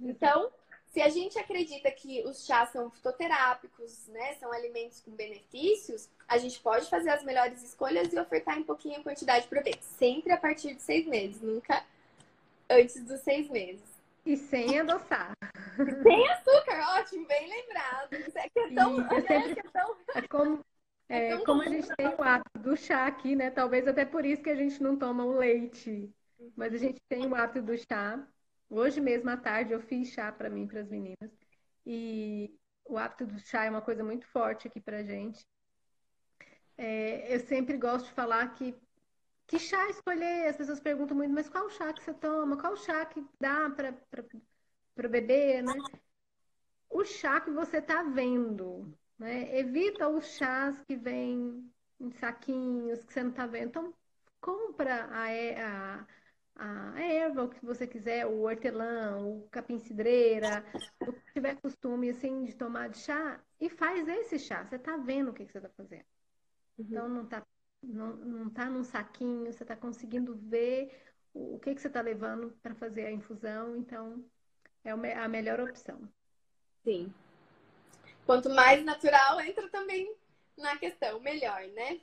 Então, 0.00 0.52
se 0.92 1.00
a 1.00 1.08
gente 1.08 1.38
acredita 1.38 1.90
que 1.90 2.22
os 2.26 2.44
chás 2.44 2.68
são 2.68 2.90
fitoterápicos, 2.90 4.06
né, 4.08 4.34
são 4.34 4.52
alimentos 4.52 5.00
com 5.00 5.10
benefícios, 5.12 6.08
a 6.28 6.36
gente 6.36 6.60
pode 6.60 6.88
fazer 6.90 7.08
as 7.08 7.24
melhores 7.24 7.62
escolhas 7.62 8.12
e 8.12 8.18
ofertar 8.18 8.58
em 8.58 8.62
pouquinho 8.62 9.02
quantidade 9.02 9.46
para 9.48 9.62
bebê. 9.62 9.78
Sempre 9.80 10.32
a 10.32 10.36
partir 10.36 10.74
de 10.74 10.82
seis 10.82 11.06
meses, 11.06 11.40
nunca 11.40 11.82
antes 12.68 13.02
dos 13.04 13.20
seis 13.20 13.48
meses. 13.48 13.82
E 14.24 14.36
sem 14.36 14.78
adoçar. 14.78 15.32
sem 16.02 16.28
açúcar, 16.28 17.00
ótimo, 17.00 17.26
bem 17.26 17.48
lembrado. 17.48 18.12
Isso 18.12 18.38
é 18.38 18.48
que 18.50 18.58
é 18.58 18.74
tão. 18.74 18.96
Né, 19.08 19.20
sempre... 19.22 19.60
é, 19.60 19.70
tão... 19.72 19.96
é 20.14 20.28
como, 20.28 20.64
é, 21.08 21.28
é 21.30 21.38
como 21.38 21.62
a 21.62 21.68
gente 21.68 21.88
tem 21.96 22.06
o 22.06 22.22
hábito 22.22 22.58
do 22.58 22.76
chá 22.76 23.06
aqui, 23.06 23.34
né? 23.34 23.50
Talvez 23.50 23.88
até 23.88 24.04
por 24.04 24.26
isso 24.26 24.42
que 24.42 24.50
a 24.50 24.54
gente 24.54 24.80
não 24.82 24.96
toma 24.96 25.24
o 25.24 25.38
leite. 25.38 26.12
Mas 26.54 26.74
a 26.74 26.76
gente 26.76 27.00
tem 27.08 27.26
o 27.26 27.34
hábito 27.34 27.62
do 27.62 27.76
chá. 27.78 28.22
Hoje 28.74 29.02
mesmo 29.02 29.28
à 29.28 29.36
tarde 29.36 29.72
eu 29.74 29.80
fiz 29.80 30.08
chá 30.08 30.32
para 30.32 30.48
mim, 30.48 30.66
para 30.66 30.80
as 30.80 30.88
meninas. 30.88 31.30
E 31.84 32.58
o 32.86 32.96
hábito 32.96 33.26
do 33.26 33.38
chá 33.38 33.64
é 33.64 33.70
uma 33.70 33.82
coisa 33.82 34.02
muito 34.02 34.26
forte 34.26 34.66
aqui 34.66 34.80
para 34.80 35.04
gente. 35.04 35.46
É, 36.78 37.34
eu 37.34 37.40
sempre 37.40 37.76
gosto 37.76 38.06
de 38.06 38.12
falar 38.12 38.48
que 38.54 38.74
que 39.46 39.58
chá 39.58 39.86
escolher. 39.90 40.46
As 40.48 40.56
pessoas 40.56 40.80
perguntam 40.80 41.14
muito, 41.14 41.34
mas 41.34 41.50
qual 41.50 41.68
chá 41.68 41.92
que 41.92 42.02
você 42.02 42.14
toma? 42.14 42.56
Qual 42.56 42.74
chá 42.74 43.04
que 43.04 43.22
dá 43.38 43.68
para 43.68 45.08
beber, 45.08 45.62
né? 45.62 45.74
O 46.88 47.04
chá 47.04 47.42
que 47.42 47.50
você 47.50 47.76
está 47.76 48.02
vendo, 48.02 48.96
né? 49.18 49.54
Evita 49.58 50.08
os 50.08 50.24
chás 50.36 50.80
que 50.88 50.96
vêm 50.96 51.70
em 52.00 52.10
saquinhos 52.12 53.04
que 53.04 53.12
você 53.12 53.22
não 53.22 53.30
está 53.30 53.46
vendo. 53.46 53.68
Então, 53.68 53.94
compra 54.40 55.04
a, 55.10 56.00
a 56.00 56.06
a 56.56 57.00
erva, 57.00 57.44
o 57.44 57.48
que 57.48 57.64
você 57.64 57.86
quiser, 57.86 58.26
o 58.26 58.42
hortelã, 58.42 59.18
o 59.18 59.48
capim-cidreira, 59.50 60.64
o 61.00 61.12
que 61.12 61.32
tiver 61.32 61.56
costume 61.56 62.10
assim 62.10 62.44
de 62.44 62.54
tomar 62.54 62.88
de 62.88 62.98
chá 62.98 63.40
e 63.60 63.68
faz 63.68 64.06
esse 64.08 64.38
chá. 64.38 64.64
Você 64.64 64.78
tá 64.78 64.96
vendo 64.96 65.30
o 65.30 65.32
que, 65.32 65.46
que 65.46 65.52
você 65.52 65.60
tá 65.60 65.70
fazendo. 65.70 66.04
Uhum. 66.78 66.86
Então 66.88 67.08
não 67.08 67.26
tá, 67.26 67.46
não, 67.82 68.16
não 68.16 68.50
tá 68.50 68.66
num 68.66 68.84
saquinho, 68.84 69.52
você 69.52 69.64
tá 69.64 69.76
conseguindo 69.76 70.36
ver 70.36 70.94
o, 71.32 71.56
o 71.56 71.58
que, 71.58 71.74
que 71.74 71.80
você 71.80 71.90
tá 71.90 72.00
levando 72.00 72.50
para 72.62 72.74
fazer 72.74 73.06
a 73.06 73.12
infusão, 73.12 73.76
então 73.76 74.24
é 74.84 75.14
a 75.14 75.28
melhor 75.28 75.60
opção. 75.60 76.00
Sim. 76.84 77.12
Quanto 78.26 78.50
mais 78.50 78.84
natural, 78.84 79.40
entra 79.40 79.68
também 79.68 80.14
na 80.56 80.76
questão, 80.76 81.20
melhor, 81.20 81.62
né? 81.68 82.00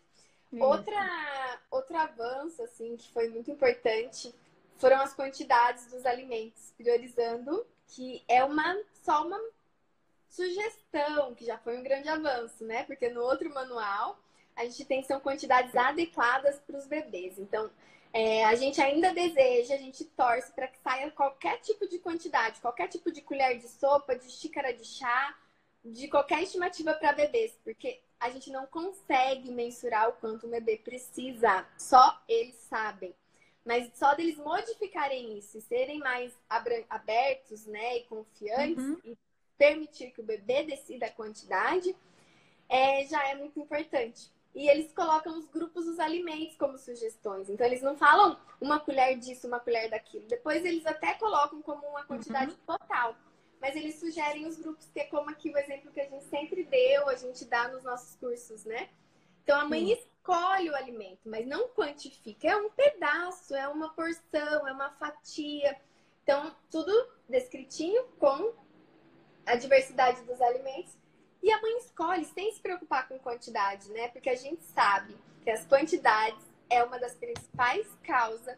Outra, 0.51 1.59
outro 1.69 1.95
avanço, 1.95 2.63
assim, 2.63 2.95
que 2.97 3.11
foi 3.11 3.29
muito 3.29 3.51
importante 3.51 4.33
foram 4.77 5.01
as 5.01 5.13
quantidades 5.13 5.87
dos 5.87 6.05
alimentos, 6.05 6.73
priorizando 6.77 7.65
que 7.87 8.23
é 8.27 8.43
uma 8.43 8.77
só 9.03 9.25
uma 9.25 9.39
sugestão, 10.29 11.35
que 11.35 11.45
já 11.45 11.57
foi 11.57 11.77
um 11.77 11.83
grande 11.83 12.07
avanço, 12.07 12.63
né? 12.63 12.83
Porque 12.83 13.09
no 13.09 13.21
outro 13.21 13.53
manual 13.53 14.17
a 14.55 14.63
gente 14.63 14.85
tem 14.85 15.03
são 15.03 15.19
quantidades 15.19 15.75
adequadas 15.75 16.59
para 16.59 16.77
os 16.77 16.87
bebês. 16.87 17.37
Então, 17.37 17.69
é, 18.11 18.43
a 18.45 18.55
gente 18.55 18.81
ainda 18.81 19.13
deseja, 19.13 19.75
a 19.75 19.77
gente 19.77 20.03
torce 20.05 20.51
para 20.53 20.67
que 20.67 20.77
saia 20.79 21.11
qualquer 21.11 21.59
tipo 21.59 21.87
de 21.87 21.99
quantidade, 21.99 22.61
qualquer 22.61 22.87
tipo 22.87 23.11
de 23.11 23.21
colher 23.21 23.57
de 23.57 23.67
sopa, 23.67 24.15
de 24.15 24.29
xícara 24.31 24.73
de 24.73 24.85
chá, 24.85 25.37
de 25.83 26.07
qualquer 26.07 26.43
estimativa 26.43 26.93
para 26.93 27.13
bebês, 27.13 27.57
porque 27.63 28.01
a 28.19 28.29
gente 28.29 28.51
não 28.51 28.65
consegue 28.67 29.51
mensurar 29.51 30.09
o 30.09 30.13
quanto 30.13 30.45
o 30.45 30.49
bebê 30.49 30.77
precisa, 30.77 31.65
só 31.77 32.21
eles 32.27 32.55
sabem. 32.55 33.15
Mas 33.65 33.91
só 33.95 34.13
deles 34.15 34.37
modificarem 34.37 35.37
isso 35.37 35.57
e 35.57 35.61
serem 35.61 35.99
mais 35.99 36.33
abertos, 36.89 37.65
né, 37.65 37.97
e 37.97 38.03
confiantes 38.05 38.83
uhum. 38.83 38.99
e 39.03 39.17
permitir 39.57 40.11
que 40.11 40.21
o 40.21 40.25
bebê 40.25 40.63
decida 40.63 41.05
a 41.05 41.11
quantidade, 41.11 41.95
é, 42.67 43.05
já 43.05 43.27
é 43.29 43.35
muito 43.35 43.59
importante. 43.59 44.31
E 44.55 44.67
eles 44.67 44.91
colocam 44.93 45.37
os 45.37 45.47
grupos 45.47 45.85
dos 45.85 45.99
alimentos 45.99 46.55
como 46.55 46.77
sugestões. 46.77 47.49
Então, 47.49 47.65
eles 47.65 47.81
não 47.81 47.95
falam 47.95 48.37
uma 48.59 48.79
colher 48.79 49.17
disso, 49.17 49.47
uma 49.47 49.59
colher 49.59 49.89
daquilo. 49.89 50.25
Depois, 50.27 50.65
eles 50.65 50.85
até 50.85 51.13
colocam 51.13 51.61
como 51.61 51.85
uma 51.87 52.03
quantidade 52.03 52.51
uhum. 52.51 52.77
total. 52.77 53.15
Mas 53.61 53.75
eles 53.75 53.99
sugerem 53.99 54.47
os 54.47 54.57
grupos, 54.57 54.89
que 54.91 54.99
é 54.99 55.05
como 55.05 55.29
aqui 55.29 55.49
o 55.49 55.57
exemplo 55.57 55.91
que 55.91 55.99
a 55.99 56.07
gente 56.07 56.23
sempre 56.25 56.63
deu, 56.63 57.09
a 57.09 57.15
gente 57.15 57.43
dá 57.45 57.67
nos 57.67 57.83
nossos 57.83 58.15
cursos, 58.15 58.63
né? 58.63 58.89
Então, 59.43 59.59
a 59.59 59.65
mãe 59.65 59.87
Sim. 59.87 59.93
escolhe 59.93 60.69
o 60.69 60.75
alimento, 60.75 61.21
mas 61.25 61.45
não 61.45 61.67
quantifica. 61.69 62.47
É 62.47 62.55
um 62.55 62.69
pedaço, 62.69 63.55
é 63.55 63.67
uma 63.67 63.93
porção, 63.93 64.67
é 64.67 64.71
uma 64.71 64.91
fatia. 64.91 65.75
Então, 66.23 66.55
tudo 66.69 66.91
descritinho 67.27 68.03
com 68.19 68.53
a 69.45 69.55
diversidade 69.55 70.21
dos 70.21 70.39
alimentos 70.39 70.95
e 71.41 71.51
a 71.51 71.61
mãe 71.61 71.77
escolhe 71.79 72.25
sem 72.25 72.51
se 72.51 72.59
preocupar 72.59 73.07
com 73.07 73.17
quantidade, 73.17 73.89
né? 73.91 74.09
Porque 74.09 74.29
a 74.29 74.35
gente 74.35 74.63
sabe 74.63 75.17
que 75.43 75.49
as 75.49 75.65
quantidades 75.65 76.45
é 76.69 76.83
uma 76.83 76.99
das 76.99 77.15
principais 77.15 77.87
causas 78.03 78.57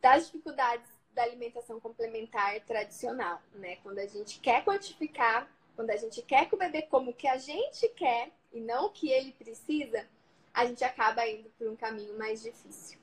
das 0.00 0.26
dificuldades 0.26 0.88
da 1.16 1.22
alimentação 1.22 1.80
complementar 1.80 2.60
tradicional, 2.60 3.42
né? 3.54 3.76
Quando 3.82 3.98
a 3.98 4.06
gente 4.06 4.38
quer 4.38 4.62
quantificar, 4.62 5.50
quando 5.74 5.90
a 5.90 5.96
gente 5.96 6.20
quer 6.22 6.46
que 6.46 6.54
o 6.54 6.58
bebê 6.58 6.82
coma 6.82 7.10
o 7.10 7.14
que 7.14 7.26
a 7.26 7.38
gente 7.38 7.88
quer 7.88 8.30
e 8.52 8.60
não 8.60 8.86
o 8.86 8.90
que 8.90 9.10
ele 9.10 9.32
precisa, 9.32 10.06
a 10.52 10.66
gente 10.66 10.84
acaba 10.84 11.26
indo 11.26 11.48
por 11.58 11.68
um 11.68 11.74
caminho 11.74 12.16
mais 12.18 12.42
difícil. 12.42 12.98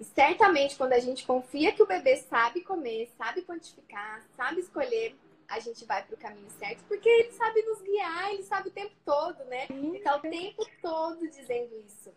E 0.00 0.04
certamente 0.04 0.76
quando 0.76 0.94
a 0.94 0.98
gente 0.98 1.26
confia 1.26 1.72
que 1.72 1.82
o 1.82 1.86
bebê 1.86 2.16
sabe 2.16 2.62
comer, 2.62 3.10
sabe 3.18 3.42
quantificar, 3.42 4.26
sabe 4.34 4.60
escolher, 4.60 5.14
a 5.46 5.60
gente 5.60 5.84
vai 5.84 6.02
para 6.02 6.14
o 6.14 6.18
caminho 6.18 6.50
certo, 6.50 6.82
porque 6.88 7.08
ele 7.08 7.32
sabe 7.32 7.62
nos 7.62 7.82
guiar, 7.82 8.32
ele 8.32 8.42
sabe 8.44 8.70
o 8.70 8.72
tempo 8.72 8.94
todo, 9.04 9.44
né? 9.44 9.66
Ele 9.68 9.98
está 9.98 10.16
o 10.16 10.20
tempo 10.20 10.64
todo 10.80 11.28
dizendo 11.28 11.76
isso. 11.86 12.10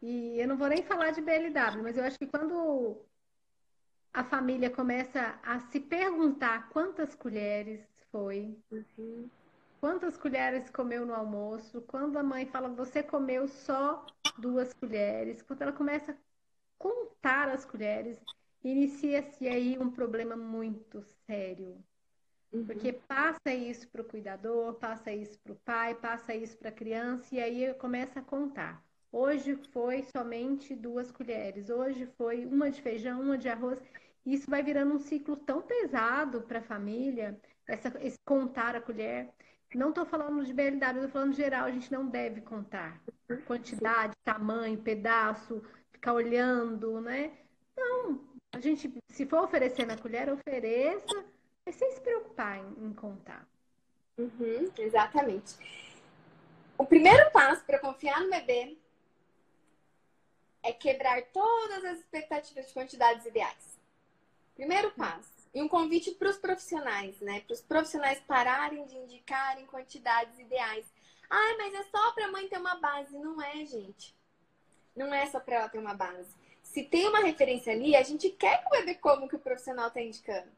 E 0.00 0.40
eu 0.40 0.48
não 0.48 0.56
vou 0.56 0.68
nem 0.68 0.82
falar 0.82 1.10
de 1.10 1.20
BLW, 1.20 1.82
mas 1.82 1.98
eu 1.98 2.04
acho 2.04 2.18
que 2.18 2.26
quando 2.26 2.96
a 4.16 4.24
família 4.24 4.70
começa 4.70 5.38
a 5.42 5.60
se 5.60 5.78
perguntar 5.78 6.70
quantas 6.70 7.14
colheres 7.14 7.86
foi, 8.10 8.56
uhum. 8.70 9.28
quantas 9.78 10.16
colheres 10.16 10.70
comeu 10.70 11.04
no 11.04 11.12
almoço, 11.12 11.82
quando 11.82 12.18
a 12.18 12.22
mãe 12.22 12.46
fala 12.46 12.66
você 12.70 13.02
comeu 13.02 13.46
só 13.46 14.06
duas 14.38 14.72
colheres, 14.72 15.42
quando 15.42 15.60
ela 15.60 15.72
começa 15.72 16.12
a 16.12 16.16
contar 16.78 17.50
as 17.50 17.66
colheres, 17.66 18.18
inicia-se 18.64 19.46
aí 19.46 19.76
um 19.78 19.90
problema 19.90 20.34
muito 20.34 21.04
sério. 21.26 21.76
Uhum. 22.50 22.64
Porque 22.64 22.94
passa 22.94 23.52
isso 23.52 23.86
para 23.88 24.00
o 24.00 24.04
cuidador, 24.06 24.72
passa 24.76 25.12
isso 25.12 25.38
para 25.40 25.52
o 25.52 25.56
pai, 25.56 25.94
passa 25.94 26.34
isso 26.34 26.56
para 26.56 26.70
a 26.70 26.72
criança 26.72 27.34
e 27.34 27.38
aí 27.38 27.74
começa 27.74 28.20
a 28.20 28.22
contar. 28.22 28.82
Hoje 29.12 29.56
foi 29.72 30.02
somente 30.04 30.74
duas 30.74 31.10
colheres, 31.10 31.68
hoje 31.68 32.06
foi 32.16 32.46
uma 32.46 32.70
de 32.70 32.80
feijão, 32.80 33.20
uma 33.20 33.36
de 33.36 33.48
arroz. 33.48 33.78
Isso 34.26 34.50
vai 34.50 34.60
virando 34.60 34.92
um 34.92 34.98
ciclo 34.98 35.36
tão 35.36 35.62
pesado 35.62 36.42
para 36.42 36.58
a 36.58 36.62
família, 36.62 37.40
essa, 37.64 37.96
esse 38.00 38.18
contar 38.26 38.74
a 38.74 38.80
colher. 38.80 39.30
Não 39.72 39.90
estou 39.90 40.04
falando 40.04 40.44
de 40.44 40.52
BLW, 40.52 40.96
estou 40.96 41.08
falando 41.08 41.34
geral, 41.34 41.66
a 41.66 41.70
gente 41.70 41.92
não 41.92 42.06
deve 42.06 42.40
contar. 42.40 43.00
Quantidade, 43.46 44.12
tamanho, 44.24 44.82
pedaço, 44.82 45.62
ficar 45.92 46.12
olhando, 46.14 47.00
né? 47.00 47.32
Não, 47.76 48.20
a 48.52 48.58
gente, 48.58 48.92
se 49.08 49.26
for 49.26 49.44
oferecer 49.44 49.86
na 49.86 49.96
colher, 49.96 50.28
ofereça 50.32 51.24
é 51.64 51.70
sem 51.70 51.92
se 51.92 52.00
preocupar 52.00 52.58
em, 52.58 52.86
em 52.86 52.92
contar. 52.92 53.46
Uhum, 54.18 54.72
exatamente. 54.78 55.54
O 56.78 56.84
primeiro 56.84 57.30
passo 57.30 57.64
para 57.64 57.78
confiar 57.78 58.20
no 58.22 58.30
bebê 58.30 58.76
é 60.62 60.72
quebrar 60.72 61.22
todas 61.32 61.84
as 61.84 61.98
expectativas 62.00 62.66
de 62.66 62.72
quantidades 62.72 63.24
ideais. 63.24 63.75
Primeiro 64.56 64.90
passo. 64.92 65.36
E 65.54 65.62
um 65.62 65.68
convite 65.68 66.10
para 66.12 66.28
os 66.28 66.36
profissionais, 66.36 67.18
né? 67.20 67.40
Para 67.40 67.54
os 67.54 67.62
profissionais 67.62 68.20
pararem 68.26 68.84
de 68.86 68.96
indicarem 68.96 69.66
quantidades 69.66 70.38
ideais. 70.38 70.84
Ah, 71.30 71.54
mas 71.58 71.74
é 71.74 71.82
só 71.84 72.12
para 72.12 72.26
a 72.26 72.30
mãe 72.32 72.48
ter 72.48 72.58
uma 72.58 72.74
base. 72.76 73.16
Não 73.16 73.40
é, 73.40 73.64
gente. 73.64 74.14
Não 74.94 75.14
é 75.14 75.26
só 75.26 75.38
para 75.38 75.56
ela 75.56 75.68
ter 75.68 75.78
uma 75.78 75.94
base. 75.94 76.34
Se 76.62 76.82
tem 76.82 77.06
uma 77.06 77.20
referência 77.20 77.72
ali, 77.72 77.94
a 77.94 78.02
gente 78.02 78.30
quer 78.30 78.60
que 78.60 78.66
o 78.66 78.70
bebê 78.70 78.94
coma 78.94 79.24
o 79.24 79.28
que 79.28 79.36
o 79.36 79.40
profissional 79.40 79.88
está 79.88 80.00
indicando. 80.00 80.50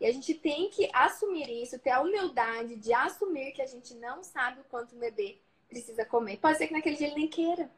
E 0.00 0.06
a 0.06 0.12
gente 0.12 0.34
tem 0.34 0.70
que 0.70 0.88
assumir 0.92 1.48
isso, 1.62 1.78
ter 1.78 1.90
a 1.90 2.00
humildade 2.00 2.76
de 2.76 2.92
assumir 2.92 3.52
que 3.52 3.62
a 3.62 3.66
gente 3.66 3.94
não 3.94 4.22
sabe 4.22 4.60
o 4.60 4.64
quanto 4.64 4.96
o 4.96 4.98
bebê 4.98 5.38
precisa 5.68 6.04
comer. 6.04 6.38
Pode 6.38 6.58
ser 6.58 6.66
que 6.66 6.72
naquele 6.72 6.96
dia 6.96 7.06
ele 7.06 7.16
nem 7.16 7.28
queira. 7.28 7.70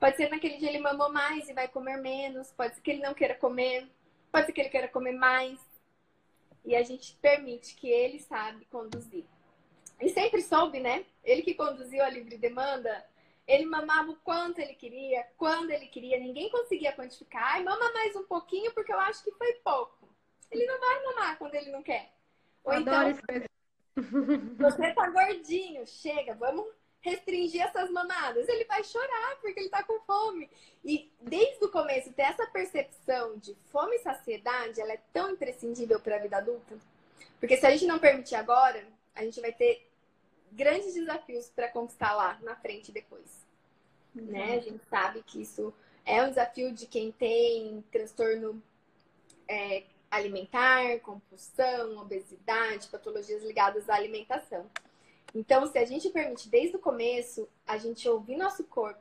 Pode 0.00 0.16
ser 0.16 0.26
que 0.26 0.32
naquele 0.32 0.56
dia 0.56 0.70
ele 0.70 0.78
mamou 0.78 1.12
mais 1.12 1.48
e 1.48 1.52
vai 1.52 1.68
comer 1.68 1.98
menos. 1.98 2.50
Pode 2.52 2.74
ser 2.74 2.80
que 2.80 2.90
ele 2.90 3.02
não 3.02 3.14
queira 3.14 3.34
comer. 3.34 3.88
Pode 4.30 4.46
ser 4.46 4.52
que 4.52 4.60
ele 4.60 4.68
queira 4.68 4.88
comer 4.88 5.12
mais. 5.12 5.58
E 6.64 6.74
a 6.74 6.82
gente 6.82 7.14
permite 7.22 7.74
que 7.76 7.88
ele 7.88 8.18
sabe 8.18 8.64
conduzir. 8.66 9.24
E 10.00 10.08
sempre 10.10 10.42
soube, 10.42 10.80
né? 10.80 11.06
Ele 11.24 11.42
que 11.42 11.54
conduziu 11.54 12.02
a 12.02 12.10
livre 12.10 12.36
demanda, 12.36 13.04
ele 13.46 13.64
mamava 13.64 14.10
o 14.10 14.16
quanto 14.16 14.58
ele 14.58 14.74
queria, 14.74 15.24
quando 15.36 15.70
ele 15.70 15.86
queria. 15.86 16.18
Ninguém 16.18 16.50
conseguia 16.50 16.92
quantificar. 16.92 17.54
Ai, 17.54 17.62
mama 17.62 17.92
mais 17.92 18.14
um 18.16 18.24
pouquinho 18.24 18.72
porque 18.72 18.92
eu 18.92 19.00
acho 19.00 19.22
que 19.22 19.32
foi 19.32 19.52
pouco. 19.54 20.08
Ele 20.50 20.66
não 20.66 20.78
vai 20.78 21.04
mamar 21.04 21.38
quando 21.38 21.54
ele 21.54 21.70
não 21.70 21.82
quer. 21.82 22.12
Ou 22.64 22.72
Adoro 22.72 23.10
então, 23.10 23.46
você 24.58 24.92
tá 24.92 25.08
gordinho, 25.08 25.86
chega, 25.86 26.34
vamos 26.34 26.66
restringir 27.06 27.62
essas 27.62 27.88
mamadas. 27.90 28.48
Ele 28.48 28.64
vai 28.64 28.82
chorar 28.82 29.36
porque 29.40 29.60
ele 29.60 29.68
tá 29.68 29.82
com 29.84 30.00
fome. 30.00 30.50
E 30.84 31.10
desde 31.20 31.64
o 31.64 31.70
começo, 31.70 32.12
ter 32.12 32.22
essa 32.22 32.46
percepção 32.48 33.38
de 33.38 33.56
fome 33.70 33.96
e 33.96 34.00
saciedade, 34.00 34.80
ela 34.80 34.92
é 34.92 35.00
tão 35.12 35.30
imprescindível 35.30 36.00
para 36.00 36.16
a 36.16 36.18
vida 36.18 36.36
adulta. 36.38 36.76
Porque 37.38 37.56
se 37.56 37.64
a 37.64 37.70
gente 37.70 37.86
não 37.86 37.98
permitir 37.98 38.34
agora, 38.34 38.84
a 39.14 39.22
gente 39.22 39.40
vai 39.40 39.52
ter 39.52 39.88
grandes 40.50 40.94
desafios 40.94 41.48
para 41.48 41.68
conquistar 41.68 42.12
lá 42.14 42.38
na 42.42 42.56
frente 42.56 42.90
depois. 42.90 43.46
Uhum. 44.14 44.24
Né? 44.24 44.56
A 44.56 44.60
gente 44.60 44.84
sabe 44.86 45.22
que 45.22 45.40
isso 45.40 45.72
é 46.04 46.22
um 46.22 46.28
desafio 46.28 46.72
de 46.72 46.86
quem 46.86 47.12
tem 47.12 47.84
transtorno 47.92 48.60
é, 49.48 49.84
alimentar, 50.10 50.98
compulsão, 51.00 51.98
obesidade, 51.98 52.88
patologias 52.88 53.44
ligadas 53.44 53.88
à 53.88 53.94
alimentação. 53.94 54.68
Então, 55.34 55.66
se 55.66 55.78
a 55.78 55.84
gente 55.84 56.08
permite 56.10 56.48
desde 56.48 56.76
o 56.76 56.80
começo 56.80 57.48
a 57.66 57.76
gente 57.76 58.08
ouvir 58.08 58.36
nosso 58.36 58.64
corpo, 58.64 59.00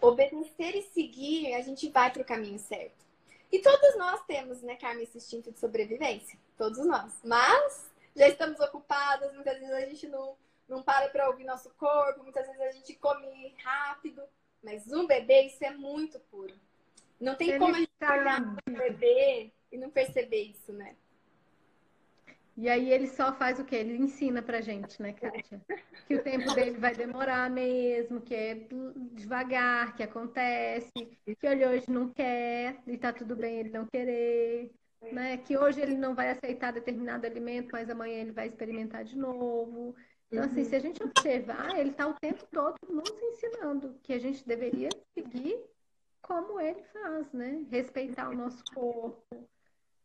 obedecer 0.00 0.76
e 0.76 0.82
seguir, 0.82 1.54
a 1.54 1.60
gente 1.60 1.88
vai 1.88 2.12
para 2.12 2.22
o 2.22 2.24
caminho 2.24 2.58
certo. 2.58 3.06
E 3.50 3.58
todos 3.60 3.96
nós 3.96 4.24
temos, 4.26 4.62
né, 4.62 4.76
Carmen, 4.76 5.02
esse 5.02 5.16
instinto 5.16 5.50
de 5.50 5.58
sobrevivência. 5.58 6.38
Todos 6.56 6.84
nós. 6.86 7.12
Mas 7.24 7.90
já 8.14 8.28
estamos 8.28 8.60
ocupadas, 8.60 9.32
muitas 9.32 9.58
vezes 9.58 9.74
a 9.74 9.86
gente 9.86 10.06
não, 10.08 10.36
não 10.68 10.82
para 10.82 11.08
para 11.08 11.28
ouvir 11.28 11.44
nosso 11.44 11.70
corpo, 11.70 12.22
muitas 12.22 12.46
vezes 12.46 12.60
a 12.60 12.70
gente 12.70 12.94
come 12.96 13.54
rápido. 13.62 14.22
Mas 14.62 14.92
um 14.92 15.06
bebê, 15.06 15.42
isso 15.42 15.64
é 15.64 15.70
muito 15.70 16.18
puro. 16.30 16.54
Não 17.20 17.34
tem 17.34 17.50
Ele 17.50 17.58
como 17.58 17.74
a 17.74 17.78
gente 17.78 17.90
olhar 18.02 18.54
para 18.54 18.72
um 18.72 18.76
bebê 18.76 19.50
e 19.72 19.78
não 19.78 19.90
perceber 19.90 20.42
isso, 20.42 20.72
né? 20.72 20.94
E 22.60 22.68
aí 22.68 22.92
ele 22.92 23.06
só 23.06 23.32
faz 23.32 23.60
o 23.60 23.64
quê? 23.64 23.76
Ele 23.76 23.96
ensina 23.96 24.42
pra 24.42 24.60
gente, 24.60 25.00
né, 25.00 25.12
Kátia? 25.12 25.60
Que 26.08 26.16
o 26.16 26.22
tempo 26.24 26.52
dele 26.54 26.76
vai 26.76 26.92
demorar 26.92 27.48
mesmo, 27.48 28.20
que 28.20 28.34
é 28.34 28.66
devagar, 29.12 29.94
que 29.94 30.02
acontece, 30.02 30.90
que 30.92 31.46
ele 31.46 31.64
hoje 31.64 31.88
não 31.88 32.08
quer 32.08 32.82
e 32.84 32.98
tá 32.98 33.12
tudo 33.12 33.36
bem 33.36 33.60
ele 33.60 33.70
não 33.70 33.86
querer, 33.86 34.72
né? 35.12 35.36
Que 35.36 35.56
hoje 35.56 35.80
ele 35.80 35.94
não 35.94 36.16
vai 36.16 36.30
aceitar 36.30 36.72
determinado 36.72 37.24
alimento, 37.24 37.68
mas 37.70 37.88
amanhã 37.88 38.22
ele 38.22 38.32
vai 38.32 38.48
experimentar 38.48 39.04
de 39.04 39.16
novo. 39.16 39.94
Então, 40.28 40.42
assim, 40.42 40.64
se 40.64 40.74
a 40.74 40.80
gente 40.80 41.00
observar, 41.00 41.78
ele 41.78 41.92
tá 41.92 42.08
o 42.08 42.14
tempo 42.14 42.44
todo 42.50 42.74
nos 42.88 43.08
ensinando 43.22 43.94
que 44.02 44.12
a 44.12 44.18
gente 44.18 44.44
deveria 44.44 44.88
seguir 45.14 45.64
como 46.20 46.60
ele 46.60 46.82
faz, 46.92 47.32
né? 47.32 47.64
Respeitar 47.70 48.28
o 48.28 48.34
nosso 48.34 48.64
corpo, 48.74 49.48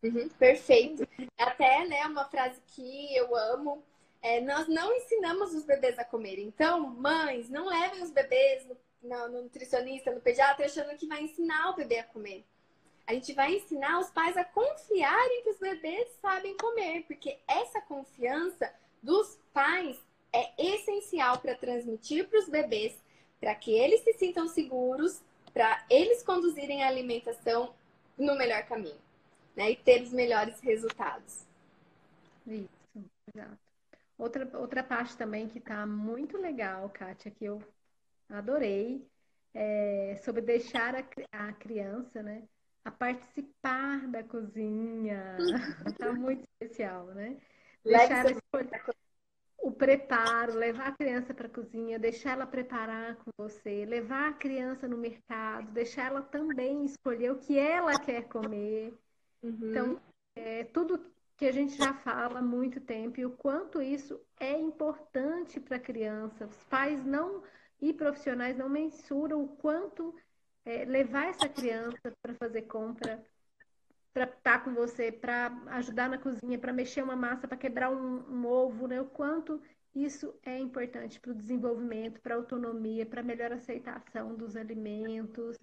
Uhum, 0.03 0.27
perfeito. 0.29 1.07
Até, 1.37 1.87
né, 1.87 2.05
uma 2.05 2.25
frase 2.25 2.61
que 2.67 3.15
eu 3.15 3.35
amo. 3.35 3.83
É, 4.21 4.39
nós 4.41 4.67
não 4.67 4.95
ensinamos 4.95 5.53
os 5.53 5.65
bebês 5.65 5.97
a 5.99 6.05
comer. 6.05 6.39
Então, 6.39 6.79
mães, 6.79 7.49
não 7.49 7.67
levem 7.67 8.01
os 8.01 8.11
bebês 8.11 8.65
no, 8.65 8.77
no, 9.29 9.41
nutricionista, 9.43 10.11
no 10.13 10.21
pediatra, 10.21 10.65
achando 10.65 10.95
que 10.97 11.07
vai 11.07 11.21
ensinar 11.23 11.71
o 11.71 11.75
bebê 11.75 11.99
a 11.99 12.03
comer. 12.05 12.45
A 13.05 13.13
gente 13.13 13.33
vai 13.33 13.55
ensinar 13.55 13.99
os 13.99 14.09
pais 14.09 14.37
a 14.37 14.45
confiarem 14.45 15.43
que 15.43 15.49
os 15.49 15.59
bebês 15.59 16.07
sabem 16.21 16.55
comer, 16.55 17.03
porque 17.03 17.37
essa 17.45 17.81
confiança 17.81 18.73
dos 19.01 19.37
pais 19.53 19.99
é 20.31 20.51
essencial 20.57 21.39
para 21.39 21.53
transmitir 21.53 22.27
para 22.29 22.39
os 22.39 22.47
bebês, 22.47 22.97
para 23.41 23.53
que 23.55 23.73
eles 23.73 24.01
se 24.01 24.13
sintam 24.13 24.47
seguros 24.47 25.21
para 25.53 25.85
eles 25.89 26.23
conduzirem 26.23 26.83
a 26.83 26.87
alimentação 26.87 27.73
no 28.17 28.35
melhor 28.35 28.63
caminho, 28.63 28.97
né? 29.55 29.71
E 29.71 29.75
ter 29.75 30.01
os 30.03 30.11
melhores 30.11 30.59
resultados. 30.61 31.45
Isso, 32.47 32.69
exato. 33.33 33.57
Outra, 34.17 34.49
outra 34.57 34.83
parte 34.83 35.17
também 35.17 35.47
que 35.47 35.57
está 35.57 35.85
muito 35.85 36.37
legal, 36.37 36.89
Kátia, 36.89 37.31
que 37.31 37.45
eu 37.45 37.61
adorei, 38.29 39.05
é 39.53 40.19
sobre 40.23 40.41
deixar 40.41 40.95
a, 40.95 41.03
a 41.31 41.53
criança, 41.53 42.23
né, 42.23 42.43
a 42.83 42.91
participar 42.91 44.07
da 44.07 44.23
cozinha. 44.23 45.37
Está 45.85 46.11
muito 46.13 46.43
especial, 46.43 47.07
né? 47.07 47.37
Deixar 47.83 48.25
ela 48.25 48.41
o 49.63 49.71
preparo, 49.71 50.55
levar 50.55 50.87
a 50.87 50.91
criança 50.91 51.33
para 51.33 51.47
a 51.47 51.49
cozinha, 51.49 51.97
deixar 51.97 52.31
ela 52.31 52.45
preparar 52.45 53.15
com 53.15 53.31
você, 53.37 53.85
levar 53.85 54.29
a 54.29 54.33
criança 54.33 54.89
no 54.89 54.97
mercado, 54.97 55.71
deixar 55.71 56.07
ela 56.07 56.21
também 56.21 56.83
escolher 56.83 57.31
o 57.31 57.39
que 57.39 57.57
ela 57.57 57.97
quer 57.97 58.27
comer. 58.27 58.93
Uhum. 59.43 59.69
Então, 59.69 60.01
é, 60.35 60.63
tudo 60.63 60.99
que 61.35 61.45
a 61.45 61.51
gente 61.51 61.75
já 61.75 61.93
fala 61.93 62.39
há 62.39 62.41
muito 62.41 62.79
tempo 62.79 63.19
e 63.19 63.25
o 63.25 63.31
quanto 63.31 63.81
isso 63.81 64.19
é 64.39 64.57
importante 64.57 65.59
para 65.59 65.77
a 65.77 65.79
criança. 65.79 66.45
Os 66.45 66.63
pais 66.65 67.03
não 67.05 67.43
e 67.81 67.91
profissionais 67.91 68.57
não 68.57 68.69
mensuram 68.69 69.43
o 69.43 69.47
quanto 69.57 70.15
é, 70.63 70.85
levar 70.85 71.27
essa 71.27 71.49
criança 71.49 72.13
para 72.21 72.33
fazer 72.35 72.61
compra, 72.63 73.23
para 74.13 74.23
estar 74.23 74.59
tá 74.59 74.59
com 74.59 74.73
você, 74.73 75.11
para 75.11 75.47
ajudar 75.71 76.09
na 76.09 76.17
cozinha, 76.17 76.57
para 76.57 76.71
mexer 76.71 77.03
uma 77.03 77.15
massa, 77.15 77.47
para 77.47 77.57
quebrar 77.57 77.89
um, 77.91 78.19
um, 78.29 78.45
ovo, 78.45 78.87
né? 78.87 79.01
O 79.01 79.05
quanto 79.05 79.61
isso 79.93 80.33
é 80.43 80.57
importante 80.57 81.19
para 81.19 81.31
o 81.31 81.35
desenvolvimento, 81.35 82.21
para 82.21 82.35
a 82.35 82.37
autonomia, 82.37 83.05
para 83.05 83.21
a 83.21 83.23
melhor 83.23 83.51
aceitação 83.51 84.35
dos 84.35 84.55
alimentos. 84.55 85.57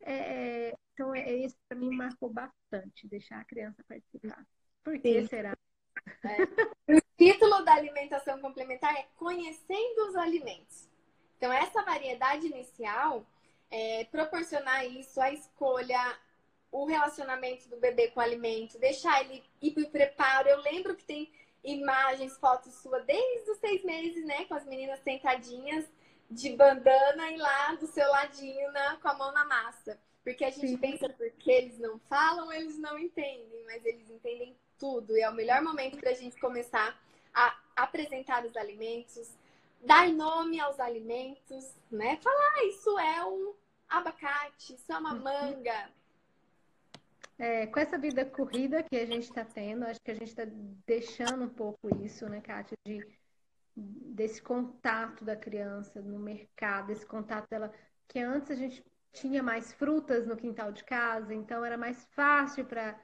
É, 0.00 0.74
então, 0.92 1.14
é, 1.14 1.30
esse 1.30 1.56
para 1.68 1.78
mim 1.78 1.90
marcou 1.90 2.28
bastante, 2.30 3.06
deixar 3.06 3.40
a 3.40 3.44
criança 3.44 3.84
participar. 3.88 4.44
Por 4.82 4.98
que 4.98 5.22
Sim. 5.22 5.28
será? 5.28 5.56
É. 6.24 6.94
O 6.94 7.00
título 7.16 7.64
da 7.64 7.74
alimentação 7.74 8.40
complementar 8.40 8.94
é 8.94 9.06
Conhecendo 9.16 10.08
os 10.08 10.16
Alimentos. 10.16 10.88
Então, 11.36 11.52
essa 11.52 11.82
variedade 11.82 12.46
inicial 12.46 13.26
é 13.70 14.04
proporcionar 14.06 14.86
isso, 14.86 15.20
a 15.20 15.32
escolha, 15.32 16.18
o 16.70 16.84
relacionamento 16.84 17.68
do 17.68 17.78
bebê 17.78 18.08
com 18.08 18.20
o 18.20 18.22
alimento, 18.22 18.78
deixar 18.78 19.20
ele 19.20 19.44
ir 19.60 19.72
para 19.72 19.82
o 19.82 19.90
preparo. 19.90 20.48
Eu 20.48 20.60
lembro 20.62 20.96
que 20.96 21.04
tem 21.04 21.30
imagens, 21.62 22.36
fotos 22.38 22.74
sua 22.74 23.00
desde 23.00 23.50
os 23.50 23.58
seis 23.58 23.84
meses, 23.84 24.24
né? 24.24 24.44
Com 24.46 24.54
as 24.54 24.64
meninas 24.64 25.00
sentadinhas 25.00 25.88
de 26.30 26.54
bandana 26.56 27.30
e 27.30 27.36
lá 27.36 27.74
do 27.74 27.86
seu 27.86 28.08
ladinho 28.10 28.70
na, 28.72 28.96
com 28.96 29.08
a 29.08 29.14
mão 29.14 29.32
na 29.32 29.44
massa. 29.44 29.98
Porque 30.22 30.44
a 30.44 30.50
gente 30.50 30.68
Sim. 30.68 30.76
pensa 30.76 31.08
porque 31.08 31.50
eles 31.50 31.78
não 31.78 31.98
falam, 32.00 32.52
eles 32.52 32.78
não 32.78 32.98
entendem, 32.98 33.64
mas 33.64 33.84
eles 33.84 34.10
entendem 34.10 34.56
tudo. 34.78 35.16
E 35.16 35.22
é 35.22 35.30
o 35.30 35.34
melhor 35.34 35.62
momento 35.62 35.98
para 35.98 36.10
a 36.10 36.14
gente 36.14 36.38
começar 36.38 37.00
a 37.34 37.58
apresentar 37.76 38.44
os 38.44 38.56
alimentos, 38.56 39.34
dar 39.80 40.08
nome 40.08 40.60
aos 40.60 40.78
alimentos, 40.80 41.74
né? 41.90 42.18
Falar, 42.18 42.52
ah, 42.56 42.64
isso 42.66 42.98
é 42.98 43.24
um 43.24 43.54
abacate, 43.88 44.74
isso 44.74 44.92
é 44.92 44.98
uma 44.98 45.14
uhum. 45.14 45.22
manga. 45.22 45.90
É, 47.38 47.66
com 47.68 47.78
essa 47.78 47.96
vida 47.96 48.24
corrida 48.24 48.82
que 48.82 48.96
a 48.96 49.06
gente 49.06 49.24
está 49.24 49.44
tendo, 49.44 49.84
acho 49.84 50.00
que 50.00 50.10
a 50.10 50.14
gente 50.14 50.28
está 50.28 50.42
deixando 50.84 51.44
um 51.44 51.48
pouco 51.48 51.88
isso, 52.04 52.28
né, 52.28 52.40
Kátia, 52.40 52.76
de, 52.84 53.06
desse 53.78 54.42
contato 54.42 55.24
da 55.24 55.36
criança 55.36 56.02
no 56.02 56.18
mercado, 56.18 56.90
esse 56.90 57.06
contato 57.06 57.48
dela, 57.48 57.72
que 58.08 58.18
antes 58.18 58.50
a 58.50 58.54
gente 58.54 58.84
tinha 59.12 59.42
mais 59.42 59.72
frutas 59.72 60.26
no 60.26 60.36
quintal 60.36 60.72
de 60.72 60.84
casa, 60.84 61.34
então 61.34 61.64
era 61.64 61.76
mais 61.76 62.04
fácil 62.10 62.64
para 62.64 62.98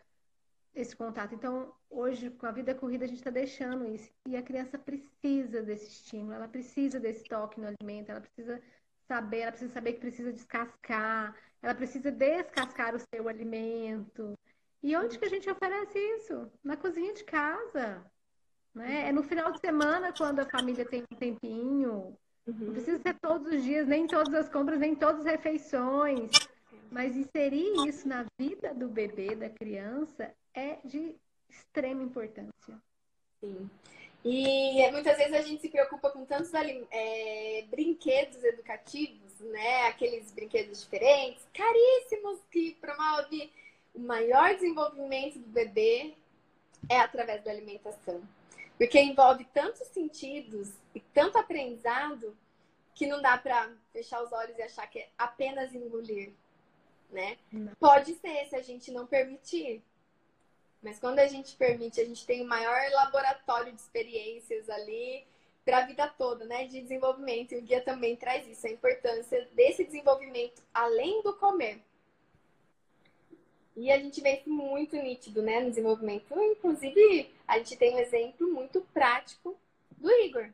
esse 0.75 0.95
contato. 0.97 1.35
Então, 1.35 1.73
hoje, 1.89 2.31
com 2.31 2.47
a 2.47 2.53
vida 2.53 2.75
corrida, 2.75 3.05
a 3.05 3.09
gente 3.09 3.19
está 3.19 3.31
deixando 3.31 3.87
isso. 3.87 4.11
E 4.27 4.37
a 4.37 4.43
criança 4.43 4.79
precisa 4.79 5.63
desse 5.63 5.87
estímulo, 5.87 6.33
ela 6.33 6.49
precisa 6.49 6.99
desse 6.99 7.25
toque 7.25 7.61
no 7.61 7.69
alimento, 7.69 8.11
ela 8.11 8.21
precisa 8.21 8.61
saber, 9.07 9.41
ela 9.41 9.53
precisa 9.53 9.73
saber 9.73 9.93
que 9.95 10.01
precisa 10.01 10.33
descascar, 10.33 11.37
ela 11.63 11.75
precisa 11.75 12.11
descascar 12.11 12.95
o 12.95 12.99
seu 12.99 13.29
alimento. 13.29 14.37
E 14.83 14.97
onde 14.97 15.19
que 15.19 15.25
a 15.25 15.31
gente 15.31 15.49
oferece 15.49 15.99
isso? 15.99 16.51
Na 16.63 16.77
cozinha 16.77 17.15
de 17.15 17.25
casa. 17.25 18.05
Né? 18.75 19.09
É 19.09 19.13
no 19.13 19.23
final 19.23 19.53
de 19.53 19.61
semana, 19.61 20.13
quando 20.13 20.41
a 20.41 20.45
família 20.45 20.85
tem 20.85 21.05
um 21.11 21.17
tempinho. 21.17 22.17
Uhum. 22.47 22.55
Não 22.59 22.73
precisa 22.73 22.99
ser 22.99 23.15
todos 23.21 23.53
os 23.53 23.63
dias, 23.63 23.87
nem 23.87 24.07
todas 24.07 24.35
as 24.35 24.49
compras, 24.49 24.81
nem 24.81 24.95
todas 24.95 25.21
as 25.21 25.27
refeições. 25.27 26.31
Mas 26.91 27.17
inserir 27.17 27.73
isso 27.87 28.07
na 28.07 28.27
vida 28.39 28.75
do 28.75 28.89
bebê, 28.89 29.35
da 29.35 29.49
criança, 29.49 30.33
é 30.53 30.79
de 30.85 31.15
extrema 31.49 32.03
importância. 32.03 32.79
Sim. 33.41 33.71
E 34.25 34.91
muitas 34.91 35.19
vezes 35.19 35.35
a 35.35 35.43
gente 35.43 35.61
se 35.61 35.69
preocupa 35.69 36.11
com 36.11 36.25
tantos 36.25 36.51
é, 36.91 37.65
brinquedos 37.71 38.43
educativos, 38.43 39.39
né? 39.41 39.89
Aqueles 39.89 40.33
brinquedos 40.33 40.83
diferentes, 40.83 41.47
caríssimos, 41.53 42.39
que 42.51 42.75
promove 42.81 43.53
o 43.95 44.01
maior 44.01 44.55
desenvolvimento 44.55 45.39
do 45.39 45.49
bebê 45.49 46.15
é 46.89 46.99
através 47.01 47.45
da 47.45 47.51
alimentação. 47.51 48.23
Porque 48.77 49.01
envolve 49.01 49.45
tantos 49.53 49.87
sentidos 49.89 50.71
e 50.95 51.01
tanto 51.01 51.39
aprendizado 51.39 52.37
que 52.95 53.07
não 53.07 53.21
dá 53.21 53.37
para 53.37 53.73
fechar 53.93 54.23
os 54.23 54.33
olhos 54.33 54.57
e 54.59 54.63
achar 54.63 54.87
que 54.87 55.01
é 55.01 55.09
apenas 55.19 55.75
engolir, 55.75 56.33
né? 57.11 57.37
Não. 57.53 57.75
Pode 57.77 58.15
ser 58.15 58.47
se 58.47 58.57
a 58.57 58.63
gente 58.63 58.91
não 58.91 59.07
permitir, 59.07 59.83
mas 60.83 60.99
quando 60.99 61.19
a 61.19 61.27
gente 61.27 61.57
permite, 61.57 62.01
a 62.01 62.05
gente 62.05 62.27
tem 62.27 62.43
o 62.43 62.49
maior 62.49 62.79
laboratório 62.93 63.73
de 63.73 63.81
experiências 63.81 64.69
ali 64.69 65.25
para 65.65 65.79
a 65.79 65.87
vida 65.87 66.07
toda, 66.07 66.45
né? 66.45 66.67
De 66.67 66.81
desenvolvimento. 66.81 67.53
E 67.53 67.59
o 67.59 67.63
guia 67.63 67.81
também 67.81 68.17
traz 68.17 68.47
isso, 68.47 68.67
a 68.67 68.71
importância 68.71 69.49
desse 69.53 69.85
desenvolvimento 69.85 70.63
além 70.73 71.23
do 71.23 71.33
comer. 71.35 71.81
E 73.77 73.91
a 73.91 73.99
gente 73.99 74.21
vê 74.21 74.37
isso 74.37 74.49
muito 74.49 74.95
nítido, 74.95 75.43
né, 75.43 75.61
no 75.61 75.71
desenvolvimento. 75.71 76.33
Inclusive, 76.33 77.34
a 77.47 77.59
gente 77.59 77.77
tem 77.77 77.95
um 77.95 77.99
exemplo 77.99 78.53
muito 78.53 78.81
prático 78.93 79.57
do 79.97 80.11
Igor. 80.11 80.51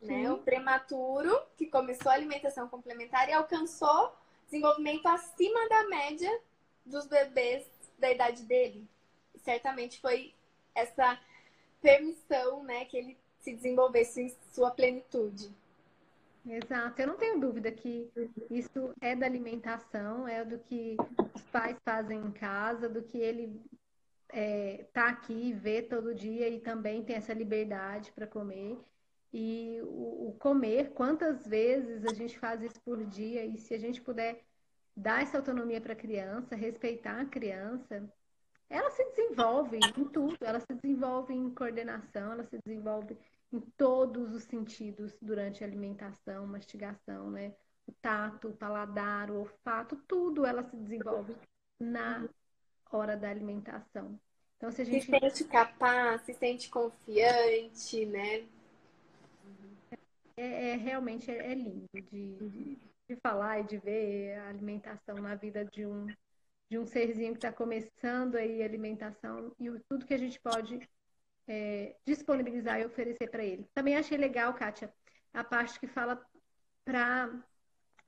Né? 0.00 0.30
O 0.30 0.38
prematuro, 0.38 1.40
que 1.56 1.66
começou 1.66 2.10
a 2.10 2.14
alimentação 2.14 2.68
complementar 2.68 3.28
e 3.28 3.32
alcançou 3.32 4.14
desenvolvimento 4.44 5.06
acima 5.06 5.68
da 5.68 5.88
média 5.88 6.40
dos 6.84 7.06
bebês 7.06 7.66
da 7.98 8.10
idade 8.10 8.42
dele 8.42 8.86
certamente 9.44 10.00
foi 10.00 10.34
essa 10.74 11.20
permissão, 11.80 12.64
né, 12.64 12.86
que 12.86 12.96
ele 12.96 13.18
se 13.40 13.52
desenvolvesse 13.52 14.22
em 14.22 14.36
sua 14.50 14.70
plenitude. 14.70 15.50
Exato, 16.46 17.00
eu 17.00 17.06
não 17.06 17.16
tenho 17.16 17.40
dúvida 17.40 17.70
que 17.70 18.10
isso 18.50 18.94
é 19.00 19.14
da 19.14 19.24
alimentação, 19.26 20.26
é 20.26 20.44
do 20.44 20.58
que 20.58 20.96
os 21.34 21.42
pais 21.44 21.76
fazem 21.84 22.18
em 22.18 22.32
casa, 22.32 22.88
do 22.88 23.02
que 23.02 23.18
ele 23.18 23.60
é, 24.34 24.84
tá 24.92 25.08
aqui, 25.08 25.52
vê 25.52 25.80
todo 25.80 26.12
dia 26.12 26.48
e 26.48 26.58
também 26.58 27.04
tem 27.04 27.14
essa 27.14 27.32
liberdade 27.32 28.10
para 28.12 28.26
comer. 28.26 28.76
E 29.32 29.78
o, 29.82 30.28
o, 30.28 30.36
comer, 30.38 30.90
quantas 30.92 31.46
vezes 31.46 32.04
a 32.04 32.12
gente 32.12 32.36
faz 32.38 32.60
isso 32.62 32.80
por 32.82 33.04
dia, 33.06 33.44
e 33.44 33.58
se 33.58 33.74
a 33.74 33.78
gente 33.78 34.00
puder 34.00 34.44
dar 34.96 35.22
essa 35.22 35.38
autonomia 35.38 35.80
para 35.80 35.92
a 35.92 35.96
criança, 35.96 36.56
respeitar 36.56 37.20
a 37.20 37.26
criança, 37.26 38.08
ela 38.68 38.90
se 38.90 39.04
desenvolve 39.10 39.76
em 39.76 40.04
tudo, 40.10 40.36
ela 40.40 40.58
se 40.58 40.74
desenvolve 40.74 41.32
em 41.32 41.50
coordenação, 41.50 42.32
ela 42.32 42.44
se 42.44 42.58
desenvolve 42.64 43.16
em 43.52 43.60
todos 43.76 44.34
os 44.34 44.42
sentidos 44.44 45.16
durante 45.22 45.62
a 45.62 45.66
alimentação, 45.66 46.46
mastigação, 46.46 47.30
né? 47.30 47.54
O 47.86 47.92
tato, 47.92 48.48
o 48.48 48.56
paladar, 48.56 49.30
o 49.30 49.40
olfato, 49.40 49.96
tudo 50.08 50.44
ela 50.44 50.64
se 50.64 50.76
desenvolve 50.76 51.36
na 51.78 52.26
hora 52.96 53.16
da 53.16 53.28
alimentação. 53.28 54.18
Então, 54.56 54.70
se 54.70 54.82
a 54.82 54.84
gente. 54.84 55.04
Se 55.04 55.10
sente 55.10 55.44
capaz, 55.44 56.22
se 56.22 56.34
sente 56.34 56.70
confiante, 56.70 58.06
né? 58.06 58.46
É, 60.36 60.70
é 60.70 60.76
realmente 60.76 61.30
é, 61.30 61.52
é 61.52 61.54
lindo 61.54 61.86
de, 61.92 62.78
de 63.08 63.16
falar 63.22 63.60
e 63.60 63.64
de 63.64 63.78
ver 63.78 64.38
a 64.38 64.48
alimentação 64.48 65.16
na 65.16 65.34
vida 65.34 65.64
de 65.64 65.86
um 65.86 66.06
de 66.70 66.78
um 66.78 66.86
serzinho 66.86 67.32
que 67.32 67.38
está 67.38 67.52
começando 67.52 68.36
aí 68.36 68.62
a 68.62 68.64
alimentação 68.64 69.54
e 69.60 69.70
tudo 69.88 70.06
que 70.06 70.14
a 70.14 70.18
gente 70.18 70.40
pode 70.40 70.80
é, 71.46 71.94
disponibilizar 72.04 72.80
e 72.80 72.86
oferecer 72.86 73.30
para 73.30 73.44
ele. 73.44 73.68
Também 73.74 73.96
achei 73.96 74.16
legal, 74.16 74.52
Kátia, 74.54 74.92
a 75.32 75.44
parte 75.44 75.78
que 75.78 75.86
fala 75.86 76.24
para 76.84 77.30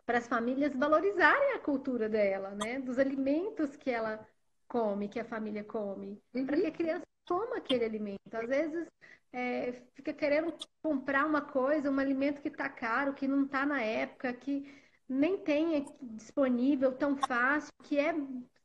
para 0.05 0.19
as 0.19 0.29
famílias 0.29 0.73
valorizarem 0.73 1.55
a 1.55 1.59
cultura 1.59 2.09
dela, 2.09 2.51
né? 2.51 2.79
Dos 2.79 2.97
alimentos 2.97 3.77
que 3.77 3.91
ela 3.91 4.25
come, 4.69 5.09
que 5.09 5.21
a 5.21 5.25
família 5.25 5.65
come, 5.65 6.21
uhum. 6.35 6.47
para 6.47 6.57
que 6.57 6.67
a 6.67 6.73
criança 6.73 7.07
coma 7.27 7.57
aquele 7.57 7.85
alimento. 7.85 8.35
Às 8.35 8.49
vezes 8.49 8.87
é, 9.33 9.83
fica 9.95 10.13
querendo 10.13 10.55
comprar 10.83 11.27
uma 11.27 11.41
coisa, 11.41 11.91
um 11.91 11.99
alimento 11.99 12.41
que 12.41 12.49
está 12.49 12.69
caro, 12.69 13.15
que 13.15 13.29
não 13.29 13.45
está 13.45 13.67
na 13.67 13.83
época, 13.83 14.33
que 14.33 14.67
nem 15.09 15.39
tem 15.39 15.85
disponível 16.01 16.93
tão 16.93 17.17
fácil, 17.17 17.73
que 17.85 17.99
é 17.99 18.15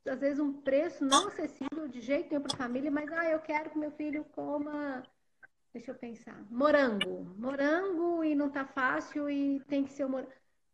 às 0.07 0.19
vezes 0.19 0.39
um 0.39 0.53
preço 0.61 1.05
não 1.05 1.27
acessível 1.27 1.87
de 1.87 2.01
jeito 2.01 2.29
nenhum 2.29 2.41
para 2.41 2.55
a 2.55 2.57
família, 2.57 2.89
mas 2.89 3.11
ah, 3.11 3.29
eu 3.29 3.39
quero 3.39 3.69
que 3.69 3.77
meu 3.77 3.91
filho 3.91 4.25
coma, 4.31 5.03
deixa 5.73 5.91
eu 5.91 5.95
pensar, 5.95 6.43
morango. 6.49 7.35
Morango 7.37 8.23
e 8.23 8.33
não 8.33 8.49
tá 8.49 8.65
fácil 8.65 9.29
e 9.29 9.59
tem 9.67 9.83
que 9.83 9.93
ser 9.93 10.05
o 10.05 10.09
morango. 10.09 10.31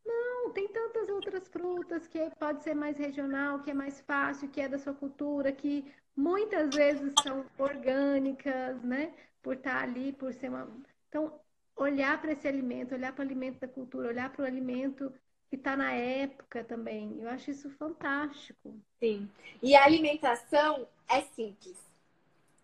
Não, 0.08 0.52
tem 0.52 0.68
tantas 0.70 1.10
outras 1.10 1.48
frutas 1.50 2.08
que 2.08 2.32
pode 2.40 2.64
ser 2.64 2.74
mais 2.74 2.98
regional, 2.98 3.62
que 3.62 3.72
é 3.72 3.74
mais 3.74 4.00
fácil, 4.02 4.50
que 4.50 4.62
é 4.62 4.70
da 4.70 4.80
sua 4.80 4.94
cultura, 4.94 5.52
que 5.52 5.86
muitas 6.16 6.74
vezes 6.74 7.14
são 7.22 7.46
orgânicas, 7.58 8.82
né? 8.84 9.14
Por 9.42 9.56
estar 9.56 9.84
ali, 9.84 10.14
por 10.14 10.34
ser 10.34 10.50
uma. 10.50 10.68
Então, 11.10 11.40
olhar 11.76 12.20
para 12.22 12.32
esse 12.32 12.48
alimento, 12.48 12.96
olhar 12.96 13.14
para 13.14 13.24
o 13.24 13.26
alimento 13.26 13.60
da 13.60 13.68
cultura, 13.68 14.08
olhar 14.08 14.32
para 14.32 14.44
o 14.44 14.48
alimento 14.48 15.14
que 15.50 15.58
está 15.58 15.76
na 15.76 15.92
época 15.92 16.64
também. 16.64 17.18
Eu 17.20 17.30
acho 17.30 17.52
isso 17.52 17.70
fantástico. 17.72 18.74
Sim. 19.00 19.30
E 19.62 19.76
a 19.76 19.84
alimentação 19.84 20.88
é 21.10 21.22
simples, 21.22 21.78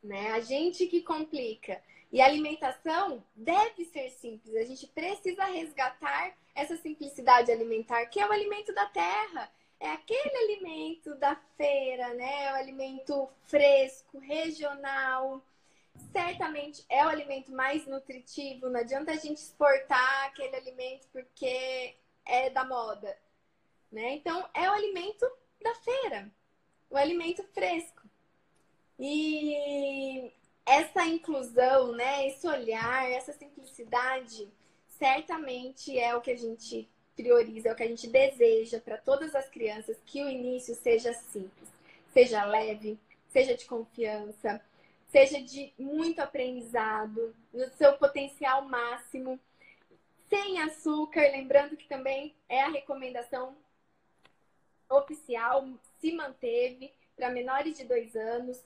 né? 0.02 0.32
A 0.32 0.39
gente 0.39 0.88
que 0.88 1.02
complica. 1.02 1.82
E 2.14 2.22
a 2.22 2.28
alimentação 2.28 3.24
deve 3.36 3.86
ser 3.86 4.11
simples. 4.11 4.55
A 4.55 4.64
gente 4.64 4.86
precisa 4.86 5.45
resgatar 5.45 6.38
essa 6.53 6.78
simplicidade 6.78 7.51
alimentar, 7.51 8.05
que 8.05 8.20
é 8.20 8.28
o 8.28 8.32
alimento 8.32 8.72
da 8.72 8.86
terra. 8.86 9.51
É 9.80 9.89
aquele 9.89 10.38
alimento 10.38 11.16
da 11.16 11.36
feira, 11.57 12.14
né? 12.14 12.43
É 12.43 12.51
o 12.53 12.55
alimento 12.57 13.28
fresco, 13.47 14.20
regional. 14.20 15.43
Certamente 16.11 16.86
é 16.88 17.03
o 17.03 17.09
alimento 17.09 17.51
mais 17.51 17.88
nutritivo. 17.88 18.70
Não 18.70 18.82
adianta 18.82 19.11
a 19.11 19.18
gente 19.18 19.39
exportar 19.39 20.26
aquele 20.26 20.55
alimento 20.55 21.07
porque 21.11 21.95
é 22.28 22.47
da 22.51 22.64
moda, 22.64 23.18
né? 23.91 24.14
Então 24.14 24.47
é 24.53 24.70
o 24.70 24.74
alimento 24.74 25.26
da 25.59 25.74
feira, 25.74 26.32
o 26.91 26.95
alimento 26.95 27.43
fresco. 27.55 28.03
E 28.99 30.32
essa 30.66 31.05
inclusão, 31.05 31.91
né? 31.91 32.28
Esse 32.28 32.47
olhar, 32.47 33.09
essa 33.11 33.34
simplicidade, 33.34 34.49
certamente 34.88 35.97
é 35.97 36.16
o 36.16 36.22
que 36.22 36.32
a 36.32 36.38
gente 36.38 36.89
prioriza, 37.16 37.70
é 37.70 37.74
o 37.74 37.76
que 37.76 37.84
a 37.84 37.88
gente 37.88 38.07
deseja 38.07 38.80
para 38.80 38.97
todas 38.97 39.36
as 39.36 39.49
crianças 39.49 39.97
que 40.05 40.24
o 40.24 40.30
início 40.30 40.74
seja 40.76 41.14
simples, 41.14 41.70
seja 42.11 42.43
leve, 42.45 42.97
seja 43.30 43.55
de 43.55 43.66
confiança, 43.66 44.61
seja 45.09 45.41
de 45.41 45.74
muito 45.78 46.20
aprendizado, 46.20 47.36
no 47.53 47.70
seu 47.72 47.93
potencial 47.97 48.64
máximo 48.64 49.39
sem 50.30 50.59
açúcar, 50.59 51.22
lembrando 51.32 51.78
que 51.78 51.88
também 51.88 52.34
é 52.49 52.61
a 52.61 52.70
recomendação 52.70 53.55
oficial, 54.89 55.68
se 55.99 56.11
manteve 56.11 56.91
para 57.16 57.30
menores 57.30 57.78
de 57.78 57.84
dois 57.84 58.16
anos. 58.16 58.59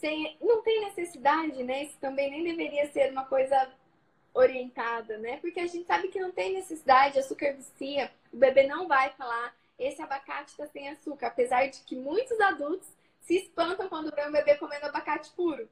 Sem, 0.00 0.36
não 0.40 0.62
tem 0.62 0.82
necessidade, 0.82 1.62
né? 1.62 1.84
Isso 1.84 1.98
também 1.98 2.30
nem 2.30 2.44
deveria 2.44 2.86
ser 2.92 3.10
uma 3.12 3.24
coisa 3.24 3.70
orientada, 4.34 5.16
né? 5.18 5.38
Porque 5.38 5.60
a 5.60 5.66
gente 5.66 5.86
sabe 5.86 6.08
que 6.08 6.20
não 6.20 6.30
tem 6.30 6.52
necessidade, 6.52 7.18
açúcar 7.18 7.54
vicia, 7.54 8.12
o 8.32 8.36
bebê 8.36 8.66
não 8.66 8.86
vai 8.86 9.10
falar, 9.14 9.56
esse 9.78 10.00
abacate 10.02 10.50
está 10.50 10.66
sem 10.66 10.88
açúcar, 10.90 11.28
apesar 11.28 11.66
de 11.66 11.80
que 11.80 11.96
muitos 11.96 12.38
adultos 12.40 12.88
se 13.20 13.36
espantam 13.36 13.88
quando 13.88 14.14
vê 14.14 14.26
um 14.26 14.32
bebê 14.32 14.56
comendo 14.56 14.86
abacate 14.86 15.30
puro. 15.32 15.68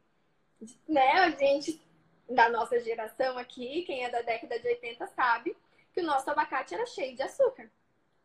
Né? 0.88 1.12
A 1.12 1.30
gente 1.30 1.80
da 2.28 2.48
nossa 2.48 2.80
geração 2.80 3.36
aqui, 3.36 3.82
quem 3.82 4.04
é 4.04 4.10
da 4.10 4.22
década 4.22 4.58
de 4.58 4.66
80 4.66 5.06
sabe 5.08 5.54
que 5.92 6.00
o 6.00 6.04
nosso 6.04 6.28
abacate 6.30 6.74
era 6.74 6.86
cheio 6.86 7.14
de 7.14 7.22
açúcar. 7.22 7.70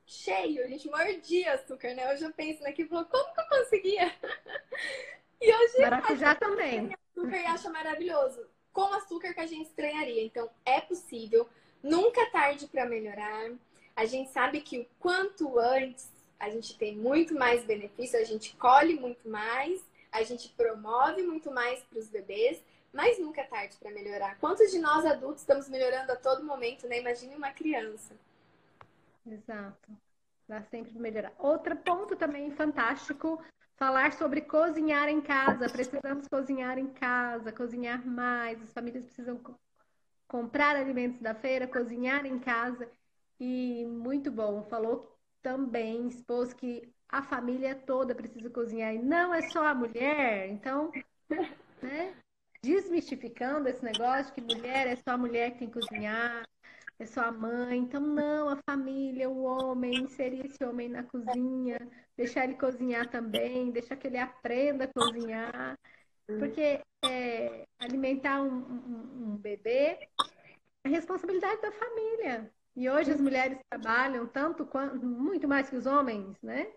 Cheio, 0.06 0.64
a 0.64 0.68
gente 0.68 0.90
mordia 0.90 1.54
açúcar, 1.54 1.94
né? 1.94 2.12
Hoje 2.12 2.24
eu 2.24 2.34
penso 2.34 2.64
naquilo 2.64 2.90
falo, 2.90 3.06
como 3.06 3.34
que 3.34 3.42
eu 3.42 3.48
conseguia? 3.48 4.12
e 5.42 5.54
hoje 5.54 5.80
Maracujá 5.80 6.36
também. 6.36 6.96
açúcar 7.16 7.38
e 7.38 7.46
acha 7.46 7.70
maravilhoso. 7.70 8.46
Com 8.72 8.94
açúcar 8.94 9.34
que 9.34 9.40
a 9.40 9.46
gente 9.46 9.68
estranharia. 9.68 10.24
Então, 10.24 10.50
é 10.66 10.80
possível. 10.82 11.48
Nunca 11.82 12.22
é 12.22 12.30
tarde 12.30 12.68
para 12.68 12.86
melhorar. 12.86 13.52
A 13.96 14.06
gente 14.06 14.30
sabe 14.32 14.62
que 14.62 14.80
o 14.80 14.88
quanto 15.00 15.60
antes 15.60 16.10
a 16.40 16.50
gente 16.50 16.78
tem 16.78 16.96
muito 16.96 17.34
mais 17.34 17.64
benefício, 17.64 18.20
a 18.20 18.24
gente 18.24 18.56
colhe 18.56 18.98
muito 18.98 19.28
mais, 19.28 19.84
a 20.12 20.24
gente 20.24 20.50
promove 20.50 21.22
muito 21.22 21.52
mais 21.52 21.82
para 21.84 22.00
os 22.00 22.08
bebês 22.08 22.62
mas 22.92 23.20
nunca 23.20 23.42
é 23.42 23.46
tarde 23.46 23.78
para 23.78 23.92
melhorar. 23.92 24.38
Quantos 24.40 24.72
de 24.72 24.80
nós 24.80 25.06
adultos 25.06 25.42
estamos 25.42 25.70
melhorando 25.70 26.12
a 26.12 26.16
todo 26.16 26.44
momento, 26.44 26.88
né? 26.88 27.00
Imagine 27.00 27.36
uma 27.36 27.52
criança. 27.52 28.16
Exato. 29.26 29.92
Dá 30.48 30.62
sempre 30.64 30.92
para 30.92 31.02
melhorar. 31.02 31.32
Outro 31.38 31.76
ponto 31.76 32.16
também 32.16 32.50
fantástico, 32.52 33.42
falar 33.80 34.12
sobre 34.14 34.42
cozinhar 34.42 35.08
em 35.08 35.22
casa. 35.22 35.70
Precisamos 35.70 36.28
cozinhar 36.28 36.78
em 36.78 36.88
casa, 36.88 37.52
cozinhar 37.52 38.06
mais. 38.06 38.62
As 38.62 38.74
famílias 38.74 39.06
precisam 39.06 39.40
comprar 40.28 40.76
alimentos 40.76 41.20
da 41.22 41.34
feira, 41.34 41.66
cozinhar 41.66 42.26
em 42.26 42.38
casa. 42.38 42.92
E 43.40 43.86
muito 43.86 44.30
bom, 44.30 44.64
falou 44.64 45.18
também, 45.42 46.10
expôs 46.10 46.54
que 46.54 46.94
a 47.08 47.24
família 47.24 47.74
toda 47.74 48.14
precisa 48.14 48.50
cozinhar 48.50 48.94
e 48.94 49.00
não 49.00 49.34
é 49.34 49.42
só 49.50 49.66
a 49.66 49.74
mulher. 49.74 50.50
Então, 50.50 50.92
né? 51.82 52.14
desmistificando 52.62 53.70
esse 53.70 53.84
negócio 53.84 54.34
que 54.34 54.42
mulher 54.42 54.88
é 54.88 54.98
só 54.98 55.12
a 55.12 55.18
mulher 55.18 55.52
que 55.52 55.60
tem 55.60 55.70
que 55.70 55.80
cozinhar, 55.80 56.46
é 57.00 57.06
só 57.06 57.22
a 57.22 57.32
mãe. 57.32 57.80
Então, 57.80 58.02
não, 58.02 58.50
a 58.50 58.58
família, 58.70 59.30
o 59.30 59.44
homem, 59.44 59.96
inserir 59.96 60.46
esse 60.46 60.62
homem 60.66 60.90
na 60.90 61.04
cozinha, 61.04 61.80
deixar 62.20 62.44
ele 62.44 62.56
cozinhar 62.56 63.10
também, 63.10 63.72
deixar 63.72 63.96
que 63.96 64.08
ele 64.08 64.18
aprenda 64.18 64.84
a 64.84 64.88
cozinhar. 64.94 65.80
Porque 66.28 66.82
é, 67.06 67.66
alimentar 67.80 68.42
um, 68.42 68.58
um, 68.58 69.32
um 69.32 69.38
bebê 69.38 70.10
é 70.84 70.90
responsabilidade 70.90 71.62
da 71.62 71.72
família. 71.72 72.52
E 72.76 72.90
hoje 72.90 73.12
as 73.12 73.22
mulheres 73.22 73.58
trabalham 73.70 74.28
tanto 74.28 74.66
quanto, 74.66 74.98
muito 74.98 75.48
mais 75.48 75.70
que 75.70 75.78
os 75.78 75.86
homens, 75.86 76.38
né? 76.44 76.70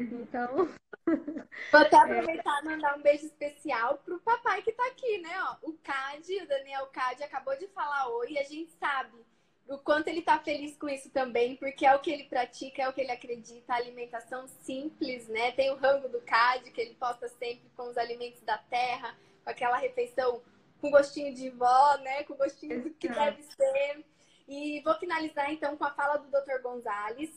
Então. 0.00 0.68
Vou 1.70 1.80
até 1.80 1.96
aproveitar 1.96 2.60
e 2.60 2.64
mandar 2.64 2.98
um 2.98 3.02
beijo 3.02 3.26
especial 3.26 3.98
pro 3.98 4.18
papai 4.20 4.62
que 4.62 4.72
tá 4.72 4.86
aqui, 4.88 5.18
né? 5.18 5.30
Ó, 5.42 5.70
o 5.70 5.72
Cade, 5.74 6.42
o 6.42 6.48
Daniel 6.48 6.86
Cade, 6.86 7.22
acabou 7.22 7.56
de 7.56 7.68
falar 7.68 8.08
oi 8.08 8.32
e 8.32 8.38
a 8.38 8.44
gente 8.44 8.72
sabe 8.72 9.24
o 9.68 9.78
quanto 9.78 10.08
ele 10.08 10.22
tá 10.22 10.38
feliz 10.38 10.76
com 10.76 10.88
isso 10.88 11.10
também, 11.10 11.56
porque 11.56 11.84
é 11.84 11.94
o 11.94 12.00
que 12.00 12.10
ele 12.10 12.24
pratica, 12.24 12.82
é 12.82 12.88
o 12.88 12.92
que 12.92 13.02
ele 13.02 13.12
acredita, 13.12 13.72
a 13.72 13.76
alimentação 13.76 14.48
simples, 14.62 15.28
né? 15.28 15.52
Tem 15.52 15.70
o 15.70 15.76
rango 15.76 16.08
do 16.08 16.20
Cade, 16.22 16.70
que 16.70 16.80
ele 16.80 16.94
posta 16.94 17.28
sempre 17.28 17.70
com 17.76 17.88
os 17.88 17.98
alimentos 17.98 18.40
da 18.42 18.56
terra, 18.56 19.14
com 19.44 19.50
aquela 19.50 19.76
refeição 19.76 20.42
com 20.80 20.90
gostinho 20.90 21.34
de 21.34 21.50
vó, 21.50 21.96
né? 21.98 22.22
Com 22.24 22.34
gostinho 22.34 22.82
do 22.82 22.90
que 22.90 23.08
deve 23.08 23.42
ser. 23.42 24.04
E 24.46 24.80
vou 24.80 24.94
finalizar 24.94 25.52
então 25.52 25.76
com 25.76 25.84
a 25.84 25.90
fala 25.90 26.16
do 26.16 26.30
Dr. 26.30 26.62
Gonzalez. 26.62 27.30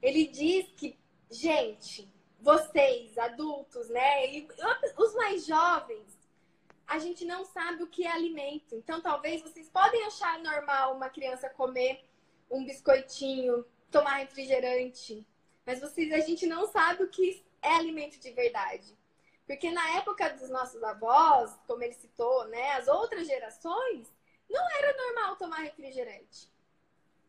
Ele 0.00 0.26
diz 0.26 0.66
que 0.76 0.98
gente, 1.30 2.08
vocês, 2.40 3.18
adultos, 3.18 3.88
né? 3.90 4.26
E 4.34 4.48
os 4.96 5.14
mais 5.14 5.46
jovens, 5.46 6.13
a 6.86 6.98
gente 6.98 7.24
não 7.24 7.44
sabe 7.44 7.82
o 7.82 7.86
que 7.86 8.04
é 8.06 8.10
alimento. 8.10 8.74
Então, 8.74 9.00
talvez 9.00 9.42
vocês 9.42 9.68
podem 9.68 10.04
achar 10.04 10.38
normal 10.40 10.94
uma 10.94 11.08
criança 11.08 11.48
comer 11.48 12.04
um 12.50 12.64
biscoitinho, 12.64 13.64
tomar 13.90 14.16
refrigerante, 14.16 15.26
mas 15.66 15.80
vocês, 15.80 16.12
a 16.12 16.20
gente 16.20 16.46
não 16.46 16.66
sabe 16.66 17.04
o 17.04 17.08
que 17.08 17.44
é 17.62 17.74
alimento 17.74 18.18
de 18.18 18.30
verdade. 18.30 18.96
Porque 19.46 19.70
na 19.70 19.96
época 19.96 20.30
dos 20.30 20.48
nossos 20.50 20.82
avós, 20.82 21.54
como 21.66 21.82
ele 21.82 21.94
citou, 21.94 22.46
né, 22.48 22.72
as 22.72 22.88
outras 22.88 23.26
gerações, 23.26 24.12
não 24.48 24.70
era 24.78 24.96
normal 24.96 25.36
tomar 25.36 25.58
refrigerante. 25.58 26.50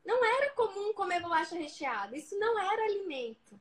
Não 0.06 0.24
era 0.24 0.52
comum 0.52 0.94
comer 0.94 1.20
bolacha 1.22 1.56
recheada. 1.56 2.16
Isso 2.16 2.38
não 2.38 2.60
era 2.60 2.84
alimento. 2.84 3.60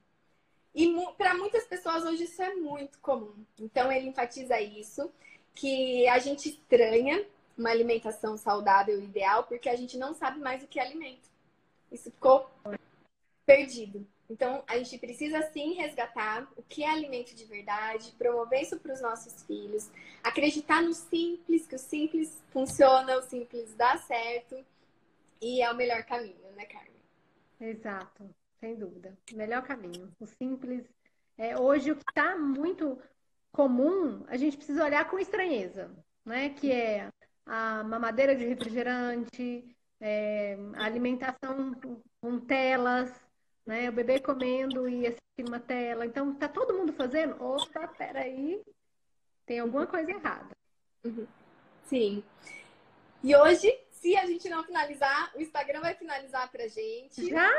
E 0.74 0.92
para 1.16 1.34
muitas 1.34 1.64
pessoas 1.64 2.04
hoje 2.04 2.24
isso 2.24 2.42
é 2.42 2.54
muito 2.54 2.98
comum. 2.98 3.44
Então 3.58 3.90
ele 3.90 4.08
enfatiza 4.08 4.60
isso, 4.60 5.12
que 5.54 6.06
a 6.08 6.18
gente 6.18 6.48
estranha 6.48 7.24
uma 7.56 7.70
alimentação 7.70 8.36
saudável 8.36 9.00
ideal 9.00 9.44
porque 9.44 9.68
a 9.68 9.76
gente 9.76 9.96
não 9.96 10.14
sabe 10.14 10.40
mais 10.40 10.62
o 10.62 10.66
que 10.66 10.78
é 10.80 10.82
alimento. 10.82 11.28
Isso 11.90 12.10
ficou 12.10 12.50
perdido. 13.46 14.06
Então 14.28 14.64
a 14.66 14.76
gente 14.78 14.98
precisa 14.98 15.42
sim 15.52 15.74
resgatar 15.74 16.50
o 16.56 16.62
que 16.62 16.82
é 16.82 16.90
alimento 16.90 17.34
de 17.34 17.44
verdade, 17.44 18.12
promover 18.18 18.62
isso 18.62 18.78
para 18.78 18.92
os 18.92 19.00
nossos 19.00 19.42
filhos, 19.44 19.90
acreditar 20.22 20.82
no 20.82 20.94
simples, 20.94 21.66
que 21.66 21.76
o 21.76 21.78
simples 21.78 22.42
funciona, 22.52 23.18
o 23.18 23.22
simples 23.22 23.74
dá 23.74 23.98
certo 23.98 24.64
e 25.40 25.62
é 25.62 25.70
o 25.70 25.76
melhor 25.76 26.02
caminho, 26.04 26.50
né, 26.56 26.64
Carmen? 26.64 26.92
Exato 27.60 28.34
sem 28.64 28.74
dúvida. 28.74 29.14
Melhor 29.32 29.62
caminho. 29.62 30.10
O 30.18 30.26
simples. 30.26 30.86
É, 31.36 31.58
hoje, 31.58 31.92
o 31.92 31.96
que 31.96 32.04
está 32.08 32.38
muito 32.38 32.98
comum, 33.54 34.24
a 34.26 34.36
gente 34.36 34.56
precisa 34.56 34.84
olhar 34.84 35.08
com 35.08 35.16
estranheza, 35.16 35.88
né? 36.24 36.50
Que 36.50 36.72
é 36.72 37.08
a 37.46 37.84
mamadeira 37.84 38.34
de 38.34 38.44
refrigerante, 38.44 39.64
é, 40.00 40.58
a 40.74 40.84
alimentação 40.84 41.72
com 42.20 42.40
telas, 42.40 43.10
né? 43.64 43.88
O 43.88 43.92
bebê 43.92 44.18
comendo 44.18 44.88
e 44.88 45.06
assistindo 45.06 45.48
uma 45.48 45.60
tela. 45.60 46.04
Então, 46.04 46.34
tá 46.34 46.48
todo 46.48 46.74
mundo 46.74 46.92
fazendo? 46.92 47.40
Opa, 47.40 47.86
peraí, 47.88 48.60
tem 49.46 49.60
alguma 49.60 49.86
coisa 49.86 50.10
errada. 50.10 50.50
Uhum. 51.04 51.26
Sim. 51.84 52.24
E 53.22 53.36
hoje, 53.36 53.72
se 53.90 54.16
a 54.16 54.26
gente 54.26 54.48
não 54.48 54.64
finalizar, 54.64 55.32
o 55.36 55.40
Instagram 55.40 55.80
vai 55.80 55.94
finalizar 55.94 56.50
pra 56.50 56.66
gente. 56.66 57.30
Já? 57.30 57.50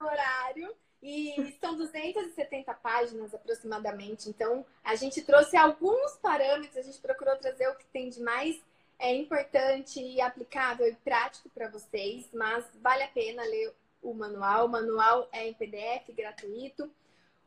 No 0.00 0.06
horário. 0.06 0.74
E 1.02 1.56
são 1.60 1.76
270 1.76 2.72
páginas 2.74 3.34
aproximadamente. 3.34 4.28
Então, 4.28 4.64
a 4.82 4.94
gente 4.96 5.22
trouxe 5.22 5.56
alguns 5.56 6.16
parâmetros, 6.16 6.76
a 6.76 6.82
gente 6.82 6.98
procurou 6.98 7.36
trazer 7.36 7.68
o 7.68 7.76
que 7.76 7.86
tem 7.86 8.08
de 8.08 8.20
mais 8.20 8.60
é 8.98 9.14
importante 9.14 10.00
e 10.00 10.20
aplicável 10.20 10.86
e 10.86 10.94
prático 10.96 11.48
para 11.50 11.68
vocês, 11.68 12.28
mas 12.32 12.64
vale 12.80 13.02
a 13.02 13.08
pena 13.08 13.42
ler 13.42 13.74
o 14.02 14.14
manual. 14.14 14.66
O 14.66 14.70
manual 14.70 15.28
é 15.32 15.46
em 15.46 15.54
PDF, 15.54 16.10
gratuito. 16.14 16.90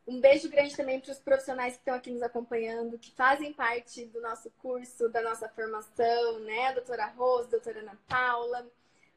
Um 0.08 0.20
beijo 0.20 0.50
grande 0.50 0.76
também 0.76 1.00
para 1.00 1.12
os 1.12 1.20
profissionais 1.20 1.74
que 1.74 1.80
estão 1.80 1.96
aqui 1.96 2.12
nos 2.12 2.24
acompanhando, 2.24 2.98
que 2.98 3.12
fazem 3.12 3.54
parte 3.54 4.06
do 4.06 4.22
nosso 4.22 4.50
curso, 4.60 5.10
da 5.10 5.22
nossa 5.22 5.48
formação, 5.50 6.40
né? 6.40 6.74
Doutora 6.74 7.08
Rose, 7.08 7.50
doutora 7.50 7.80
Ana 7.80 7.98
Paula. 8.08 8.68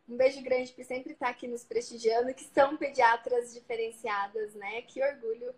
Um 0.08 0.16
beijo 0.16 0.42
grande 0.42 0.72
por 0.72 0.84
sempre 0.84 1.12
estar 1.12 1.28
aqui 1.28 1.46
nos 1.46 1.64
prestigiando, 1.64 2.34
que 2.34 2.44
são 2.44 2.76
pediatras 2.76 3.54
diferenciadas, 3.54 4.54
né? 4.54 4.82
Que 4.82 5.02
orgulho 5.02 5.54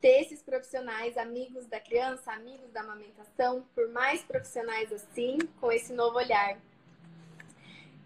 ter 0.00 0.22
esses 0.22 0.42
profissionais, 0.42 1.16
amigos 1.16 1.66
da 1.66 1.78
criança, 1.78 2.32
amigos 2.32 2.72
da 2.72 2.80
amamentação, 2.80 3.64
por 3.72 3.88
mais 3.88 4.22
profissionais 4.22 4.92
assim, 4.92 5.38
com 5.60 5.70
esse 5.70 5.92
novo 5.92 6.16
olhar. 6.16 6.60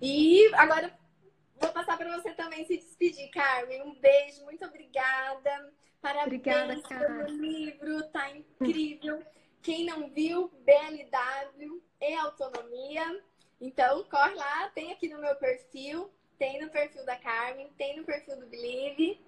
E 0.01 0.53
agora 0.55 0.93
vou 1.59 1.72
passar 1.72 1.97
para 1.97 2.14
você 2.20 2.32
também 2.34 2.66
se 2.66 2.76
despedir, 2.76 3.30
Carmen. 3.30 3.82
Um 3.82 3.95
beijo, 3.95 4.45
muito 4.45 4.64
obrigada. 4.66 5.72
Parabéns 6.03 6.26
obrigada, 6.26 6.76
pelo 6.82 7.28
livro, 7.28 8.03
tá 8.11 8.30
incrível. 8.30 9.22
Quem 9.62 9.87
não 9.87 10.11
viu, 10.11 10.49
BLW 10.64 11.82
e 12.01 12.14
autonomia. 12.14 13.24
Então, 13.61 14.04
corre 14.04 14.34
lá, 14.34 14.68
tem 14.70 14.92
aqui 14.92 15.09
no 15.09 15.20
meu 15.20 15.34
perfil, 15.36 16.11
tem 16.38 16.61
no 16.61 16.70
perfil 16.70 17.04
da 17.07 17.16
Carmen, 17.16 17.72
tem 17.78 17.96
no 17.96 18.04
perfil 18.04 18.38
do 18.38 18.46
Believe. 18.46 19.18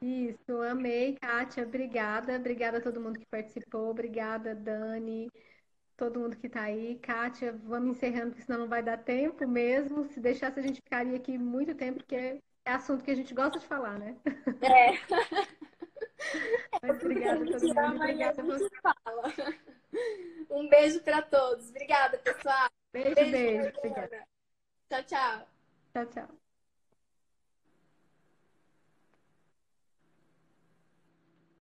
Isso, 0.00 0.60
amei, 0.62 1.16
Kátia. 1.16 1.64
Obrigada. 1.64 2.36
Obrigada 2.36 2.78
a 2.78 2.80
todo 2.80 3.00
mundo 3.00 3.18
que 3.18 3.26
participou. 3.26 3.90
Obrigada, 3.90 4.54
Dani. 4.54 5.30
Todo 5.96 6.20
mundo 6.20 6.36
que 6.36 6.46
está 6.46 6.62
aí. 6.62 6.96
Kátia, 6.98 7.52
vamos 7.64 7.96
encerrando, 7.96 8.28
porque 8.30 8.42
senão 8.42 8.60
não 8.60 8.68
vai 8.68 8.82
dar 8.82 8.98
tempo 8.98 9.48
mesmo. 9.48 10.04
Se 10.04 10.20
deixasse, 10.20 10.60
a 10.60 10.62
gente 10.62 10.82
ficaria 10.82 11.16
aqui 11.16 11.38
muito 11.38 11.74
tempo, 11.74 11.98
porque 11.98 12.14
é 12.14 12.72
assunto 12.72 13.02
que 13.02 13.10
a 13.10 13.14
gente 13.14 13.32
gosta 13.32 13.58
de 13.58 13.66
falar, 13.66 13.98
né? 13.98 14.16
É. 14.60 14.92
Mas 16.82 17.02
obrigada 17.02 17.42
a 17.42 17.46
todo 17.46 17.74
mundo. 17.74 17.96
Obrigada 17.96 18.42
a 18.42 18.44
você. 18.44 18.68
Fala. 18.82 19.34
Um 20.50 20.68
beijo 20.68 21.00
para 21.02 21.22
todos. 21.22 21.68
Obrigada, 21.70 22.18
pessoal. 22.18 22.68
Beijo, 22.92 23.14
beijo. 23.14 23.72
beijo. 23.82 24.24
Tchau, 24.88 25.02
tchau. 25.04 25.48
Tchau, 25.92 26.06
tchau. 26.06 26.45